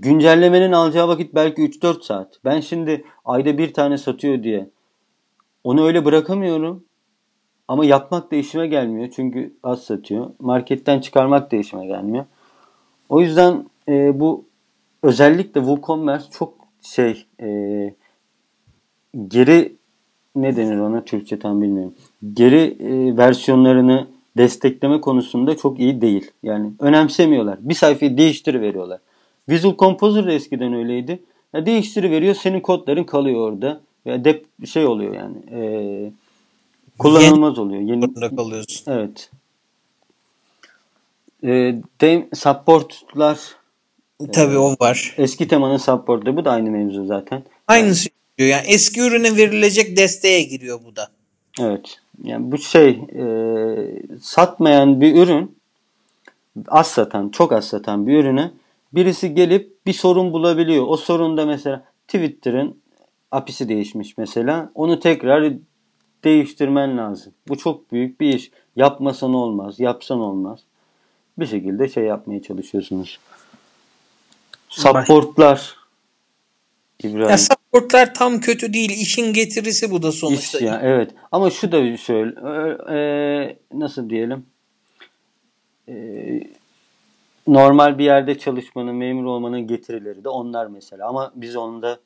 Güncellemenin 0.00 0.72
alacağı 0.72 1.08
vakit 1.08 1.34
belki 1.34 1.62
3-4 1.62 2.02
saat. 2.02 2.38
Ben 2.44 2.60
şimdi 2.60 3.04
ayda 3.24 3.58
bir 3.58 3.74
tane 3.74 3.98
satıyor 3.98 4.42
diye 4.42 4.70
onu 5.64 5.86
öyle 5.86 6.04
bırakamıyorum. 6.04 6.84
Ama 7.68 7.84
yapmak 7.84 8.30
da 8.30 8.36
işime 8.36 8.66
gelmiyor. 8.66 9.08
Çünkü 9.16 9.54
az 9.62 9.82
satıyor. 9.82 10.30
Marketten 10.38 11.00
çıkarmak 11.00 11.52
da 11.52 11.56
işime 11.56 11.86
gelmiyor. 11.86 12.24
O 13.08 13.20
yüzden 13.20 13.66
e, 13.88 14.20
bu 14.20 14.44
özellikle 15.02 15.60
WooCommerce 15.60 16.24
çok 16.30 16.54
şey 16.82 17.26
e, 17.40 17.48
geri 19.28 19.76
ne 20.36 20.56
denir 20.56 20.78
ona 20.78 21.04
Türkçe 21.04 21.38
tam 21.38 21.62
bilmiyorum. 21.62 21.94
Geri 22.32 22.76
e, 22.80 23.16
versiyonlarını 23.16 24.06
destekleme 24.36 25.00
konusunda 25.00 25.56
çok 25.56 25.78
iyi 25.80 26.00
değil. 26.00 26.30
Yani 26.42 26.72
önemsemiyorlar. 26.78 27.58
Bir 27.60 27.74
sayfayı 27.74 28.18
değiştiriveriyorlar. 28.18 29.00
Visual 29.48 29.76
Composer 29.76 30.26
da 30.26 30.32
eskiden 30.32 30.74
öyleydi. 30.74 31.22
Ya 31.52 31.66
değiştiriveriyor 31.66 32.34
senin 32.34 32.60
kodların 32.60 33.04
kalıyor 33.04 33.40
orada. 33.40 33.80
Ya 34.04 34.24
dep 34.24 34.66
şey 34.66 34.86
oluyor 34.86 35.14
yani. 35.14 35.36
E, 35.50 35.60
kullanılmaz 36.98 37.58
oluyor. 37.58 37.82
Yeni 37.82 38.14
kalıyorsun. 38.36 38.92
Evet. 38.92 39.30
E, 41.44 41.48
de, 42.00 42.28
supportlar 42.34 43.38
Tabii 44.32 44.58
o 44.58 44.76
var. 44.80 45.14
Eski 45.18 45.48
temanın 45.48 45.76
support'ı 45.76 46.36
bu 46.36 46.44
da 46.44 46.50
aynı 46.50 46.70
mevzu 46.70 47.06
zaten. 47.06 47.42
Aynısı 47.68 48.08
yani 48.38 48.66
eski 48.66 49.00
ürüne 49.00 49.36
verilecek 49.36 49.96
desteğe 49.96 50.42
giriyor 50.42 50.80
bu 50.84 50.96
da. 50.96 51.08
Evet. 51.60 52.00
Yani 52.24 52.52
bu 52.52 52.58
şey 52.58 52.90
e, 52.90 53.24
satmayan 54.20 55.00
bir 55.00 55.16
ürün 55.16 55.56
az 56.68 56.86
satan, 56.86 57.28
çok 57.28 57.52
az 57.52 57.64
satan 57.68 58.06
bir 58.06 58.18
ürüne 58.18 58.50
birisi 58.94 59.34
gelip 59.34 59.86
bir 59.86 59.92
sorun 59.92 60.32
bulabiliyor. 60.32 60.84
O 60.88 60.96
sorunda 60.96 61.46
mesela 61.46 61.84
Twitter'ın 62.06 62.82
apisi 63.30 63.68
değişmiş 63.68 64.18
mesela. 64.18 64.72
Onu 64.74 65.00
tekrar 65.00 65.52
değiştirmen 66.24 66.98
lazım. 66.98 67.32
Bu 67.48 67.58
çok 67.58 67.92
büyük 67.92 68.20
bir 68.20 68.34
iş. 68.34 68.50
Yapmasan 68.76 69.34
olmaz, 69.34 69.80
yapsan 69.80 70.20
olmaz. 70.20 70.60
Bir 71.38 71.46
şekilde 71.46 71.88
şey 71.88 72.04
yapmaya 72.04 72.42
çalışıyorsunuz. 72.42 73.18
Supportlar. 74.68 75.76
İbrahim. 77.04 77.30
Ya 77.30 77.38
supportlar 77.38 78.14
tam 78.14 78.40
kötü 78.40 78.72
değil. 78.72 78.90
İşin 78.90 79.32
getirisi 79.32 79.90
bu 79.90 80.02
da 80.02 80.12
sonuçta. 80.12 80.58
İş 80.58 80.64
ya, 80.64 80.80
evet. 80.82 81.10
Ama 81.32 81.50
şu 81.50 81.72
da 81.72 81.96
şöyle. 81.96 82.30
E, 82.90 83.56
nasıl 83.72 84.10
diyelim? 84.10 84.46
E, 85.88 85.94
normal 87.46 87.98
bir 87.98 88.04
yerde 88.04 88.38
çalışmanın, 88.38 88.94
memur 88.94 89.24
olmanın 89.24 89.66
getirileri 89.66 90.24
de 90.24 90.28
onlar 90.28 90.66
mesela. 90.66 91.08
Ama 91.08 91.32
biz 91.36 91.56
onda 91.56 91.98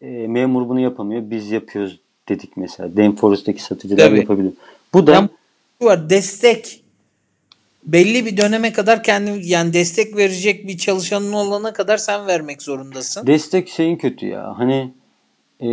e, 0.00 0.06
memur 0.06 0.68
bunu 0.68 0.80
yapamıyor. 0.80 1.30
Biz 1.30 1.50
yapıyoruz 1.50 2.00
dedik 2.28 2.56
mesela. 2.56 2.96
Denforest'taki 2.96 3.62
satıcılar 3.62 4.08
Tabii. 4.08 4.18
yapabiliyor. 4.18 4.52
Bu 4.94 5.06
da 5.06 5.12
yani, 5.12 5.28
var 5.82 6.10
destek 6.10 6.82
belli 7.84 8.26
bir 8.26 8.36
döneme 8.36 8.72
kadar 8.72 9.02
kendi 9.02 9.48
yani 9.48 9.72
destek 9.72 10.16
verecek 10.16 10.68
bir 10.68 10.78
çalışanın 10.78 11.32
olana 11.32 11.72
kadar 11.72 11.96
sen 11.96 12.26
vermek 12.26 12.62
zorundasın. 12.62 13.26
Destek 13.26 13.68
şeyin 13.68 13.96
kötü 13.96 14.26
ya. 14.26 14.58
Hani 14.58 14.92
e, 15.60 15.68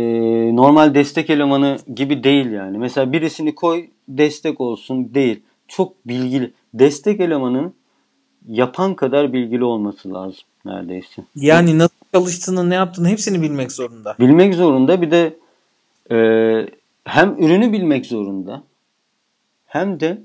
normal 0.56 0.94
destek 0.94 1.30
elemanı 1.30 1.78
gibi 1.94 2.24
değil 2.24 2.50
yani. 2.50 2.78
Mesela 2.78 3.12
birisini 3.12 3.54
koy 3.54 3.86
destek 4.08 4.60
olsun 4.60 5.14
değil. 5.14 5.42
Çok 5.68 6.08
bilgili. 6.08 6.52
Destek 6.74 7.20
elemanın 7.20 7.74
yapan 8.48 8.94
kadar 8.94 9.32
bilgili 9.32 9.64
olması 9.64 10.14
lazım 10.14 10.42
neredeyse. 10.64 11.24
Yani 11.36 11.78
nasıl 11.78 11.94
çalıştığını, 12.14 12.70
ne 12.70 12.74
yaptığını 12.74 13.08
hepsini 13.08 13.42
bilmek 13.42 13.72
zorunda. 13.72 14.16
Bilmek 14.20 14.54
zorunda. 14.54 15.02
Bir 15.02 15.10
de 15.10 15.36
e, 16.10 16.16
hem 17.04 17.42
ürünü 17.42 17.72
bilmek 17.72 18.06
zorunda 18.06 18.62
hem 19.66 20.00
de 20.00 20.18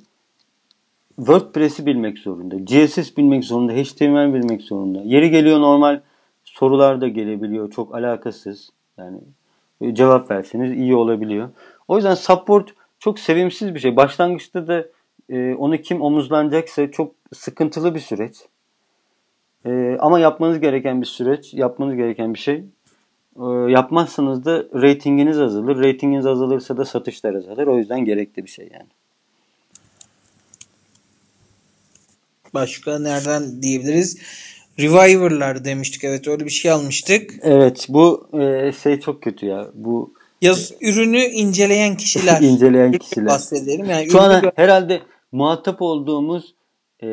WordPress'i 1.16 1.86
bilmek 1.86 2.18
zorunda. 2.18 2.66
CSS 2.66 3.18
bilmek 3.18 3.44
zorunda. 3.44 3.74
HTML 3.74 4.34
bilmek 4.34 4.62
zorunda. 4.62 5.02
Yeri 5.06 5.30
geliyor 5.30 5.60
normal 5.60 6.02
sorular 6.46 7.02
da 7.02 7.08
gelebiliyor. 7.08 7.72
Çok 7.72 7.96
alakasız. 7.96 8.70
Yani 8.98 9.18
cevap 9.94 10.32
verseniz 10.32 10.78
iyi 10.78 10.96
olabiliyor. 10.96 11.50
O 11.88 11.96
yüzden 11.96 12.16
support 12.16 12.74
çok 13.00 13.20
sevimsiz 13.20 13.76
bir 13.76 13.80
şey. 13.80 13.96
Başlangıçta 13.96 14.68
da 14.68 14.86
e, 15.30 15.56
onu 15.56 15.78
kim 15.78 16.02
omuzlanacaksa 16.02 16.92
çok 16.92 17.16
sıkıntılı 17.34 17.96
bir 17.96 18.00
süreç. 18.00 18.36
E, 19.66 19.98
ama 20.00 20.20
yapmanız 20.20 20.60
gereken 20.60 21.02
bir 21.02 21.08
süreç, 21.08 21.54
yapmanız 21.54 21.96
gereken 21.96 22.34
bir 22.34 22.40
şey. 22.40 22.56
E, 23.36 23.46
yapmazsanız 23.68 24.46
da 24.46 24.64
ratinginiz 24.74 25.40
azalır. 25.40 25.84
Ratinginiz 25.84 26.26
azalırsa 26.26 26.78
da 26.78 26.86
satışlar 26.86 27.34
azalır. 27.34 27.68
O 27.68 27.78
yüzden 27.78 28.06
gerekli 28.06 28.46
bir 28.46 28.50
şey 28.50 28.70
yani. 28.74 28.90
Başka 32.54 33.00
nereden 33.00 33.62
diyebiliriz? 33.62 34.18
Reviver'lar 34.80 35.66
demiştik. 35.66 36.04
Evet 36.04 36.28
öyle 36.28 36.46
bir 36.46 36.50
şey 36.50 36.72
almıştık. 36.72 37.32
Evet 37.42 37.86
bu 37.90 38.30
e, 38.40 38.72
şey 38.72 39.00
çok 39.00 39.24
kötü 39.24 39.46
ya. 39.46 39.68
Bu 39.74 40.14
Yaz 40.42 40.74
ürünü 40.82 41.20
inceleyen 41.20 41.98
kişiler. 41.98 42.42
inceleyen 42.42 42.92
kişiler. 42.92 43.26
Bahsedelim. 43.26 43.90
Yani 43.90 44.10
Şu 44.10 44.22
an 44.22 44.52
herhalde 44.56 45.02
muhatap 45.32 45.82
olduğumuz 45.82 46.56
e, 47.00 47.08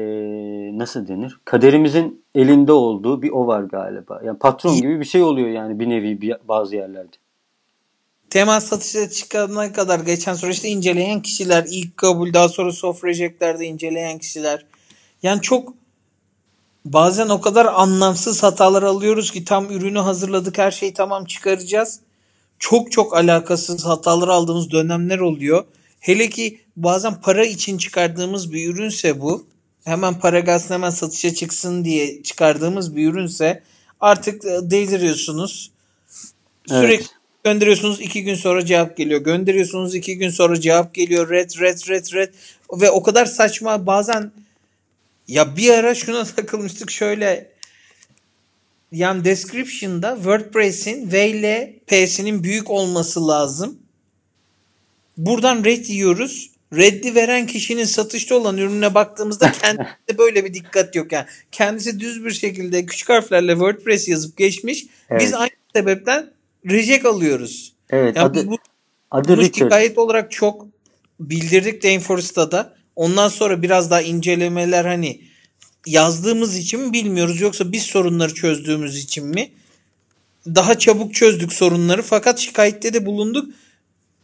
nasıl 0.78 1.08
denir? 1.08 1.40
Kaderimizin 1.44 2.24
elinde 2.34 2.72
olduğu 2.72 3.22
bir 3.22 3.30
o 3.30 3.46
var 3.46 3.62
galiba. 3.62 4.20
Yani 4.24 4.38
patron 4.38 4.76
gibi 4.76 5.00
bir 5.00 5.04
şey 5.04 5.22
oluyor 5.22 5.48
yani 5.48 5.80
bir 5.80 5.88
nevi 5.88 6.20
bir, 6.20 6.36
bazı 6.48 6.76
yerlerde. 6.76 7.16
Temas 8.30 8.64
satışa 8.64 9.10
çıkana 9.10 9.72
kadar 9.72 10.00
geçen 10.00 10.34
süreçte 10.34 10.68
inceleyen 10.68 11.22
kişiler, 11.22 11.66
ilk 11.70 11.96
kabul 11.96 12.32
daha 12.32 12.48
sonra 12.48 12.72
soft 12.72 13.04
reject'lerde 13.04 13.66
inceleyen 13.66 14.18
kişiler. 14.18 14.66
Yani 15.22 15.40
çok 15.42 15.74
bazen 16.84 17.28
o 17.28 17.40
kadar 17.40 17.66
anlamsız 17.66 18.42
hatalar 18.42 18.82
alıyoruz 18.82 19.30
ki 19.30 19.44
tam 19.44 19.70
ürünü 19.70 19.98
hazırladık 19.98 20.58
her 20.58 20.70
şeyi 20.70 20.94
tamam 20.94 21.24
çıkaracağız. 21.24 22.00
Çok 22.58 22.92
çok 22.92 23.16
alakasız 23.16 23.86
hatalar 23.86 24.28
aldığımız 24.28 24.70
dönemler 24.70 25.18
oluyor. 25.18 25.64
Hele 26.06 26.30
ki 26.30 26.60
bazen 26.76 27.20
para 27.20 27.44
için 27.44 27.78
çıkardığımız 27.78 28.52
bir 28.52 28.68
ürünse 28.68 29.20
bu. 29.20 29.46
Hemen 29.84 30.18
para 30.18 30.40
gelsin 30.40 30.74
hemen 30.74 30.90
satışa 30.90 31.34
çıksın 31.34 31.84
diye 31.84 32.22
çıkardığımız 32.22 32.96
bir 32.96 33.08
ürünse 33.08 33.62
artık 34.00 34.44
e, 34.44 34.58
deliriyorsunuz. 34.62 35.70
Sürekli 36.68 36.94
Evet. 36.94 37.10
gönderiyorsunuz 37.44 38.00
iki 38.00 38.24
gün 38.24 38.34
sonra 38.34 38.64
cevap 38.64 38.96
geliyor. 38.96 39.20
Gönderiyorsunuz 39.20 39.94
iki 39.94 40.18
gün 40.18 40.30
sonra 40.30 40.60
cevap 40.60 40.94
geliyor. 40.94 41.30
Red 41.30 41.50
red 41.60 41.88
red 41.88 42.12
red. 42.12 42.34
Ve 42.72 42.90
o 42.90 43.02
kadar 43.02 43.26
saçma 43.26 43.86
bazen 43.86 44.32
ya 45.28 45.56
bir 45.56 45.70
ara 45.70 45.94
şuna 45.94 46.24
takılmıştık 46.36 46.90
şöyle 46.90 47.50
yani 48.92 49.24
description'da 49.24 50.14
WordPress'in 50.16 51.12
V 51.12 51.28
ile 51.28 51.78
P'sinin 51.86 52.42
büyük 52.42 52.70
olması 52.70 53.28
lazım. 53.28 53.85
Buradan 55.16 55.64
red 55.64 55.86
yiyoruz. 55.86 56.50
Reddi 56.72 57.14
veren 57.14 57.46
kişinin 57.46 57.84
satışta 57.84 58.34
olan 58.34 58.58
ürüne 58.58 58.94
baktığımızda 58.94 59.52
kendisinde 59.62 60.18
böyle 60.18 60.44
bir 60.44 60.54
dikkat 60.54 60.96
yok. 60.96 61.12
Yani 61.12 61.26
kendisi 61.52 62.00
düz 62.00 62.24
bir 62.24 62.30
şekilde 62.30 62.86
küçük 62.86 63.08
harflerle 63.08 63.52
WordPress 63.52 64.08
yazıp 64.08 64.36
geçmiş. 64.36 64.82
Biz 64.82 64.90
Evet. 65.10 65.34
aynı 65.34 65.50
sebepten 65.76 66.30
reject 66.70 67.06
alıyoruz. 67.06 67.74
Evet. 67.90 68.16
Yani 68.16 68.26
adı, 68.26 68.38
biz 68.38 68.46
bu, 68.48 68.58
adı 69.10 69.28
bunu 69.28 69.40
Richard. 69.40 69.54
şikayet 69.54 69.98
olarak 69.98 70.30
çok 70.30 70.66
bildirdik 71.20 71.84
Rainforest'ta 71.84 72.50
da. 72.50 72.76
Ondan 72.96 73.28
sonra 73.28 73.62
biraz 73.62 73.90
daha 73.90 74.02
incelemeler 74.02 74.84
hani 74.84 75.20
yazdığımız 75.86 76.56
için 76.56 76.80
mi 76.80 76.92
bilmiyoruz 76.92 77.40
yoksa 77.40 77.72
biz 77.72 77.82
sorunları 77.82 78.34
çözdüğümüz 78.34 78.96
için 78.98 79.26
mi? 79.26 79.50
Daha 80.46 80.78
çabuk 80.78 81.14
çözdük 81.14 81.52
sorunları 81.52 82.02
fakat 82.02 82.38
şikayette 82.38 82.94
de 82.94 83.06
bulunduk. 83.06 83.50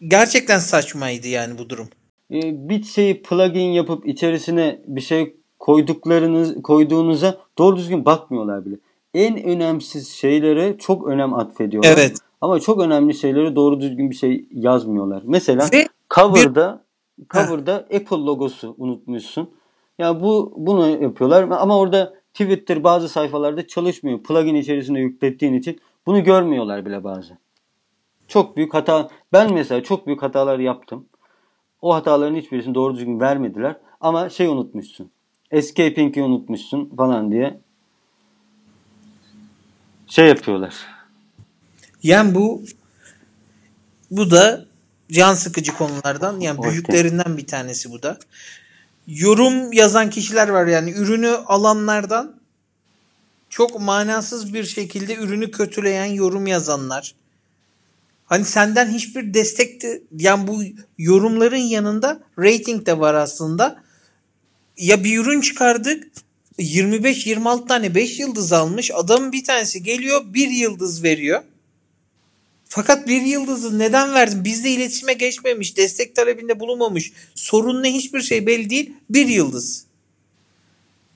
Gerçekten 0.09 0.59
saçmaydı 0.59 1.29
yani 1.29 1.59
bu 1.59 1.71
durum. 1.71 1.89
E, 2.31 2.69
bir 2.69 2.83
şeyi 2.83 3.23
plugin 3.23 3.73
yapıp 3.73 4.07
içerisine 4.07 4.83
bir 4.87 5.01
şey 5.01 5.37
koyduklarınız 5.59 6.63
koyduğunuza 6.63 7.39
doğru 7.59 7.77
düzgün 7.77 8.05
bakmıyorlar 8.05 8.65
bile. 8.65 8.77
En 9.15 9.45
önemsiz 9.45 10.09
şeylere 10.09 10.79
çok 10.79 11.07
önem 11.07 11.35
atfediyorlar. 11.35 11.91
Evet. 11.93 12.19
Ama 12.41 12.61
çok 12.61 12.81
önemli 12.81 13.15
şeylere 13.15 13.57
doğru 13.57 13.81
düzgün 13.81 14.11
bir 14.11 14.15
şey 14.15 14.47
yazmıyorlar. 14.51 15.23
Mesela 15.27 15.69
Ve 15.73 15.89
cover'da 16.15 16.85
cover'da 17.31 17.75
Apple 17.75 18.17
logosu 18.17 18.75
unutmuşsun. 18.79 19.51
Ya 19.99 20.23
bu 20.23 20.55
bunu 20.57 21.03
yapıyorlar 21.03 21.43
ama 21.43 21.79
orada 21.79 22.15
Twitter 22.35 22.85
bazı 22.85 23.09
sayfalarda 23.09 23.67
çalışmıyor. 23.67 24.23
Plugin 24.23 24.55
içerisine 24.55 25.01
yüklettiğin 25.01 25.55
için 25.55 25.81
bunu 26.07 26.25
görmüyorlar 26.25 26.87
bile 26.87 27.05
bazen. 27.05 27.39
Çok 28.33 28.57
büyük 28.57 28.75
hata. 28.75 29.09
Ben 29.33 29.53
mesela 29.53 29.83
çok 29.83 30.07
büyük 30.07 30.23
hatalar 30.23 30.59
yaptım. 30.59 31.07
O 31.83 31.95
hataların 31.95 32.37
hiçbirisini 32.37 32.75
doğru 32.75 32.95
düzgün 32.95 33.21
vermediler. 33.21 33.77
Ama 34.01 34.29
şey 34.29 34.47
unutmuşsun. 34.47 35.11
Escaping'i 35.51 36.23
unutmuşsun 36.23 36.93
falan 36.97 37.33
diye 37.33 37.61
şey 40.07 40.29
yapıyorlar. 40.29 40.75
yani 42.03 42.35
bu 42.35 42.63
bu 44.11 44.31
da 44.31 44.65
can 45.11 45.35
sıkıcı 45.35 45.75
konulardan 45.75 46.41
yani 46.41 46.63
büyüklerinden 46.63 47.37
bir 47.37 47.47
tanesi 47.47 47.91
bu 47.91 48.03
da. 48.03 48.19
Yorum 49.07 49.73
yazan 49.73 50.11
kişiler 50.11 50.49
var 50.49 50.67
yani 50.67 50.91
ürünü 50.91 51.31
alanlardan 51.31 52.41
çok 53.51 53.81
manasız 53.81 54.55
bir 54.55 54.65
şekilde 54.65 55.17
ürünü 55.17 55.51
kötüleyen 55.51 56.07
yorum 56.07 56.47
yazanlar. 56.47 57.15
Hani 58.33 58.45
senden 58.45 58.89
hiçbir 58.89 59.35
destek 59.35 59.83
de 59.83 60.03
yani 60.19 60.47
bu 60.47 60.63
yorumların 60.99 61.57
yanında 61.57 62.21
rating 62.39 62.87
de 62.87 62.99
var 62.99 63.15
aslında. 63.15 63.83
Ya 64.77 65.05
bir 65.05 65.19
ürün 65.19 65.41
çıkardık 65.41 66.13
25-26 66.59 67.69
tane 67.69 67.95
5 67.95 68.19
yıldız 68.19 68.53
almış. 68.53 68.91
Adamın 68.95 69.33
bir 69.33 69.45
tanesi 69.45 69.83
geliyor 69.83 70.35
1 70.35 70.51
yıldız 70.51 71.03
veriyor. 71.03 71.43
Fakat 72.65 73.09
bir 73.09 73.23
yıldızı 73.23 73.79
neden 73.79 74.15
verdin? 74.15 74.45
Bizle 74.45 74.71
iletişime 74.71 75.13
geçmemiş, 75.13 75.77
destek 75.77 76.17
talebinde 76.17 76.61
bulunmamış. 76.61 77.13
Sorun 77.35 77.83
ne 77.83 77.93
hiçbir 77.93 78.23
şey 78.23 78.47
belli 78.47 78.71
değil. 78.71 78.93
Bir 79.11 79.29
yıldız. 79.29 79.85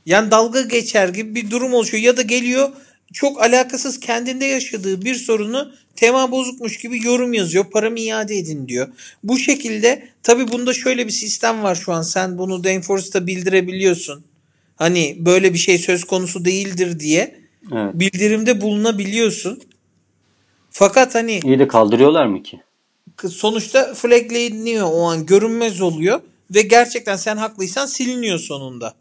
Yani 0.07 0.31
dalga 0.31 0.61
geçer 0.61 1.09
gibi 1.09 1.35
bir 1.35 1.51
durum 1.51 1.75
oluşuyor. 1.75 2.03
Ya 2.03 2.17
da 2.17 2.23
geliyor 2.23 2.73
çok 3.13 3.43
alakasız 3.43 4.01
kendinde 4.01 4.45
yaşadığı 4.45 5.05
bir 5.05 5.15
sorunu 5.15 5.73
tema 5.97 6.31
bozukmuş 6.31 6.77
gibi 6.79 7.05
yorum 7.05 7.33
yazıyor. 7.33 7.65
Paramı 7.71 8.01
iade 8.01 8.37
edin 8.39 8.69
diyor. 8.69 8.89
Bu 9.23 9.39
şekilde 9.39 10.09
tabi 10.23 10.49
bunda 10.53 10.73
şöyle 10.73 11.07
bir 11.07 11.13
sistem 11.13 11.63
var 11.63 11.75
şu 11.75 11.93
an. 11.93 12.03
Sen 12.03 12.39
bunu 12.39 12.65
Danforce'da 12.65 13.27
bildirebiliyorsun. 13.27 14.25
Hani 14.77 15.17
böyle 15.19 15.53
bir 15.53 15.59
şey 15.59 15.79
söz 15.79 16.05
konusu 16.05 16.45
değildir 16.45 17.01
diye 17.01 17.41
Evet. 17.73 17.95
bildirimde 17.95 18.61
bulunabiliyorsun. 18.61 19.63
Fakat 20.71 21.15
hani 21.15 21.41
İyi 21.45 21.59
de 21.59 21.69
kaldırıyorlar 21.69 22.27
mı 22.27 22.43
ki? 22.43 22.61
sonuçta 23.31 23.95
flagleniyor 23.95 24.89
o 24.93 25.03
an 25.03 25.27
görünmez 25.27 25.81
oluyor 25.81 26.21
ve 26.55 26.63
gerçekten 26.63 27.17
sen 27.17 27.37
haklıysan 27.37 27.87
siliniyor 27.87 28.39
sonunda. 28.39 28.95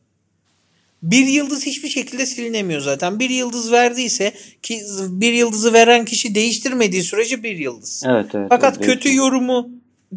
Bir 1.06 1.28
yıldız 1.28 1.66
hiçbir 1.66 1.90
şekilde 1.90 2.26
silinemiyor 2.26 2.82
zaten. 2.82 3.20
Bir 3.20 3.30
yıldız 3.30 3.72
verdiyse 3.72 4.34
ki 4.62 4.82
bir 5.10 5.34
yıldızı 5.34 5.74
veren 5.74 6.06
kişi 6.06 6.36
değiştirmediği 6.36 7.04
sürece 7.04 7.44
bir 7.44 7.58
yıldız. 7.58 8.04
Evet 8.06 8.36
evet. 8.36 8.48
Fakat 8.50 8.78
evet, 8.78 8.86
kötü 8.86 9.16
yorumu 9.16 9.70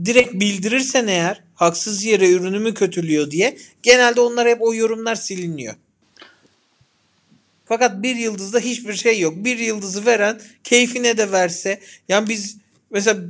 direkt 0.04 0.34
bildirirsen 0.34 1.06
eğer 1.06 1.42
haksız 1.54 2.04
yere 2.04 2.30
ürünümü 2.30 2.74
kötülüyor 2.74 3.30
diye 3.30 3.56
genelde 3.82 4.20
onlar 4.20 4.48
hep 4.48 4.62
o 4.62 4.74
yorumlar 4.74 5.14
siliniyor. 5.14 5.74
Fakat 7.64 8.02
bir 8.02 8.16
yıldızda 8.16 8.58
hiçbir 8.58 8.94
şey 8.94 9.20
yok. 9.20 9.34
Bir 9.36 9.58
yıldızı 9.58 10.06
veren 10.06 10.40
keyfine 10.64 11.16
de 11.16 11.32
verse 11.32 11.80
yani 12.08 12.28
biz 12.28 12.56
mesela 12.90 13.20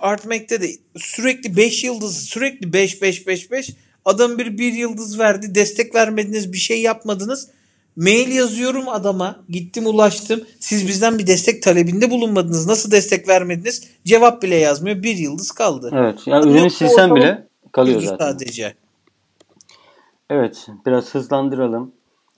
Artmac'te 0.00 0.62
de 0.62 0.70
sürekli 0.96 1.56
5 1.56 1.84
yıldız 1.84 2.16
sürekli 2.16 2.72
5 2.72 3.02
5 3.02 3.26
5 3.26 3.50
5 3.50 3.70
adam 4.04 4.38
bir 4.38 4.58
bir 4.58 4.72
yıldız 4.72 5.18
verdi 5.18 5.54
destek 5.54 5.94
vermediniz 5.94 6.52
bir 6.52 6.58
şey 6.58 6.82
yapmadınız. 6.82 7.50
Mail 7.96 8.36
yazıyorum 8.36 8.88
adama 8.88 9.36
gittim 9.48 9.86
ulaştım 9.86 10.40
siz 10.60 10.88
bizden 10.88 11.18
bir 11.18 11.26
destek 11.26 11.62
talebinde 11.62 12.10
bulunmadınız 12.10 12.66
nasıl 12.66 12.90
destek 12.90 13.28
vermediniz 13.28 13.88
cevap 14.04 14.42
bile 14.42 14.56
yazmıyor 14.56 15.02
bir 15.02 15.16
yıldız 15.16 15.50
kaldı. 15.50 15.90
Evet. 15.92 16.26
Ya 16.26 16.40
ürünü 16.40 16.70
silsen 16.70 17.14
bile 17.14 17.46
kalıyor 17.72 18.00
zaten. 18.00 18.26
sadece. 18.26 18.74
Evet. 20.30 20.66
Biraz 20.86 21.14
hızlandıralım. 21.14 21.92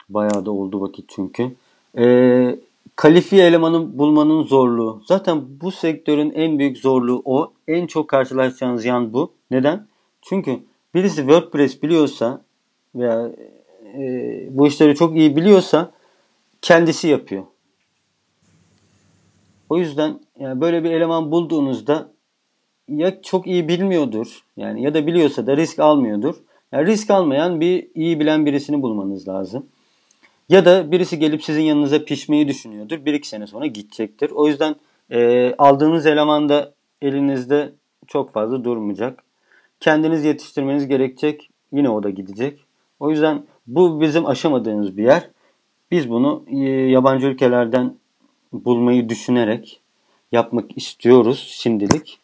Bayağı 0.09 0.47
da 0.47 0.51
oldu 0.51 0.81
vakit 0.81 1.05
çünkü. 1.09 1.57
Ee, 1.99 2.59
kalifiye 2.97 3.47
elemanı 3.47 3.99
bulmanın 3.99 4.43
zorluğu. 4.43 5.03
Zaten 5.07 5.61
bu 5.61 5.73
sektörün 5.73 6.31
en 6.31 6.59
büyük 6.59 6.79
zorluğu 6.79 7.23
o. 7.25 7.53
En 7.69 7.87
çok 7.87 8.09
karşılaşacağınız 8.09 8.85
yan 8.85 9.13
bu. 9.13 9.33
Neden? 9.51 9.87
Çünkü 10.23 10.61
birisi 10.97 11.17
WordPress 11.17 11.83
biliyorsa 11.83 12.41
veya 12.95 13.31
e, 13.99 14.01
bu 14.51 14.67
işleri 14.67 14.95
çok 14.95 15.17
iyi 15.17 15.37
biliyorsa 15.37 15.91
kendisi 16.63 17.09
yapıyor. 17.09 17.45
O 19.71 19.79
yüzden 19.79 20.21
yani 20.39 20.61
böyle 20.61 20.85
bir 20.85 20.91
eleman 20.91 21.31
bulduğunuzda 21.31 22.13
ya 22.89 23.23
çok 23.23 23.47
iyi 23.47 23.69
bilmiyordur 23.69 24.45
yani 24.57 24.83
ya 24.83 24.95
da 24.95 25.07
biliyorsa 25.07 25.47
da 25.47 25.57
risk 25.57 25.79
almıyordur. 25.79 26.35
Yani 26.73 26.87
risk 26.87 27.11
almayan 27.11 27.61
bir 27.61 27.89
iyi 27.95 28.21
bilen 28.21 28.47
birisini 28.47 28.83
bulmanız 28.83 29.29
lazım. 29.29 29.67
Ya 30.49 30.65
da 30.65 30.93
birisi 30.93 31.19
gelip 31.19 31.45
sizin 31.45 31.63
yanınıza 31.63 32.05
pişmeyi 32.05 32.49
düşünüyordur. 32.49 33.05
Bir 33.05 33.15
iki 33.15 33.29
sene 33.29 33.47
sonra 33.47 33.67
gidecektir. 33.67 34.31
O 34.31 34.49
yüzden 34.49 34.77
e, 35.11 35.55
aldığınız 35.59 36.07
eleman 36.07 36.49
da 36.49 36.75
elinizde 37.03 37.73
çok 38.07 38.33
fazla 38.33 38.65
durmayacak. 38.65 39.26
Kendiniz 39.87 40.25
yetiştirmeniz 40.25 40.89
gerekecek. 40.89 41.51
Yine 41.73 41.91
o 41.91 42.03
da 42.03 42.11
gidecek. 42.11 42.65
O 43.01 43.11
yüzden 43.11 43.45
bu 43.67 44.01
bizim 44.01 44.27
aşamadığımız 44.27 44.97
bir 44.97 45.05
yer. 45.05 45.31
Biz 45.91 46.11
bunu 46.11 46.45
e, 46.51 46.57
yabancı 46.69 47.27
ülkelerden 47.27 47.95
bulmayı 48.53 49.09
düşünerek 49.09 49.81
yapmak 50.33 50.79
istiyoruz 50.79 51.47
şimdilik. 51.51 52.19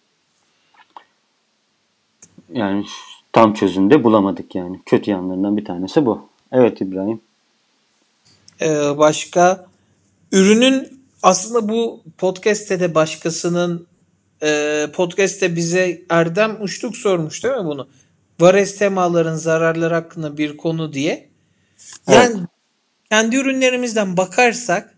Yani 2.53 2.85
tam 3.33 3.55
çözümde 3.55 4.05
bulamadık 4.05 4.55
yani. 4.55 4.81
Kötü 4.87 5.11
yanlarından 5.11 5.57
bir 5.57 5.65
tanesi 5.65 6.07
bu. 6.07 6.29
Evet 6.53 6.81
İbrahim. 6.81 7.21
Ee, 8.63 8.99
başka 8.99 9.67
ürünün 10.33 11.03
aslında 11.23 11.69
bu 11.69 12.01
podcast'te 12.19 12.81
de 12.81 12.95
başkasının 12.95 13.87
e, 14.43 14.87
podcast'te 14.93 15.57
bize 15.57 16.03
Erdem 16.11 16.63
Uçtuk 16.63 16.97
sormuş 16.97 17.45
değil 17.45 17.55
mi 17.55 17.65
bunu? 17.65 17.89
Vares 18.41 18.79
temaların 18.79 19.35
zararları 19.35 19.95
hakkında 19.95 20.39
bir 20.39 20.57
konu 20.57 20.93
diye. 20.93 21.29
Yani 22.09 22.37
evet. 22.39 22.49
kendi 23.11 23.37
ürünlerimizden 23.37 24.17
bakarsak 24.17 24.95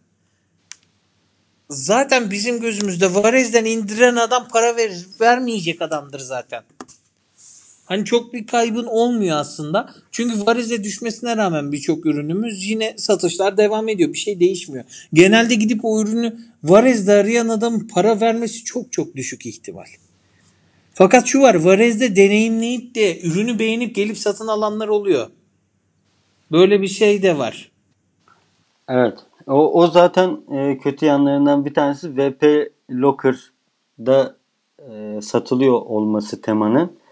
zaten 1.71 2.31
bizim 2.31 2.61
gözümüzde 2.61 3.15
Vares'den 3.15 3.65
indiren 3.65 4.17
adam 4.17 4.49
para 4.49 4.77
ver, 4.77 4.93
vermeyecek 5.21 5.83
adamdır 5.83 6.21
zaten. 6.21 6.63
Hani 7.85 8.05
çok 8.05 8.33
bir 8.33 8.47
kaybın 8.47 8.85
olmuyor 8.85 9.37
aslında. 9.37 9.91
Çünkü 10.11 10.47
varize 10.47 10.85
düşmesine 10.85 11.37
rağmen 11.37 11.73
birçok 11.73 12.07
ürünümüz 12.07 12.71
yine 12.71 12.95
satışlar 12.99 13.57
devam 13.57 13.89
ediyor. 13.89 14.13
Bir 14.13 14.19
şey 14.19 14.41
değişmiyor. 14.41 14.85
Genelde 15.13 15.55
gidip 15.55 15.81
o 15.83 16.03
ürünü 16.03 16.39
varizde 16.63 17.13
arayan 17.13 17.49
adamın 17.49 17.89
para 17.89 18.21
vermesi 18.21 18.65
çok 18.65 18.93
çok 18.93 19.17
düşük 19.17 19.47
ihtimal. 19.47 19.87
Fakat 20.95 21.27
şu 21.27 21.41
var 21.41 21.55
varezde 21.55 22.17
deneyimleyip 22.17 22.95
de 22.95 23.21
ürünü 23.21 23.59
beğenip 23.59 23.95
gelip 23.95 24.19
satın 24.19 24.49
alanlar 24.49 24.89
oluyor. 24.89 25.27
Böyle 26.53 26.83
bir 26.83 26.89
şey 26.89 27.23
de 27.23 27.39
var. 27.39 27.71
Evet. 28.89 29.19
O, 29.47 29.83
o 29.83 29.87
zaten 29.87 30.39
e, 30.53 30.79
kötü 30.79 31.07
yanlarından 31.07 31.65
bir 31.65 31.75
tanesi 31.75 32.17
VP 32.17 32.73
Locker'da 32.91 34.37
e, 34.79 35.21
satılıyor 35.23 35.73
olması 35.73 36.41
temanın. 36.41 37.04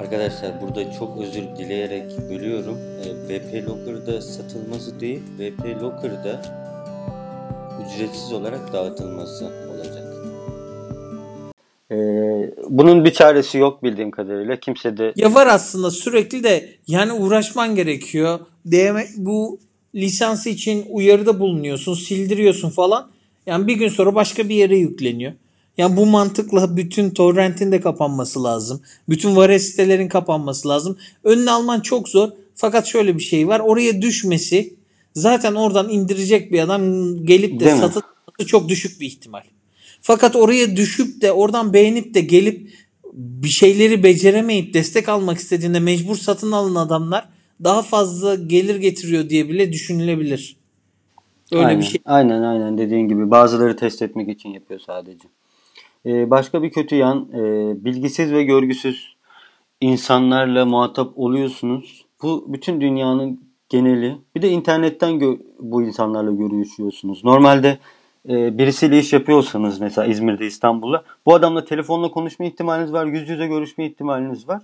Arkadaşlar 0.00 0.60
burada 0.60 0.92
çok 0.92 1.18
özür 1.18 1.42
dileyerek 1.42 2.04
bölüyorum. 2.30 2.78
E, 2.78 3.28
VP 3.28 3.68
Locker'da 3.68 4.20
satılması 4.20 5.00
değil, 5.00 5.20
VP 5.38 5.82
Locker'da 5.82 6.42
ücretsiz 7.86 8.32
olarak 8.32 8.72
dağıtılması 8.72 9.44
olacak. 9.44 10.14
Ee, 11.90 11.94
bunun 12.68 13.04
bir 13.04 13.12
çaresi 13.12 13.58
yok 13.58 13.82
bildiğim 13.82 14.10
kadarıyla. 14.10 14.56
Kimse 14.56 14.96
de... 14.96 15.12
Ya 15.16 15.34
var 15.34 15.46
aslında 15.46 15.90
sürekli 15.90 16.44
de 16.44 16.68
yani 16.86 17.12
uğraşman 17.12 17.74
gerekiyor. 17.74 18.40
DM, 18.66 18.98
bu 19.16 19.58
lisansı 19.94 20.48
için 20.48 20.86
uyarıda 20.90 21.40
bulunuyorsun, 21.40 21.94
sildiriyorsun 21.94 22.70
falan. 22.70 23.10
Yani 23.46 23.66
bir 23.66 23.74
gün 23.74 23.88
sonra 23.88 24.14
başka 24.14 24.48
bir 24.48 24.54
yere 24.54 24.76
yükleniyor. 24.76 25.32
Yani 25.78 25.96
bu 25.96 26.06
mantıkla 26.06 26.76
bütün 26.76 27.10
torrentin 27.10 27.72
de 27.72 27.80
kapanması 27.80 28.44
lazım. 28.44 28.80
Bütün 29.08 29.36
vares 29.36 29.70
sitelerin 29.70 30.08
kapanması 30.08 30.68
lazım. 30.68 30.98
Önüne 31.24 31.50
alman 31.50 31.80
çok 31.80 32.08
zor. 32.08 32.28
Fakat 32.54 32.86
şöyle 32.86 33.14
bir 33.18 33.22
şey 33.22 33.48
var. 33.48 33.60
Oraya 33.60 34.02
düşmesi 34.02 34.74
zaten 35.14 35.54
oradan 35.54 35.88
indirecek 35.88 36.52
bir 36.52 36.60
adam 36.60 36.82
gelip 37.26 37.60
de 37.60 37.76
satın 37.76 38.02
çok 38.46 38.68
düşük 38.68 39.00
bir 39.00 39.06
ihtimal. 39.06 39.42
Fakat 40.00 40.36
oraya 40.36 40.76
düşüp 40.76 41.22
de 41.22 41.32
oradan 41.32 41.72
beğenip 41.72 42.14
de 42.14 42.20
gelip 42.20 42.70
bir 43.12 43.48
şeyleri 43.48 44.02
beceremeyip 44.02 44.74
destek 44.74 45.08
almak 45.08 45.38
istediğinde 45.38 45.80
mecbur 45.80 46.16
satın 46.16 46.52
alan 46.52 46.74
adamlar 46.74 47.28
daha 47.64 47.82
fazla 47.82 48.34
gelir 48.34 48.76
getiriyor 48.76 49.28
diye 49.28 49.48
bile 49.48 49.72
düşünülebilir. 49.72 50.56
Öyle 51.52 51.66
aynen, 51.66 51.80
bir 51.80 51.86
şey. 51.86 52.00
Aynen 52.04 52.42
aynen 52.42 52.78
dediğin 52.78 53.08
gibi 53.08 53.30
bazıları 53.30 53.76
test 53.76 54.02
etmek 54.02 54.28
için 54.28 54.48
yapıyor 54.48 54.80
sadece. 54.86 55.28
Ee, 56.06 56.30
başka 56.30 56.62
bir 56.62 56.70
kötü 56.70 56.94
yan 56.94 57.28
e, 57.34 57.40
bilgisiz 57.84 58.32
ve 58.32 58.42
görgüsüz 58.42 59.16
insanlarla 59.80 60.66
muhatap 60.66 61.18
oluyorsunuz. 61.18 62.06
Bu 62.22 62.44
bütün 62.48 62.80
dünyanın 62.80 63.40
geneli. 63.68 64.18
Bir 64.34 64.42
de 64.42 64.48
internetten 64.48 65.38
bu 65.58 65.82
insanlarla 65.82 66.30
görüşüyorsunuz. 66.30 67.24
Normalde 67.24 67.78
e, 68.28 68.58
birisiyle 68.58 68.98
iş 68.98 69.12
yapıyorsanız 69.12 69.80
mesela 69.80 70.06
İzmir'de 70.06 70.46
İstanbul'da 70.46 71.04
bu 71.26 71.34
adamla 71.34 71.64
telefonla 71.64 72.10
konuşma 72.10 72.44
ihtimaliniz 72.44 72.92
var. 72.92 73.06
Yüz 73.06 73.28
yüze 73.28 73.46
görüşme 73.46 73.86
ihtimaliniz 73.86 74.48
var. 74.48 74.62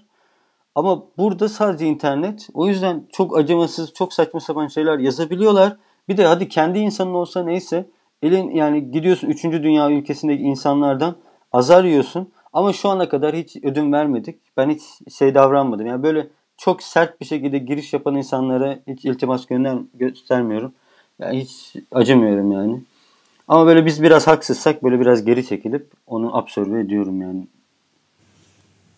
Ama 0.75 1.03
burada 1.19 1.49
sadece 1.49 1.87
internet. 1.87 2.49
O 2.55 2.69
yüzden 2.69 3.05
çok 3.13 3.39
acımasız, 3.39 3.93
çok 3.93 4.13
saçma 4.13 4.41
sapan 4.41 4.67
şeyler 4.67 4.99
yazabiliyorlar. 4.99 5.77
Bir 6.09 6.17
de 6.17 6.27
hadi 6.27 6.49
kendi 6.49 6.79
insanın 6.79 7.15
olsa 7.15 7.43
neyse 7.43 7.87
elin 8.23 8.51
yani 8.51 8.91
gidiyorsun 8.91 9.29
3. 9.29 9.45
dünya 9.45 9.91
ülkesindeki 9.91 10.43
insanlardan 10.43 11.17
azar 11.57 11.85
yiyorsun. 11.85 12.29
Ama 12.53 12.73
şu 12.73 12.89
ana 12.89 13.09
kadar 13.09 13.37
hiç 13.37 13.57
ödün 13.63 13.93
vermedik. 13.93 14.37
Ben 14.57 14.71
hiç 14.71 14.83
şey 15.15 15.35
davranmadım. 15.35 15.87
Yani 15.87 16.03
böyle 16.03 16.27
çok 16.59 16.83
sert 16.83 17.21
bir 17.21 17.27
şekilde 17.27 17.59
giriş 17.59 17.93
yapan 17.93 18.15
insanlara 18.15 18.79
hiç 18.87 19.05
iltimas 19.05 19.47
gönder 19.47 19.79
göstermiyorum. 19.95 20.73
Yani 21.19 21.41
hiç 21.41 21.77
acımıyorum 21.93 22.53
yani. 22.53 22.81
Ama 23.49 23.67
böyle 23.67 23.87
biz 23.87 24.03
biraz 24.03 24.27
haksızsak 24.27 24.85
böyle 24.85 25.01
biraz 25.01 25.25
geri 25.25 25.47
çekilip 25.47 25.87
onu 26.07 26.37
absorbe 26.37 26.81
ediyorum 26.81 27.23
yani. 27.23 27.47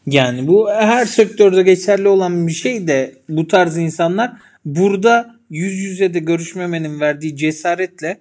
Yani 0.07 0.47
bu 0.47 0.71
her 0.71 1.05
sektörde 1.05 1.63
geçerli 1.63 2.09
olan 2.09 2.47
bir 2.47 2.53
şey 2.53 2.89
de 2.89 3.15
bu 3.29 3.49
tarz 3.49 3.79
insanlar 3.79 4.33
burada 4.65 5.35
yüz 5.51 5.75
yüze 5.75 6.15
de 6.15 6.19
görüşmemenin 6.19 7.01
verdiği 7.01 7.37
cesaretle 7.37 8.19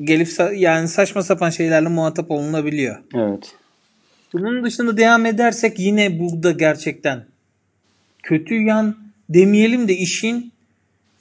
gelip 0.00 0.28
yani 0.54 0.88
saçma 0.88 1.22
sapan 1.22 1.50
şeylerle 1.50 1.88
muhatap 1.88 2.30
olunabiliyor. 2.30 2.96
Evet. 3.14 3.54
Bunun 4.32 4.64
dışında 4.64 4.96
devam 4.96 5.26
edersek 5.26 5.78
yine 5.78 6.18
burada 6.18 6.50
gerçekten 6.50 7.24
kötü 8.22 8.54
yan 8.62 8.96
demeyelim 9.28 9.88
de 9.88 9.96
işin 9.96 10.52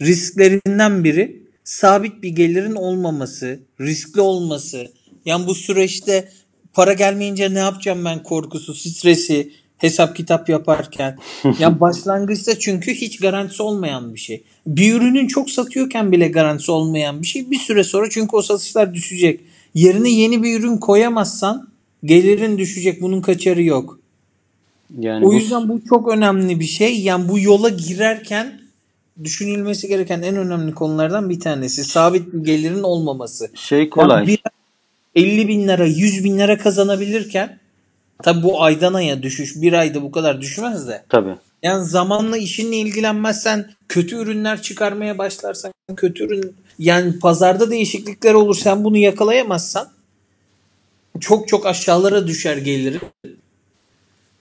risklerinden 0.01 1.03
biri 1.03 1.41
sabit 1.63 2.23
bir 2.23 2.29
gelirin 2.29 2.75
olmaması, 2.75 3.59
riskli 3.81 4.21
olması. 4.21 4.87
Yani 5.25 5.47
bu 5.47 5.55
süreçte 5.55 6.29
para 6.73 6.93
gelmeyince 6.93 7.53
ne 7.53 7.59
yapacağım 7.59 8.05
ben 8.05 8.23
korkusu, 8.23 8.73
stresi, 8.73 9.51
hesap 9.77 10.15
kitap 10.15 10.49
yaparken. 10.49 11.17
yani 11.59 11.79
başlangıçta 11.79 12.59
çünkü 12.59 12.93
hiç 12.93 13.19
garantisi 13.19 13.63
olmayan 13.63 14.13
bir 14.13 14.19
şey. 14.19 14.43
Bir 14.67 14.93
ürünün 14.93 15.27
çok 15.27 15.49
satıyorken 15.49 16.11
bile 16.11 16.27
garantisi 16.27 16.71
olmayan 16.71 17.21
bir 17.21 17.27
şey. 17.27 17.51
Bir 17.51 17.59
süre 17.59 17.83
sonra 17.83 18.09
çünkü 18.09 18.35
o 18.35 18.41
satışlar 18.41 18.93
düşecek. 18.93 19.39
Yerine 19.73 20.09
yeni 20.09 20.43
bir 20.43 20.59
ürün 20.59 20.77
koyamazsan 20.77 21.67
gelirin 22.03 22.57
düşecek. 22.57 23.01
Bunun 23.01 23.21
kaçarı 23.21 23.63
yok. 23.63 23.99
Yani 24.99 25.25
o 25.25 25.33
yüzden 25.33 25.69
bu... 25.69 25.73
bu 25.73 25.85
çok 25.89 26.07
önemli 26.07 26.59
bir 26.59 26.65
şey. 26.65 27.01
Yani 27.01 27.29
bu 27.29 27.39
yola 27.39 27.69
girerken 27.69 28.59
düşünülmesi 29.23 29.87
gereken 29.87 30.21
en 30.21 30.35
önemli 30.35 30.73
konulardan 30.73 31.29
bir 31.29 31.39
tanesi. 31.39 31.83
Sabit 31.83 32.33
bir 32.33 32.43
gelirin 32.43 32.83
olmaması. 32.83 33.51
Şey 33.55 33.89
kolay. 33.89 34.17
Yani 34.17 34.27
bir 34.27 34.39
50 35.15 35.47
bin 35.47 35.67
lira 35.67 35.85
100 35.85 36.23
bin 36.23 36.37
lira 36.37 36.57
kazanabilirken 36.57 37.59
tabi 38.23 38.43
bu 38.43 38.63
aydan 38.63 38.93
aya 38.93 39.23
düşüş 39.23 39.61
bir 39.61 39.73
ayda 39.73 40.01
bu 40.01 40.11
kadar 40.11 40.41
düşmez 40.41 40.87
de. 40.87 41.03
Tabi. 41.09 41.35
Yani 41.63 41.85
zamanla 41.85 42.37
işinle 42.37 42.75
ilgilenmezsen 42.75 43.71
kötü 43.89 44.15
ürünler 44.15 44.61
çıkarmaya 44.61 45.17
başlarsan 45.17 45.71
kötü 45.95 46.23
ürün 46.23 46.55
yani 46.79 47.19
pazarda 47.19 47.71
değişiklikler 47.71 48.33
olur 48.33 48.55
sen 48.55 48.83
bunu 48.83 48.97
yakalayamazsan 48.97 49.87
çok 51.19 51.47
çok 51.47 51.65
aşağılara 51.65 52.27
düşer 52.27 52.57
gelir. 52.57 53.01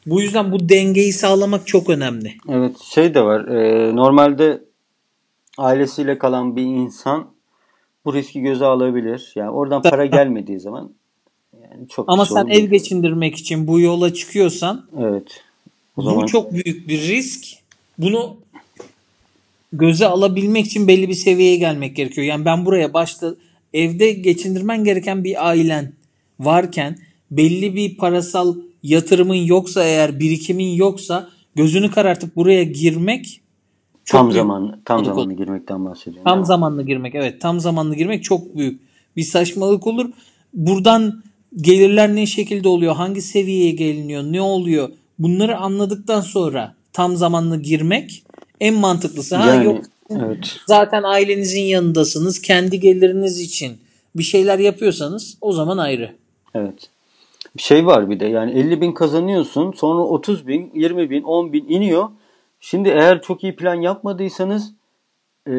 Bu 0.07 0.21
yüzden 0.21 0.53
bu 0.53 0.69
dengeyi 0.69 1.13
sağlamak 1.13 1.67
çok 1.67 1.91
önemli. 1.91 2.35
Evet 2.49 2.79
şey 2.81 3.15
de 3.15 3.25
var. 3.25 3.49
E, 3.49 3.97
normalde 3.97 4.65
ailesiyle 5.59 6.19
kalan 6.19 6.57
bir 6.57 6.63
insan 6.63 7.27
bu 8.05 8.15
riski 8.15 8.41
göze 8.41 8.65
alabilir. 8.65 9.33
Yani 9.35 9.51
oradan 9.51 9.83
para 9.83 10.07
gelmediği 10.07 10.61
zaman 10.61 10.91
çok 11.89 12.05
Ama 12.09 12.27
sen 12.27 12.47
ev 12.47 12.71
geçindirmek 12.71 13.37
için 13.37 13.67
bu 13.67 13.81
yola 13.81 14.15
çıkıyorsan 14.15 14.87
Evet. 14.99 15.43
O 15.97 16.03
bu 16.03 16.03
zaman 16.03 16.27
çok 16.27 16.53
büyük 16.53 16.89
bir 16.89 17.01
risk. 17.01 17.45
Bunu 17.99 18.37
göze 19.73 20.07
alabilmek 20.07 20.67
için 20.67 20.89
belli 20.89 21.09
bir 21.09 21.15
seviyeye 21.15 21.57
gelmek 21.57 21.97
gerekiyor. 21.97 22.27
Yani 22.27 22.45
ben 22.45 22.67
buraya 22.67 22.95
başta 22.95 23.35
evde 23.75 24.13
geçindirmen 24.13 24.85
gereken 24.85 25.25
bir 25.25 25.49
ailen 25.49 25.93
varken 26.41 26.99
belli 27.31 27.77
bir 27.77 27.97
parasal 27.97 28.57
yatırımın 28.83 29.35
yoksa 29.35 29.85
eğer 29.85 30.21
birikimin 30.21 30.75
yoksa 30.75 31.29
gözünü 31.55 31.91
karartıp 31.91 32.37
buraya 32.37 32.65
girmek 32.65 33.41
çok 34.05 34.19
tam 34.19 34.27
büyük 34.27 34.37
zaman 34.37 34.81
tam 34.85 34.99
saçmalık 34.99 35.05
zamanlı 35.05 35.33
olur. 35.33 35.39
girmekten 35.39 35.85
bahsediyorum. 35.85 36.25
Tam 36.25 36.39
Evet. 36.39 36.47
zamanlı 36.47 36.83
girmek 36.83 37.15
evet 37.15 37.41
tam 37.41 37.61
zamanlı 37.61 37.95
girmek 37.97 38.25
çok 38.25 38.57
büyük 38.57 38.81
bir 39.17 39.23
saçmalık 39.23 39.87
olur. 39.87 40.11
Buradan 40.55 41.23
gelirler 41.57 42.17
ne 42.17 42.27
şekilde 42.27 42.69
oluyor? 42.69 42.95
Hangi 42.95 43.23
seviyeye 43.23 43.71
geliniyor? 43.71 44.23
Ne 44.23 44.41
oluyor? 44.41 44.89
Bunları 45.19 45.57
anladıktan 45.57 46.21
sonra 46.21 46.75
tam 46.93 47.17
zamanlı 47.17 47.63
girmek 47.63 48.25
en 48.61 48.75
mantıklısı. 48.75 49.37
Ha 49.37 49.49
Yani, 49.49 49.65
yok 49.65 49.85
evet. 50.11 50.57
zaten 50.67 51.03
ailenizin 51.03 51.63
yanındasınız. 51.63 52.43
Kendi 52.43 52.81
geliriniz 52.81 53.41
için 53.41 53.79
bir 54.15 54.23
şeyler 54.23 54.59
yapıyorsanız 54.59 55.39
o 55.41 55.53
zaman 55.53 55.79
ayrı. 55.79 56.11
Evet. 56.55 56.91
Bir 57.57 57.63
şey 57.63 57.87
var 57.87 58.11
bir 58.11 58.21
de 58.21 58.27
yani 58.27 58.53
50 58.53 58.81
bin 58.81 58.93
kazanıyorsun 58.93 59.73
sonra 59.73 60.03
30 60.03 60.47
bin, 60.47 60.71
20 60.75 61.11
bin, 61.11 61.23
10 61.23 61.53
bin 61.53 61.69
iniyor. 61.69 62.09
Şimdi 62.61 62.89
eğer 62.89 63.23
çok 63.23 63.45
iyi 63.45 63.57
plan 63.57 63.75
yapmadıysanız 63.75 64.73
e, 65.49 65.53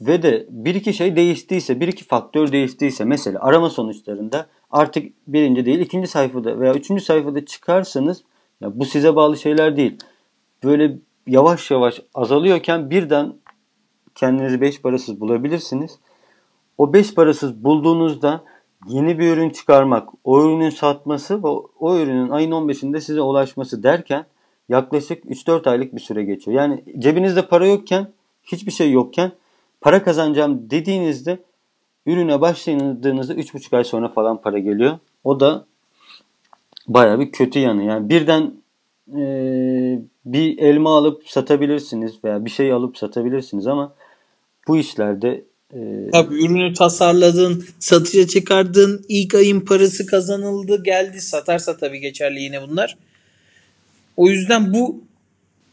ve 0.00 0.22
de 0.22 0.46
bir 0.50 0.74
iki 0.74 0.94
şey 0.94 1.16
değiştiyse, 1.16 1.80
bir 1.80 1.88
iki 1.88 2.04
faktör 2.04 2.52
değiştiyse 2.52 3.04
mesela 3.04 3.38
arama 3.42 3.70
sonuçlarında 3.70 4.46
artık 4.74 5.12
birinci 5.26 5.66
değil 5.66 5.80
ikinci 5.80 6.08
sayfada 6.08 6.60
veya 6.60 6.74
üçüncü 6.74 7.04
sayfada 7.04 7.44
çıkarsanız 7.44 8.22
ya 8.60 8.78
bu 8.78 8.84
size 8.84 9.16
bağlı 9.16 9.36
şeyler 9.36 9.76
değil. 9.76 9.98
Böyle 10.64 10.98
yavaş 11.26 11.70
yavaş 11.70 12.00
azalıyorken 12.14 12.90
birden 12.90 13.34
kendinizi 14.14 14.60
beş 14.60 14.82
parasız 14.82 15.20
bulabilirsiniz. 15.20 15.98
O 16.78 16.92
beş 16.92 17.14
parasız 17.14 17.64
bulduğunuzda 17.64 18.44
yeni 18.88 19.18
bir 19.18 19.32
ürün 19.32 19.50
çıkarmak, 19.50 20.08
o 20.24 20.42
ürünün 20.42 20.70
satması 20.70 21.42
ve 21.44 21.48
o 21.80 21.98
ürünün 21.98 22.30
ayın 22.30 22.50
15'inde 22.50 23.00
size 23.00 23.20
ulaşması 23.20 23.82
derken 23.82 24.26
yaklaşık 24.68 25.24
3-4 25.24 25.70
aylık 25.70 25.94
bir 25.94 26.00
süre 26.00 26.24
geçiyor. 26.24 26.56
Yani 26.56 26.84
cebinizde 26.98 27.46
para 27.46 27.66
yokken, 27.66 28.08
hiçbir 28.42 28.72
şey 28.72 28.92
yokken 28.92 29.32
para 29.80 30.02
kazanacağım 30.02 30.70
dediğinizde 30.70 31.38
ürüne 32.06 32.40
başladığınızda 32.40 33.34
3,5 33.34 33.76
ay 33.76 33.84
sonra 33.84 34.08
falan 34.08 34.42
para 34.42 34.58
geliyor. 34.58 34.98
O 35.24 35.40
da 35.40 35.66
baya 36.88 37.20
bir 37.20 37.32
kötü 37.32 37.58
yanı. 37.58 37.84
Yani 37.84 38.08
birden 38.08 38.54
e, 39.16 39.22
bir 40.24 40.58
elma 40.58 40.96
alıp 40.96 41.28
satabilirsiniz 41.28 42.24
veya 42.24 42.44
bir 42.44 42.50
şey 42.50 42.72
alıp 42.72 42.98
satabilirsiniz 42.98 43.66
ama 43.66 43.94
bu 44.68 44.76
işlerde 44.76 45.44
e, 45.74 46.10
Tabii 46.12 46.44
ürünü 46.44 46.74
tasarladın, 46.74 47.64
satışa 47.78 48.26
çıkardın, 48.26 49.04
ilk 49.08 49.34
ayın 49.34 49.60
parası 49.60 50.06
kazanıldı, 50.06 50.82
geldi. 50.82 51.20
Satarsa 51.20 51.76
tabii 51.76 52.00
geçerli 52.00 52.40
yine 52.40 52.62
bunlar. 52.62 52.96
O 54.16 54.28
yüzden 54.28 54.74
bu 54.74 55.04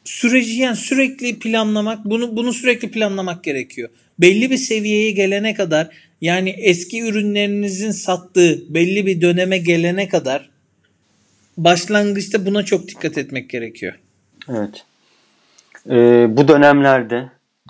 süreci 0.03 0.53
yani 0.53 0.75
sürekli 0.75 1.39
planlamak, 1.39 2.05
bunu 2.05 2.37
bunu 2.37 2.53
sürekli 2.53 2.91
planlamak 2.91 3.43
gerekiyor. 3.43 3.89
Belli 4.19 4.51
bir 4.51 4.57
seviyeye 4.57 5.11
gelene 5.11 5.53
kadar 5.53 5.89
yani 6.21 6.49
eski 6.49 7.01
ürünlerinizin 7.01 7.91
sattığı 7.91 8.73
belli 8.73 9.05
bir 9.05 9.21
döneme 9.21 9.57
gelene 9.57 10.09
kadar 10.09 10.49
başlangıçta 11.57 12.45
buna 12.45 12.63
çok 12.63 12.87
dikkat 12.87 13.17
etmek 13.17 13.49
gerekiyor. 13.49 13.99
Evet. 14.49 14.85
Ee, 15.89 16.27
bu 16.37 16.47
dönemlerde 16.47 17.29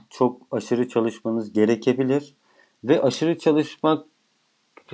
çok 0.09 0.41
aşırı 0.51 0.89
çalışmanız 0.89 1.53
gerekebilir 1.53 2.33
ve 2.83 3.01
aşırı 3.01 3.37
çalışmak 3.37 4.05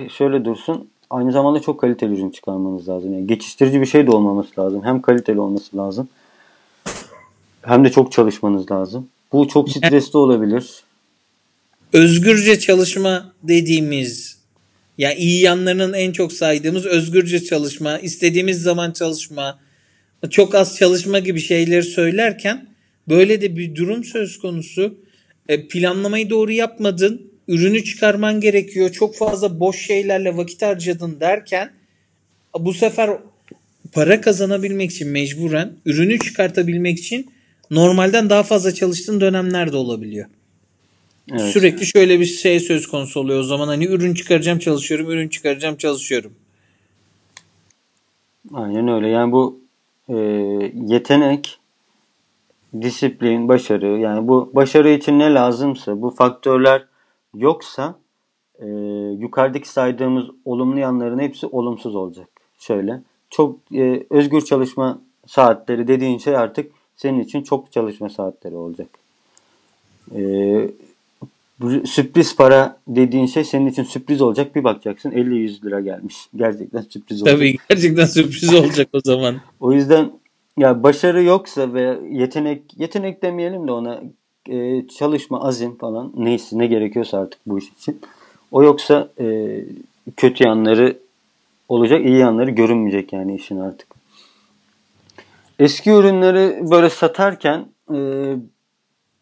şöyle 0.08 0.44
dursun 0.44 0.90
aynı 1.10 1.32
zamanda 1.32 1.60
çok 1.60 1.80
kaliteli 1.80 2.14
ürün 2.14 2.30
çıkarmanız 2.30 2.88
lazım. 2.88 3.14
Yani 3.14 3.26
geçiştirici 3.26 3.80
bir 3.80 3.86
şey 3.86 4.06
de 4.06 4.10
olmaması 4.10 4.60
lazım. 4.60 4.84
Hem 4.84 5.02
kaliteli 5.02 5.40
olması 5.40 5.76
lazım 5.76 6.08
hem 7.68 7.84
de 7.84 7.90
çok 7.90 8.12
çalışmanız 8.12 8.70
lazım. 8.70 9.08
Bu 9.32 9.48
çok 9.48 9.70
stresli 9.70 10.18
olabilir. 10.18 10.82
Özgürce 11.92 12.58
çalışma 12.58 13.34
dediğimiz 13.42 14.38
ya 14.98 15.14
iyi 15.14 15.42
yanlarının 15.42 15.92
en 15.92 16.12
çok 16.12 16.32
saydığımız 16.32 16.86
özgürce 16.86 17.44
çalışma, 17.44 17.98
istediğimiz 17.98 18.62
zaman 18.62 18.92
çalışma, 18.92 19.60
çok 20.30 20.54
az 20.54 20.76
çalışma 20.76 21.18
gibi 21.18 21.40
şeyleri 21.40 21.82
söylerken 21.82 22.68
böyle 23.08 23.40
de 23.40 23.56
bir 23.56 23.74
durum 23.74 24.04
söz 24.04 24.38
konusu. 24.38 24.98
E, 25.48 25.68
planlamayı 25.68 26.30
doğru 26.30 26.52
yapmadın, 26.52 27.32
ürünü 27.48 27.84
çıkarman 27.84 28.40
gerekiyor, 28.40 28.92
çok 28.92 29.16
fazla 29.16 29.60
boş 29.60 29.86
şeylerle 29.86 30.36
vakit 30.36 30.62
harcadın 30.62 31.20
derken 31.20 31.72
bu 32.58 32.74
sefer 32.74 33.10
para 33.92 34.20
kazanabilmek 34.20 34.90
için 34.90 35.08
mecburen 35.08 35.72
ürünü 35.86 36.18
çıkartabilmek 36.18 36.98
için 36.98 37.30
normalden 37.70 38.30
daha 38.30 38.42
fazla 38.42 38.74
çalıştığın 38.74 39.20
dönemler 39.20 39.72
de 39.72 39.76
olabiliyor. 39.76 40.26
Evet. 41.30 41.40
Sürekli 41.40 41.86
şöyle 41.86 42.20
bir 42.20 42.24
şey 42.24 42.60
söz 42.60 42.86
konusu 42.86 43.20
oluyor 43.20 43.40
o 43.40 43.42
zaman 43.42 43.68
hani 43.68 43.86
ürün 43.86 44.14
çıkaracağım 44.14 44.58
çalışıyorum, 44.58 45.10
ürün 45.10 45.28
çıkaracağım 45.28 45.76
çalışıyorum. 45.76 46.32
Aynen 48.54 48.88
öyle. 48.88 49.08
Yani 49.08 49.32
bu 49.32 49.60
e, 50.08 50.14
yetenek, 50.74 51.58
disiplin, 52.82 53.48
başarı 53.48 53.86
yani 53.86 54.28
bu 54.28 54.50
başarı 54.54 54.90
için 54.90 55.18
ne 55.18 55.34
lazımsa 55.34 56.02
bu 56.02 56.10
faktörler 56.10 56.84
yoksa 57.34 57.98
e, 58.58 58.66
yukarıdaki 59.18 59.68
saydığımız 59.68 60.24
olumlu 60.44 60.78
yanların 60.78 61.18
hepsi 61.18 61.46
olumsuz 61.46 61.96
olacak. 61.96 62.28
Şöyle 62.58 63.02
çok 63.30 63.58
e, 63.74 64.06
özgür 64.10 64.40
çalışma 64.40 65.00
saatleri 65.26 65.88
dediğin 65.88 66.18
şey 66.18 66.36
artık 66.36 66.72
senin 66.96 67.20
için 67.20 67.42
çok 67.42 67.72
çalışma 67.72 68.08
saatleri 68.08 68.54
olacak. 68.54 68.88
E, 70.14 70.20
bu 71.60 71.86
sürpriz 71.86 72.36
para 72.36 72.80
dediğin 72.88 73.26
şey 73.26 73.44
senin 73.44 73.66
için 73.66 73.82
sürpriz 73.82 74.20
olacak. 74.20 74.56
Bir 74.56 74.64
bakacaksın 74.64 75.10
50-100 75.10 75.64
lira 75.64 75.80
gelmiş. 75.80 76.16
Gerçekten 76.36 76.80
sürpriz 76.80 77.22
olacak. 77.22 77.36
Tabii 77.36 77.56
gerçekten 77.70 78.04
sürpriz 78.04 78.54
olacak 78.54 78.88
o 78.92 79.00
zaman. 79.04 79.36
O 79.60 79.72
yüzden 79.72 80.10
ya 80.56 80.82
başarı 80.82 81.22
yoksa 81.22 81.74
ve 81.74 81.98
yetenek 82.10 82.62
yetenek 82.76 83.22
demeyelim 83.22 83.68
de 83.68 83.72
ona 83.72 84.00
e, 84.48 84.86
çalışma, 84.88 85.40
azim 85.40 85.76
falan 85.76 86.12
neyse 86.16 86.58
ne 86.58 86.66
gerekiyorsa 86.66 87.18
artık 87.18 87.40
bu 87.46 87.58
iş 87.58 87.68
için. 87.68 88.00
O 88.52 88.62
yoksa 88.62 89.08
e, 89.20 89.58
kötü 90.16 90.44
yanları 90.44 90.98
olacak, 91.68 92.06
iyi 92.06 92.16
yanları 92.16 92.50
görünmeyecek 92.50 93.12
yani 93.12 93.36
işin 93.36 93.60
artık. 93.60 93.88
Eski 95.58 95.90
ürünleri 95.90 96.70
böyle 96.70 96.90
satarken 96.90 97.66
e, 97.94 97.96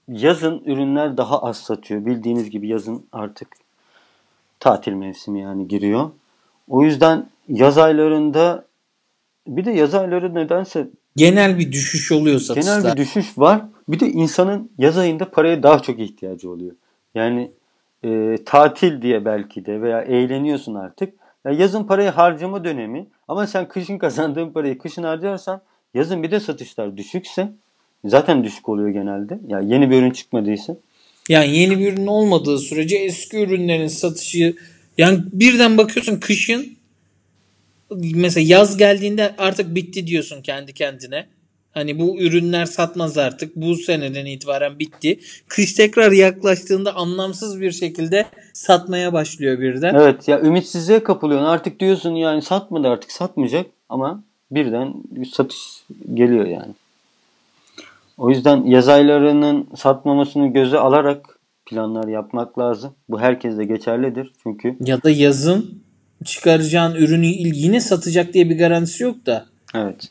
yazın 0.08 0.62
ürünler 0.66 1.16
daha 1.16 1.38
az 1.38 1.56
satıyor. 1.56 2.06
Bildiğiniz 2.06 2.50
gibi 2.50 2.68
yazın 2.68 3.06
artık 3.12 3.48
tatil 4.60 4.92
mevsimi 4.92 5.40
yani 5.40 5.68
giriyor. 5.68 6.10
O 6.68 6.82
yüzden 6.82 7.26
yaz 7.48 7.78
aylarında 7.78 8.64
bir 9.46 9.64
de 9.64 9.70
yaz 9.70 9.94
ayları 9.94 10.34
nedense 10.34 10.88
Genel 11.16 11.58
bir 11.58 11.72
düşüş 11.72 12.12
oluyor 12.12 12.38
satışta. 12.40 12.78
genel 12.80 12.92
bir 12.92 12.96
düşüş 12.96 13.38
var. 13.38 13.62
Bir 13.88 14.00
de 14.00 14.08
insanın 14.08 14.70
yaz 14.78 14.98
ayında 14.98 15.30
paraya 15.30 15.62
daha 15.62 15.82
çok 15.82 15.98
ihtiyacı 15.98 16.50
oluyor. 16.50 16.72
Yani 17.14 17.50
e, 18.04 18.38
tatil 18.46 19.02
diye 19.02 19.24
belki 19.24 19.66
de 19.66 19.82
veya 19.82 20.02
eğleniyorsun 20.02 20.74
artık. 20.74 21.14
Ya 21.44 21.52
yazın 21.52 21.84
parayı 21.84 22.10
harcama 22.10 22.64
dönemi 22.64 23.06
ama 23.28 23.46
sen 23.46 23.68
kışın 23.68 23.98
kazandığın 23.98 24.50
parayı 24.50 24.78
kışın 24.78 25.02
harcarsan 25.02 25.60
yazın 25.94 26.22
bir 26.22 26.30
de 26.30 26.40
satışlar 26.40 26.96
düşükse 26.96 27.52
zaten 28.10 28.44
düşük 28.44 28.68
oluyor 28.68 28.88
genelde. 28.88 29.38
Ya 29.48 29.60
yeni 29.60 29.90
bir 29.90 29.96
ürün 29.96 30.10
çıkmadıysa. 30.10 30.76
Yani 31.28 31.56
yeni 31.56 31.78
bir 31.78 31.92
ürün 31.92 32.06
olmadığı 32.06 32.58
sürece 32.58 32.96
eski 32.96 33.36
ürünlerin 33.36 33.88
satışı 33.88 34.54
yani 34.98 35.18
birden 35.32 35.78
bakıyorsun 35.78 36.20
kışın 36.20 36.76
mesela 38.14 38.46
yaz 38.48 38.76
geldiğinde 38.76 39.34
artık 39.38 39.74
bitti 39.74 40.06
diyorsun 40.06 40.42
kendi 40.42 40.72
kendine. 40.72 41.26
Hani 41.74 41.98
bu 41.98 42.20
ürünler 42.20 42.66
satmaz 42.66 43.18
artık. 43.18 43.56
Bu 43.56 43.76
seneden 43.76 44.26
itibaren 44.26 44.78
bitti. 44.78 45.20
Kış 45.48 45.72
tekrar 45.72 46.12
yaklaştığında 46.12 46.96
anlamsız 46.96 47.60
bir 47.60 47.72
şekilde 47.72 48.26
satmaya 48.52 49.12
başlıyor 49.12 49.60
birden. 49.60 49.94
Evet 49.94 50.28
ya 50.28 50.40
ümitsizliğe 50.40 51.02
kapılıyorsun. 51.02 51.46
Artık 51.46 51.80
diyorsun 51.80 52.14
yani 52.14 52.42
satmadı 52.42 52.88
artık 52.88 53.12
satmayacak 53.12 53.66
ama 53.88 54.24
birden 54.50 54.94
bir 55.10 55.26
satış 55.26 55.82
geliyor 56.14 56.46
yani. 56.46 56.74
O 58.18 58.30
yüzden 58.30 58.64
yaz 58.64 58.88
aylarının 58.88 59.68
satmamasını 59.76 60.46
göze 60.52 60.78
alarak 60.78 61.38
planlar 61.66 62.08
yapmak 62.08 62.58
lazım. 62.58 62.94
Bu 63.08 63.20
herkeste 63.20 63.64
geçerlidir 63.64 64.32
çünkü. 64.42 64.76
Ya 64.80 65.02
da 65.02 65.10
yazın 65.10 65.82
çıkaracağın 66.24 66.94
ürünü 66.94 67.26
yine 67.26 67.80
satacak 67.80 68.34
diye 68.34 68.50
bir 68.50 68.58
garantisi 68.58 69.02
yok 69.02 69.26
da. 69.26 69.46
Evet. 69.74 70.08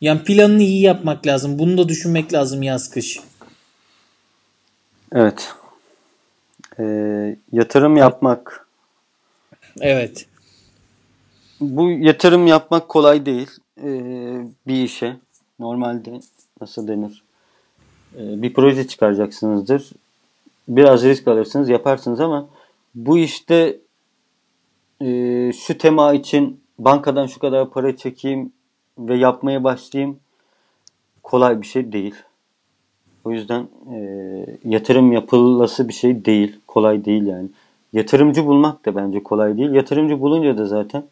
Yani 0.00 0.22
planını 0.22 0.62
iyi 0.62 0.82
yapmak 0.82 1.26
lazım. 1.26 1.58
Bunu 1.58 1.78
da 1.78 1.88
düşünmek 1.88 2.32
lazım 2.32 2.62
yaz 2.62 2.90
kış. 2.90 3.20
Evet. 5.12 5.54
Ee, 6.78 7.36
yatırım 7.52 7.96
yapmak. 7.96 8.66
Evet. 9.80 10.26
Bu 11.60 11.90
yatırım 11.90 12.46
yapmak 12.46 12.88
kolay 12.88 13.26
değil. 13.26 13.50
Ee, 13.82 14.40
bir 14.66 14.82
işe. 14.82 15.16
Normalde 15.58 16.20
nasıl 16.60 16.88
denir? 16.88 17.25
Ee, 18.14 18.42
bir 18.42 18.54
proje 18.54 18.86
çıkaracaksınızdır. 18.86 19.90
Biraz 20.68 21.04
risk 21.04 21.28
alırsınız, 21.28 21.68
yaparsınız 21.68 22.20
ama 22.20 22.48
bu 22.94 23.18
işte 23.18 23.78
e, 25.00 25.52
şu 25.52 25.78
tema 25.78 26.14
için 26.14 26.60
bankadan 26.78 27.26
şu 27.26 27.38
kadar 27.38 27.70
para 27.70 27.96
çekeyim 27.96 28.52
ve 28.98 29.16
yapmaya 29.16 29.64
başlayayım 29.64 30.18
kolay 31.22 31.62
bir 31.62 31.66
şey 31.66 31.92
değil. 31.92 32.14
O 33.24 33.32
yüzden 33.32 33.68
e, 33.92 33.98
yatırım 34.64 35.12
yapılası 35.12 35.88
bir 35.88 35.92
şey 35.92 36.24
değil. 36.24 36.56
Kolay 36.66 37.04
değil 37.04 37.26
yani. 37.26 37.48
Yatırımcı 37.92 38.46
bulmak 38.46 38.86
da 38.86 38.96
bence 38.96 39.22
kolay 39.22 39.56
değil. 39.56 39.70
Yatırımcı 39.70 40.20
bulunca 40.20 40.58
da 40.58 40.66
zaten 40.66 41.04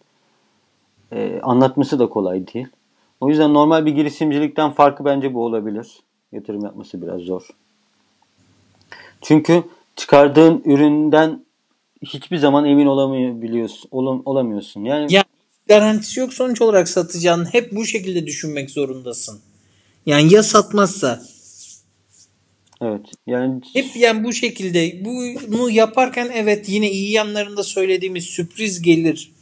e, 1.13 1.41
anlatması 1.43 1.99
da 1.99 2.09
kolay 2.09 2.47
değil. 2.55 2.67
O 3.21 3.29
yüzden 3.29 3.55
normal 3.55 3.87
bir 3.87 3.93
girişimcilikten 3.93 4.71
farkı 4.71 5.05
bence 5.05 5.35
bu 5.35 5.45
olabilir. 5.45 6.01
Yatırım 6.35 6.65
yapması 6.65 7.03
biraz 7.03 7.21
zor. 7.21 7.43
Çünkü 9.23 9.63
çıkardığın 9.97 10.63
üründen 10.65 11.45
hiçbir 12.03 12.37
zaman 12.37 12.65
emin 12.65 12.87
olamıyorsun, 12.87 13.89
olam, 13.91 14.23
olamıyorsun. 14.25 14.85
Yani 14.85 15.13
ya 15.13 15.25
garantisi 15.69 16.21
yok 16.21 16.35
sonuç 16.35 16.63
olarak 16.63 16.89
satacağın 16.89 17.45
hep 17.45 17.73
bu 17.73 17.85
şekilde 17.85 18.27
düşünmek 18.27 18.71
zorundasın. 18.71 19.41
Yani 20.07 20.35
ya 20.35 20.43
satmazsa 20.43 21.23
Evet. 22.83 23.01
Yani 23.27 23.61
hep 23.73 23.97
yani 23.97 24.25
bu 24.25 24.33
şekilde 24.33 25.05
bunu 25.49 25.71
yaparken 25.71 26.31
evet 26.35 26.69
yine 26.69 26.91
iyi 26.91 27.11
yanlarında 27.11 27.63
söylediğimiz 27.63 28.25
sürpriz 28.25 28.83
gelir. 28.83 29.33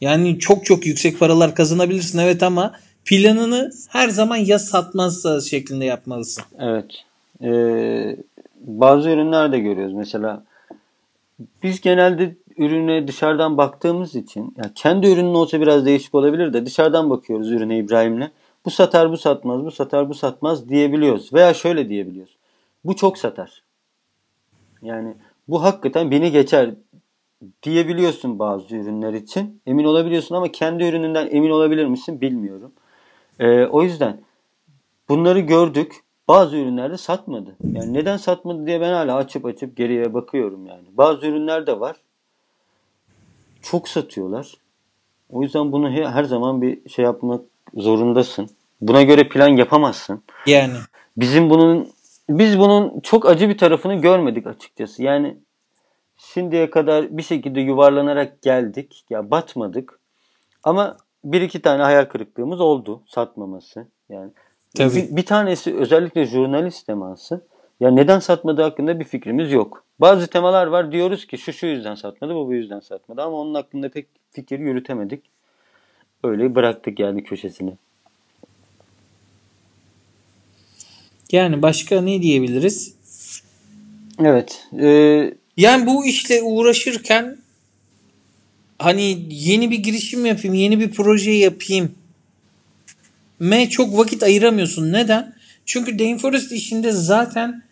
Yani 0.00 0.38
çok 0.38 0.64
çok 0.64 0.86
yüksek 0.86 1.18
paralar 1.18 1.54
kazanabilirsin 1.54 2.18
evet 2.18 2.42
ama 2.42 2.72
planını 3.06 3.70
her 3.88 4.08
zaman 4.08 4.36
ya 4.36 4.58
satmazsa 4.58 5.40
şeklinde 5.40 5.84
yapmalısın. 5.84 6.44
Evet. 6.58 7.04
Ee, 7.42 8.16
bazı 8.60 9.10
ürünler 9.10 9.52
de 9.52 9.58
görüyoruz. 9.58 9.94
Mesela 9.94 10.44
biz 11.62 11.80
genelde 11.80 12.36
ürüne 12.56 13.08
dışarıdan 13.08 13.56
baktığımız 13.56 14.14
için 14.14 14.54
yani 14.56 14.70
kendi 14.74 15.06
ürünün 15.06 15.34
olsa 15.34 15.60
biraz 15.60 15.86
değişik 15.86 16.14
olabilir 16.14 16.52
de 16.52 16.66
dışarıdan 16.66 17.10
bakıyoruz 17.10 17.52
ürüne 17.52 17.78
İbrahim'le. 17.78 18.30
Bu 18.64 18.70
satar 18.70 19.10
bu 19.10 19.16
satmaz 19.16 19.64
bu 19.64 19.70
satar 19.70 20.08
bu 20.08 20.14
satmaz 20.14 20.68
diyebiliyoruz. 20.68 21.32
Veya 21.32 21.54
şöyle 21.54 21.88
diyebiliyoruz. 21.88 22.36
Bu 22.84 22.96
çok 22.96 23.18
satar. 23.18 23.62
Yani 24.82 25.14
bu 25.48 25.62
hakikaten 25.62 26.10
beni 26.10 26.30
geçer 26.30 26.70
diyebiliyorsun 27.62 28.38
bazı 28.38 28.76
ürünler 28.76 29.12
için. 29.12 29.60
Emin 29.66 29.84
olabiliyorsun 29.84 30.34
ama 30.34 30.52
kendi 30.52 30.84
ürününden 30.84 31.28
emin 31.30 31.50
olabilir 31.50 31.86
misin 31.86 32.20
bilmiyorum. 32.20 32.72
Ee, 33.38 33.64
o 33.64 33.82
yüzden 33.82 34.20
bunları 35.08 35.40
gördük. 35.40 36.02
Bazı 36.28 36.56
ürünlerde 36.56 36.96
satmadı. 36.96 37.56
Yani 37.72 37.94
neden 37.94 38.16
satmadı 38.16 38.66
diye 38.66 38.80
ben 38.80 38.92
hala 38.92 39.16
açıp 39.16 39.46
açıp 39.46 39.76
geriye 39.76 40.14
bakıyorum 40.14 40.66
yani. 40.66 40.84
Bazı 40.92 41.26
ürünler 41.26 41.66
de 41.66 41.80
var. 41.80 41.96
Çok 43.62 43.88
satıyorlar. 43.88 44.54
O 45.30 45.42
yüzden 45.42 45.72
bunu 45.72 45.90
her 45.90 46.24
zaman 46.24 46.62
bir 46.62 46.90
şey 46.90 47.04
yapmak 47.04 47.40
zorundasın. 47.74 48.48
Buna 48.80 49.02
göre 49.02 49.28
plan 49.28 49.48
yapamazsın. 49.48 50.22
Yani. 50.46 50.76
Bizim 51.16 51.50
bunun 51.50 51.88
biz 52.28 52.58
bunun 52.58 53.00
çok 53.00 53.26
acı 53.26 53.48
bir 53.48 53.58
tarafını 53.58 53.94
görmedik 53.94 54.46
açıkçası. 54.46 55.02
Yani 55.02 55.36
şimdiye 56.16 56.70
kadar 56.70 57.16
bir 57.18 57.22
şekilde 57.22 57.60
yuvarlanarak 57.60 58.42
geldik. 58.42 59.04
Ya 59.10 59.30
batmadık. 59.30 60.00
Ama 60.62 60.96
bir 61.32 61.40
iki 61.40 61.62
tane 61.62 61.82
hayal 61.82 62.04
kırıklığımız 62.04 62.60
oldu 62.60 63.02
satmaması. 63.06 63.86
Yani 64.08 64.30
Tabii. 64.76 64.94
Bir, 64.96 65.16
bir 65.16 65.26
tanesi 65.26 65.76
özellikle 65.76 66.26
jurnalist 66.26 66.86
teması. 66.86 67.40
Ya 67.80 67.90
neden 67.90 68.18
satmadığı 68.18 68.62
hakkında 68.62 69.00
bir 69.00 69.04
fikrimiz 69.04 69.52
yok. 69.52 69.84
Bazı 70.00 70.26
temalar 70.26 70.66
var 70.66 70.92
diyoruz 70.92 71.26
ki 71.26 71.38
şu 71.38 71.52
şu 71.52 71.66
yüzden 71.66 71.94
satmadı, 71.94 72.34
bu 72.34 72.46
bu 72.46 72.54
yüzden 72.54 72.80
satmadı 72.80 73.22
ama 73.22 73.36
onun 73.36 73.54
hakkında 73.54 73.88
pek 73.88 74.06
fikir 74.30 74.58
yürütemedik. 74.58 75.22
Öyle 76.24 76.54
bıraktık 76.54 76.98
yani 76.98 77.24
köşesini. 77.24 77.72
Yani 81.32 81.62
başka 81.62 82.00
ne 82.00 82.22
diyebiliriz? 82.22 82.96
Evet. 84.20 84.68
E... 84.80 85.34
Yani 85.56 85.86
bu 85.86 86.06
işle 86.06 86.42
uğraşırken 86.42 87.38
hani 88.78 89.26
yeni 89.30 89.70
bir 89.70 89.78
girişim 89.78 90.26
yapayım, 90.26 90.54
yeni 90.54 90.80
bir 90.80 90.90
proje 90.90 91.30
yapayım. 91.30 91.92
Me 93.40 93.70
çok 93.70 93.98
vakit 93.98 94.22
ayıramıyorsun. 94.22 94.92
Neden? 94.92 95.34
Çünkü 95.66 95.98
Dainforest 95.98 96.52
işinde 96.52 96.92
zaten 96.92 97.62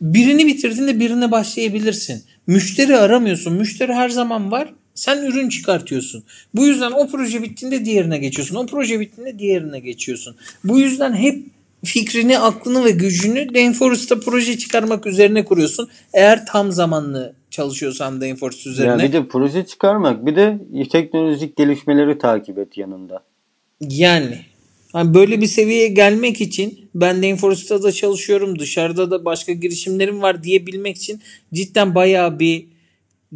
birini 0.00 0.46
bitirdiğinde 0.46 1.00
birine 1.00 1.30
başlayabilirsin. 1.30 2.24
Müşteri 2.46 2.96
aramıyorsun. 2.96 3.52
Müşteri 3.52 3.92
her 3.92 4.08
zaman 4.08 4.50
var. 4.50 4.72
Sen 4.94 5.22
ürün 5.22 5.48
çıkartıyorsun. 5.48 6.24
Bu 6.54 6.66
yüzden 6.66 6.90
o 6.90 7.08
proje 7.08 7.42
bittiğinde 7.42 7.84
diğerine 7.84 8.18
geçiyorsun. 8.18 8.54
O 8.56 8.66
proje 8.66 9.00
bittiğinde 9.00 9.38
diğerine 9.38 9.80
geçiyorsun. 9.80 10.36
Bu 10.64 10.78
yüzden 10.78 11.14
hep 11.14 11.44
fikrini, 11.84 12.38
aklını 12.38 12.84
ve 12.84 12.90
gücünü 12.90 13.54
Dainforest'ta 13.54 14.20
proje 14.20 14.58
çıkarmak 14.58 15.06
üzerine 15.06 15.44
kuruyorsun. 15.44 15.88
Eğer 16.12 16.46
tam 16.46 16.72
zamanlı 16.72 17.34
çalışıyorsan 17.54 18.20
Dainforest 18.20 18.66
üzerine. 18.66 19.02
Ya 19.02 19.08
bir 19.08 19.12
de 19.12 19.28
proje 19.28 19.66
çıkarmak, 19.66 20.26
bir 20.26 20.36
de 20.36 20.58
teknolojik 20.92 21.56
gelişmeleri 21.56 22.18
takip 22.18 22.58
et 22.58 22.78
yanında. 22.78 23.22
Yani 23.80 24.38
yani 24.94 25.14
böyle 25.14 25.40
bir 25.40 25.46
seviyeye 25.46 25.88
gelmek 25.88 26.40
için 26.40 26.88
ben 26.94 27.22
Dainforest'ta 27.22 27.82
da 27.82 27.92
çalışıyorum. 27.92 28.58
Dışarıda 28.58 29.10
da 29.10 29.24
başka 29.24 29.52
girişimlerim 29.52 30.22
var 30.22 30.42
diyebilmek 30.42 30.96
için 30.96 31.20
cidden 31.54 31.94
bayağı 31.94 32.38
bir 32.38 32.66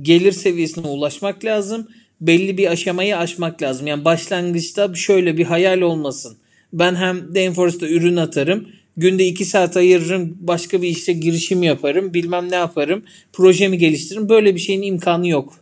gelir 0.03 0.33
seviyesine 0.33 0.87
ulaşmak 0.87 1.45
lazım. 1.45 1.89
Belli 2.21 2.59
bir 2.59 2.71
aşamayı 2.71 3.17
aşmak 3.17 3.63
lazım. 3.63 3.87
Yani 3.87 4.05
başlangıçta 4.05 4.95
şöyle 4.95 5.37
bir 5.37 5.45
hayal 5.45 5.81
olmasın 5.81 6.37
ben 6.73 6.95
hem 6.95 7.35
Dainforest'a 7.35 7.89
ürün 7.89 8.17
atarım. 8.17 8.69
Günde 8.99 9.27
2 9.27 9.45
saat 9.45 9.77
ayırırım. 9.77 10.37
Başka 10.41 10.83
bir 10.83 10.89
işte 10.89 11.13
girişim 11.13 11.63
yaparım. 11.63 12.15
Bilmem 12.15 12.51
ne 12.51 12.55
yaparım. 12.55 13.03
Projemi 13.33 13.79
geliştiririm. 13.79 14.29
Böyle 14.29 14.55
bir 14.55 14.61
şeyin 14.61 14.83
imkanı 14.83 15.29
yok. 15.29 15.55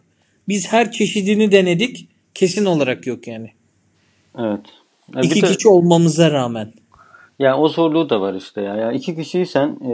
Biz 0.49 0.73
her 0.73 0.93
çeşidini 0.93 1.53
denedik. 1.53 2.09
Kesin 2.35 2.65
olarak 2.65 3.07
yok 3.07 3.27
yani. 3.27 3.53
Evet. 4.39 4.61
Ya 5.15 5.21
İki 5.23 5.43
de, 5.43 5.47
kişi 5.47 5.69
olmamıza 5.69 6.31
rağmen. 6.31 6.73
Yani 7.39 7.55
o 7.55 7.69
zorluğu 7.69 8.11
da 8.11 8.21
var 8.21 8.35
işte 8.35 8.61
ya. 8.61 8.77
Yani 8.77 8.97
iki 8.97 9.17
kişiysen 9.17 9.69
e, 9.69 9.93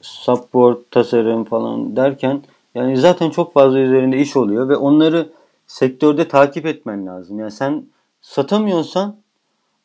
support, 0.00 0.90
tasarım 0.90 1.44
falan 1.44 1.96
derken 1.96 2.42
yani 2.74 2.96
zaten 2.96 3.30
çok 3.30 3.52
fazla 3.52 3.78
üzerinde 3.78 4.18
iş 4.18 4.36
oluyor 4.36 4.68
ve 4.68 4.76
onları 4.76 5.28
sektörde 5.66 6.28
takip 6.28 6.66
etmen 6.66 7.06
lazım. 7.06 7.38
Yani 7.38 7.50
sen 7.50 7.84
satamıyorsan 8.20 9.16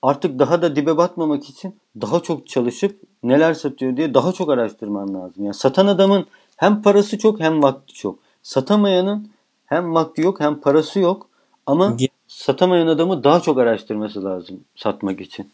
artık 0.01 0.39
daha 0.39 0.61
da 0.61 0.75
dibe 0.75 0.97
batmamak 0.97 1.49
için 1.49 1.75
daha 2.01 2.19
çok 2.19 2.47
çalışıp 2.47 2.99
neler 3.23 3.53
satıyor 3.53 3.97
diye 3.97 4.13
daha 4.13 4.31
çok 4.31 4.49
araştırman 4.49 5.13
lazım. 5.13 5.45
Yani 5.45 5.53
satan 5.53 5.87
adamın 5.87 6.25
hem 6.57 6.81
parası 6.81 7.17
çok 7.17 7.39
hem 7.39 7.63
vakti 7.63 7.93
çok. 7.93 8.19
Satamayanın 8.43 9.29
hem 9.65 9.93
vakti 9.93 10.21
yok 10.21 10.39
hem 10.39 10.61
parası 10.61 10.99
yok 10.99 11.29
ama 11.65 11.97
satamayan 12.27 12.87
adamı 12.87 13.23
daha 13.23 13.39
çok 13.39 13.57
araştırması 13.57 14.23
lazım 14.23 14.59
satmak 14.75 15.21
için. 15.21 15.49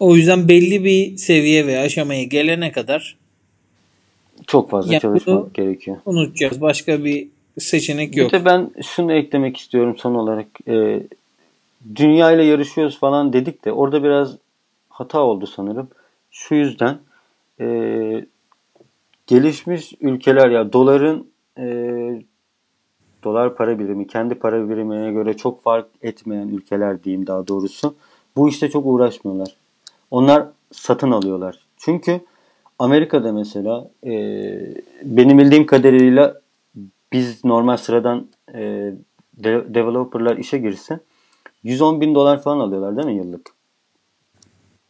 O 0.00 0.16
yüzden 0.16 0.48
belli 0.48 0.84
bir 0.84 1.16
seviye 1.16 1.66
ve 1.66 1.78
aşamaya 1.78 2.24
gelene 2.24 2.72
kadar 2.72 3.16
çok 4.46 4.70
fazla 4.70 4.92
yani 4.92 5.00
çalışmak 5.00 5.54
gerekiyor. 5.54 5.96
Unutacağız. 6.06 6.60
Başka 6.60 7.04
bir 7.04 7.28
seçenek 7.58 8.16
yok. 8.16 8.32
Bir 8.32 8.38
de 8.38 8.44
ben 8.44 8.70
şunu 8.82 9.12
eklemek 9.12 9.56
istiyorum 9.56 9.96
son 9.98 10.14
olarak. 10.14 10.46
Ee, 10.68 11.00
dünya 11.96 12.32
ile 12.32 12.44
yarışıyoruz 12.44 12.98
falan 12.98 13.32
dedik 13.32 13.64
de 13.64 13.72
orada 13.72 14.02
biraz 14.02 14.36
hata 14.88 15.20
oldu 15.20 15.46
sanırım. 15.46 15.88
Şu 16.30 16.54
yüzden 16.54 16.98
e, 17.60 18.26
gelişmiş 19.26 19.94
ülkeler 20.00 20.50
ya 20.50 20.72
doların 20.72 21.26
e, 21.58 21.64
dolar 23.24 23.56
para 23.56 23.78
birimi 23.78 24.06
kendi 24.06 24.34
para 24.34 24.68
birimine 24.68 25.12
göre 25.12 25.36
çok 25.36 25.62
fark 25.62 25.86
etmeyen 26.02 26.48
ülkeler 26.48 27.04
diyeyim 27.04 27.26
daha 27.26 27.46
doğrusu 27.48 27.94
bu 28.36 28.48
işte 28.48 28.70
çok 28.70 28.86
uğraşmıyorlar. 28.86 29.56
Onlar 30.10 30.46
satın 30.72 31.10
alıyorlar. 31.10 31.58
Çünkü 31.76 32.20
Amerika'da 32.78 33.32
mesela 33.32 33.90
e, 34.06 34.12
benim 35.02 35.38
bildiğim 35.38 35.66
kadarıyla 35.66 36.40
biz 37.12 37.44
normal 37.44 37.76
sıradan 37.76 38.26
e, 38.54 38.92
de, 39.34 39.74
developerlar 39.74 40.36
işe 40.36 40.58
girse 40.58 41.00
110 41.64 42.00
bin 42.00 42.14
dolar 42.14 42.42
falan 42.42 42.60
alıyorlar 42.60 42.96
değil 42.96 43.06
mi 43.06 43.14
yıllık? 43.14 43.54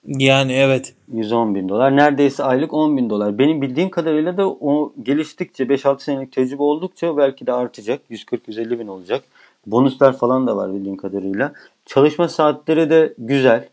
Yani 0.07 0.53
evet. 0.53 0.95
110 1.13 1.55
bin 1.55 1.69
dolar. 1.69 1.97
Neredeyse 1.97 2.45
aylık 2.45 2.73
10 2.75 2.97
bin 2.97 3.11
dolar. 3.11 3.39
Benim 3.39 3.63
bildiğim 3.63 3.91
kadarıyla 3.91 4.37
da 4.37 4.51
o 4.51 4.93
geliştikçe 5.03 5.65
5-6 5.65 6.03
senelik 6.03 6.33
tecrübe 6.33 6.63
oldukça 6.63 7.17
belki 7.17 7.47
de 7.47 7.53
artacak. 7.53 8.01
140-150 8.11 8.79
bin 8.79 8.87
olacak. 8.87 9.25
Bonuslar 9.67 10.17
falan 10.19 10.47
da 10.47 10.57
var 10.57 10.73
bildiğim 10.73 10.97
kadarıyla. 10.97 11.53
Çalışma 11.87 12.29
saatleri 12.29 12.91
de 12.91 13.15
güzel. 13.19 13.69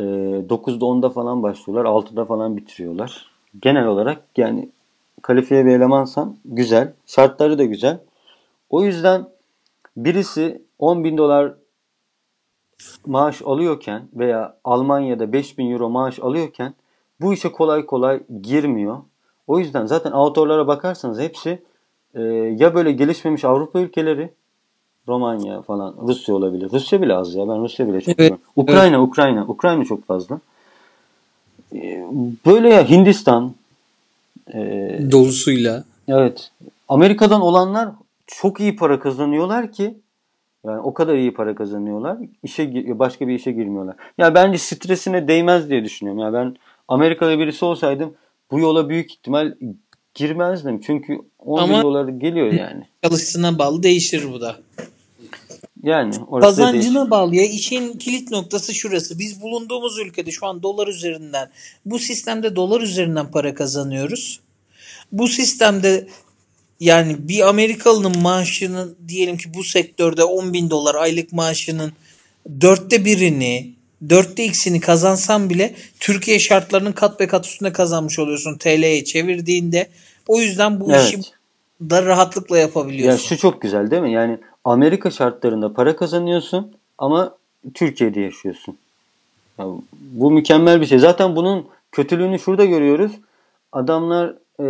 E, 0.00 0.04
9'da 0.04 0.84
10'da 0.84 1.10
falan 1.10 1.42
başlıyorlar. 1.42 1.90
6'da 1.90 2.24
falan 2.24 2.56
bitiriyorlar. 2.56 3.30
Genel 3.62 3.86
olarak 3.86 4.22
yani 4.36 4.68
kalifiye 5.22 5.66
bir 5.66 5.70
elemansan 5.70 6.36
güzel. 6.44 6.92
Şartları 7.06 7.58
da 7.58 7.64
güzel. 7.64 7.98
O 8.70 8.82
yüzden 8.82 9.28
birisi 9.96 10.62
10 10.78 11.04
bin 11.04 11.18
dolar 11.18 11.54
maaş 13.06 13.42
alıyorken 13.42 14.02
veya 14.14 14.56
Almanya'da 14.64 15.32
5000 15.32 15.70
euro 15.70 15.90
maaş 15.90 16.18
alıyorken 16.18 16.74
bu 17.20 17.34
işe 17.34 17.52
kolay 17.52 17.86
kolay 17.86 18.20
girmiyor. 18.42 18.98
O 19.46 19.58
yüzden 19.58 19.86
zaten 19.86 20.12
autorlara 20.12 20.66
bakarsanız 20.66 21.20
hepsi 21.20 21.62
e, 22.14 22.22
ya 22.58 22.74
böyle 22.74 22.92
gelişmemiş 22.92 23.44
Avrupa 23.44 23.80
ülkeleri 23.80 24.30
Romanya 25.08 25.62
falan 25.62 25.94
Rusya 26.08 26.34
olabilir. 26.34 26.70
Rusya 26.72 27.02
bile 27.02 27.14
az 27.14 27.34
ya 27.34 27.48
ben 27.48 27.60
Rusya 27.62 27.88
bile 27.88 28.00
çok 28.00 28.14
evet, 28.18 28.32
Ukrayna 28.56 28.96
evet. 28.96 29.08
Ukrayna 29.08 29.46
Ukrayna 29.48 29.84
çok 29.84 30.06
fazla. 30.06 30.40
E, 31.74 32.06
böyle 32.46 32.68
ya 32.68 32.88
Hindistan 32.88 33.54
e, 34.54 34.60
dolusuyla. 35.10 35.84
Evet. 36.08 36.50
Amerika'dan 36.88 37.40
olanlar 37.40 37.88
çok 38.26 38.60
iyi 38.60 38.76
para 38.76 39.00
kazanıyorlar 39.00 39.72
ki 39.72 39.94
yani 40.66 40.80
o 40.80 40.94
kadar 40.94 41.14
iyi 41.14 41.34
para 41.34 41.54
kazanıyorlar. 41.54 42.18
İşe 42.42 42.98
başka 42.98 43.28
bir 43.28 43.34
işe 43.34 43.52
girmiyorlar. 43.52 43.96
Ya 44.18 44.34
bence 44.34 44.58
stresine 44.58 45.28
değmez 45.28 45.70
diye 45.70 45.84
düşünüyorum. 45.84 46.22
Ya 46.22 46.32
ben 46.32 46.56
Amerikalı 46.88 47.38
birisi 47.38 47.64
olsaydım 47.64 48.14
bu 48.50 48.60
yola 48.60 48.88
büyük 48.88 49.12
ihtimal 49.12 49.54
girmezdim. 50.14 50.80
Çünkü 50.80 51.18
10 51.38 51.58
Ama 51.58 51.78
bin 51.78 51.82
dolar 51.82 52.08
geliyor 52.08 52.52
yani. 52.52 52.84
Çalışsına 53.02 53.58
bağlı 53.58 53.82
değişir 53.82 54.32
bu 54.32 54.40
da. 54.40 54.56
Yani 55.82 56.14
kazancına 56.40 57.10
bağlı 57.10 57.36
ya 57.36 57.44
işin 57.44 57.92
kilit 57.92 58.30
noktası 58.30 58.74
şurası. 58.74 59.18
Biz 59.18 59.42
bulunduğumuz 59.42 59.98
ülkede 59.98 60.30
şu 60.30 60.46
an 60.46 60.62
dolar 60.62 60.88
üzerinden 60.88 61.48
bu 61.84 61.98
sistemde 61.98 62.56
dolar 62.56 62.80
üzerinden 62.80 63.30
para 63.30 63.54
kazanıyoruz. 63.54 64.40
Bu 65.12 65.28
sistemde 65.28 66.08
yani 66.80 67.16
bir 67.18 67.48
Amerikalının 67.48 68.22
maaşının 68.22 68.96
diyelim 69.08 69.36
ki 69.36 69.54
bu 69.54 69.64
sektörde 69.64 70.24
10 70.24 70.52
bin 70.52 70.70
dolar 70.70 70.94
aylık 70.94 71.32
maaşının 71.32 71.92
dörtte 72.60 73.04
birini 73.04 73.72
dörtte 74.10 74.44
ikisini 74.44 74.80
kazansan 74.80 75.50
bile 75.50 75.74
Türkiye 76.00 76.38
şartlarının 76.38 76.92
kat 76.92 77.20
be 77.20 77.26
kat 77.26 77.46
üstünde 77.46 77.72
kazanmış 77.72 78.18
oluyorsun 78.18 78.58
TL'ye 78.58 79.04
çevirdiğinde. 79.04 79.88
O 80.28 80.40
yüzden 80.40 80.80
bu 80.80 80.92
evet. 80.92 81.08
işi 81.08 81.20
da 81.80 82.06
rahatlıkla 82.06 82.58
yapabiliyorsun. 82.58 83.22
Ya 83.22 83.28
şu 83.28 83.38
çok 83.38 83.62
güzel 83.62 83.90
değil 83.90 84.02
mi? 84.02 84.12
Yani 84.12 84.38
Amerika 84.64 85.10
şartlarında 85.10 85.72
para 85.72 85.96
kazanıyorsun 85.96 86.72
ama 86.98 87.36
Türkiye'de 87.74 88.20
yaşıyorsun. 88.20 88.78
Ya 89.58 89.66
bu 89.92 90.30
mükemmel 90.30 90.80
bir 90.80 90.86
şey. 90.86 90.98
Zaten 90.98 91.36
bunun 91.36 91.66
kötülüğünü 91.92 92.38
şurada 92.38 92.64
görüyoruz. 92.64 93.12
Adamlar 93.72 94.34
e, 94.60 94.66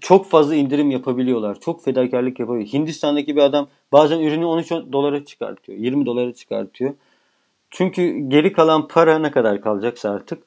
çok 0.00 0.26
fazla 0.26 0.54
indirim 0.54 0.90
yapabiliyorlar. 0.90 1.60
Çok 1.60 1.84
fedakarlık 1.84 2.40
yapabiliyor. 2.40 2.72
Hindistan'daki 2.72 3.36
bir 3.36 3.40
adam 3.40 3.68
bazen 3.92 4.20
ürünü 4.20 4.44
13 4.44 4.70
dolara 4.70 5.24
çıkartıyor. 5.24 5.78
20 5.78 6.06
dolara 6.06 6.34
çıkartıyor. 6.34 6.94
Çünkü 7.70 8.18
geri 8.28 8.52
kalan 8.52 8.88
para 8.88 9.18
ne 9.18 9.30
kadar 9.30 9.60
kalacaksa 9.60 10.10
artık 10.10 10.42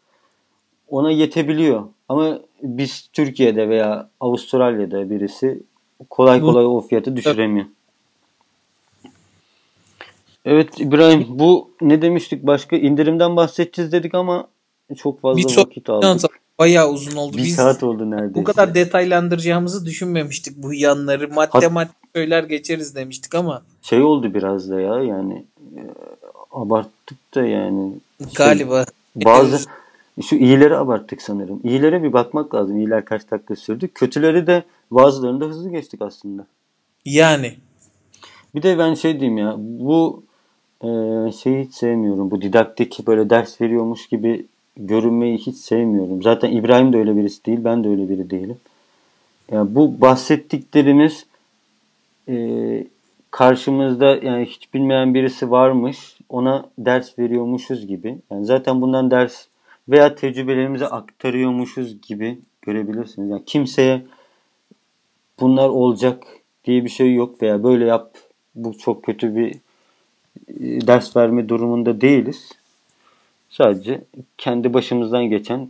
ona 0.87 1.11
yetebiliyor. 1.11 1.83
Ama 2.09 2.39
biz 2.61 3.09
Türkiye'de 3.13 3.69
veya 3.69 4.09
Avustralya'da 4.19 5.09
birisi 5.09 5.63
kolay 6.09 6.41
kolay 6.41 6.65
o 6.65 6.81
fiyatı 6.81 7.15
düşüremiyor. 7.15 7.65
Evet 10.45 10.79
İbrahim 10.79 11.25
bu 11.29 11.71
ne 11.81 12.01
demiştik 12.01 12.47
başka 12.47 12.75
indirimden 12.75 13.35
bahsedeceğiz 13.35 13.91
dedik 13.91 14.15
ama 14.15 14.47
çok 14.97 15.21
fazla 15.21 15.37
bir 15.37 15.57
vakit 15.57 15.89
aldık. 15.89 16.42
Bayağı 16.63 16.89
uzun 16.89 17.15
oldu. 17.15 17.37
Bir 17.37 17.43
Biz 17.43 17.55
saat 17.55 17.83
oldu 17.83 18.11
neredeyse. 18.11 18.35
Bu 18.35 18.43
kadar 18.43 18.75
detaylandıracağımızı 18.75 19.85
düşünmemiştik 19.85 20.57
bu 20.57 20.73
yanları. 20.73 21.27
Madde 21.27 21.51
Hat- 21.51 21.71
madde 21.71 21.91
söyler 22.15 22.43
geçeriz 22.43 22.95
demiştik 22.95 23.35
ama. 23.35 23.61
Şey 23.81 24.01
oldu 24.01 24.33
biraz 24.33 24.69
da 24.69 24.81
ya 24.81 25.01
yani 25.01 25.45
e, 25.75 25.81
abarttık 26.51 27.35
da 27.35 27.45
yani. 27.45 27.93
Galiba. 28.35 28.85
Şey, 28.85 29.25
bazı 29.25 29.65
şu 30.23 30.35
iyileri 30.35 30.77
abarttık 30.77 31.21
sanırım. 31.21 31.59
İyilere 31.63 32.03
bir 32.03 32.13
bakmak 32.13 32.55
lazım. 32.55 32.77
İyiler 32.77 33.05
kaç 33.05 33.31
dakika 33.31 33.55
sürdü. 33.55 33.87
Kötüleri 33.87 34.47
de 34.47 34.63
bazılarında 34.91 35.45
hızlı 35.45 35.69
geçtik 35.69 36.01
aslında. 36.01 36.45
Yani. 37.05 37.55
Bir 38.55 38.63
de 38.63 38.77
ben 38.77 38.93
şey 38.93 39.19
diyeyim 39.19 39.37
ya 39.37 39.55
bu 39.57 40.23
e, 40.81 40.87
şeyi 41.31 41.65
hiç 41.65 41.73
sevmiyorum. 41.73 42.31
Bu 42.31 42.41
didaktik 42.41 43.07
böyle 43.07 43.29
ders 43.29 43.61
veriyormuş 43.61 44.07
gibi 44.07 44.45
görünmeyi 44.77 45.37
hiç 45.37 45.57
sevmiyorum. 45.57 46.23
Zaten 46.23 46.51
İbrahim 46.51 46.93
de 46.93 46.97
öyle 46.97 47.17
birisi 47.17 47.45
değil. 47.45 47.59
Ben 47.63 47.83
de 47.83 47.89
öyle 47.89 48.09
biri 48.09 48.29
değilim. 48.29 48.57
Yani 49.51 49.75
bu 49.75 50.01
bahsettiklerimiz 50.01 51.25
e, 52.29 52.35
karşımızda 53.31 54.15
yani 54.15 54.45
hiç 54.45 54.73
bilmeyen 54.73 55.13
birisi 55.13 55.51
varmış. 55.51 56.17
Ona 56.29 56.65
ders 56.77 57.19
veriyormuşuz 57.19 57.87
gibi. 57.87 58.17
Yani 58.31 58.45
zaten 58.45 58.81
bundan 58.81 59.11
ders 59.11 59.47
veya 59.89 60.15
tecrübelerimizi 60.15 60.87
aktarıyormuşuz 60.87 62.01
gibi 62.01 62.39
görebilirsiniz. 62.61 63.29
Yani 63.29 63.45
kimseye 63.45 64.01
bunlar 65.39 65.69
olacak 65.69 66.23
diye 66.65 66.83
bir 66.83 66.89
şey 66.89 67.13
yok 67.13 67.41
veya 67.41 67.63
böyle 67.63 67.85
yap 67.85 68.17
bu 68.55 68.77
çok 68.77 69.03
kötü 69.03 69.35
bir 69.35 69.55
e, 70.47 70.87
ders 70.87 71.15
verme 71.15 71.49
durumunda 71.49 72.01
değiliz. 72.01 72.51
Sadece 73.53 74.01
kendi 74.37 74.73
başımızdan 74.73 75.23
geçen 75.25 75.69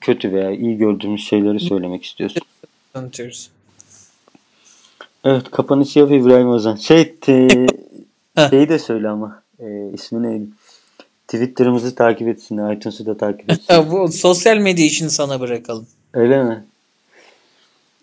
kötü 0.00 0.32
veya 0.32 0.50
iyi 0.50 0.76
gördüğümüz 0.76 1.24
şeyleri 1.28 1.60
söylemek. 1.60 2.16
Anlatıyoruz. 2.94 3.50
Evet 5.24 5.50
kapanış 5.50 5.96
yap 5.96 6.10
İbrahim 6.10 6.48
Ozan. 6.48 6.76
Şey, 6.76 7.14
te, 7.14 7.48
şeyi 8.50 8.68
de 8.68 8.78
söyle 8.78 9.08
ama 9.08 9.42
e, 9.60 9.90
ismi 9.94 10.22
neydi? 10.22 10.46
Twitter'ımızı 11.28 11.94
takip 11.94 12.28
etsin, 12.28 12.70
iTunes'u 12.76 13.06
da 13.06 13.16
takip 13.16 13.50
etsin. 13.50 13.74
Bu 13.90 14.08
sosyal 14.08 14.56
medya 14.56 14.86
işini 14.86 15.10
sana 15.10 15.40
bırakalım. 15.40 15.86
Öyle 16.14 16.44
mi? 16.44 16.64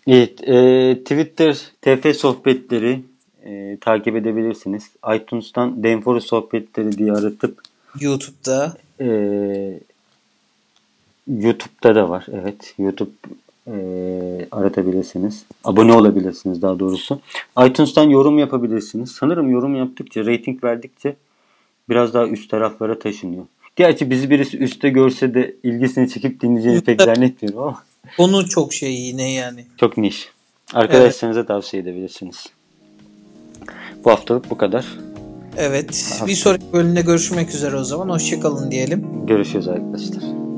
Evet, 0.06 0.48
e, 0.48 0.96
Twitter 1.04 1.58
TF 1.82 2.16
sohbetleri 2.16 3.00
e, 3.44 3.78
takip 3.80 4.16
edebilirsiniz. 4.16 4.90
iTunes'tan 5.16 5.82
Denforu 5.82 6.20
sohbetleri 6.20 6.98
diye 6.98 7.12
aratıp 7.12 7.60
YouTube'da 8.00 8.76
ee, 9.00 9.80
YouTube'da 11.26 11.94
da 11.94 12.10
var. 12.10 12.26
Evet. 12.32 12.74
YouTube 12.78 13.10
e, 13.66 13.72
aratabilirsiniz. 14.50 15.44
Abone 15.64 15.92
olabilirsiniz 15.92 16.62
daha 16.62 16.78
doğrusu. 16.78 17.20
iTunes'tan 17.66 18.10
yorum 18.10 18.38
yapabilirsiniz. 18.38 19.10
Sanırım 19.10 19.50
yorum 19.50 19.76
yaptıkça, 19.76 20.26
rating 20.26 20.64
verdikçe 20.64 21.16
biraz 21.88 22.14
daha 22.14 22.26
üst 22.26 22.50
taraflara 22.50 22.98
taşınıyor. 22.98 23.44
Gerçi 23.76 24.10
bizi 24.10 24.30
birisi 24.30 24.58
üstte 24.58 24.88
görse 24.88 25.34
de 25.34 25.56
ilgisini 25.62 26.08
çekip 26.08 26.40
dinleyeceğini 26.40 26.80
pek 26.80 27.02
zannetmiyorum 27.02 27.62
ama. 27.62 27.82
Konu 28.16 28.48
çok 28.48 28.72
şey 28.72 28.94
yine 28.94 29.32
yani. 29.32 29.64
Çok 29.76 29.96
niş. 29.96 30.28
Arkadaşlarınıza 30.74 31.40
evet. 31.40 31.48
tavsiye 31.48 31.82
edebilirsiniz. 31.82 32.46
Bu 34.04 34.10
haftalık 34.10 34.50
bu 34.50 34.56
kadar. 34.56 34.86
Evet. 35.56 36.22
Bir 36.26 36.34
sonraki 36.34 36.72
bölümde 36.72 37.00
görüşmek 37.00 37.54
üzere 37.54 37.76
o 37.76 37.84
zaman. 37.84 38.08
Hoşçakalın 38.08 38.70
diyelim. 38.70 39.26
Görüşürüz 39.26 39.68
arkadaşlar. 39.68 40.49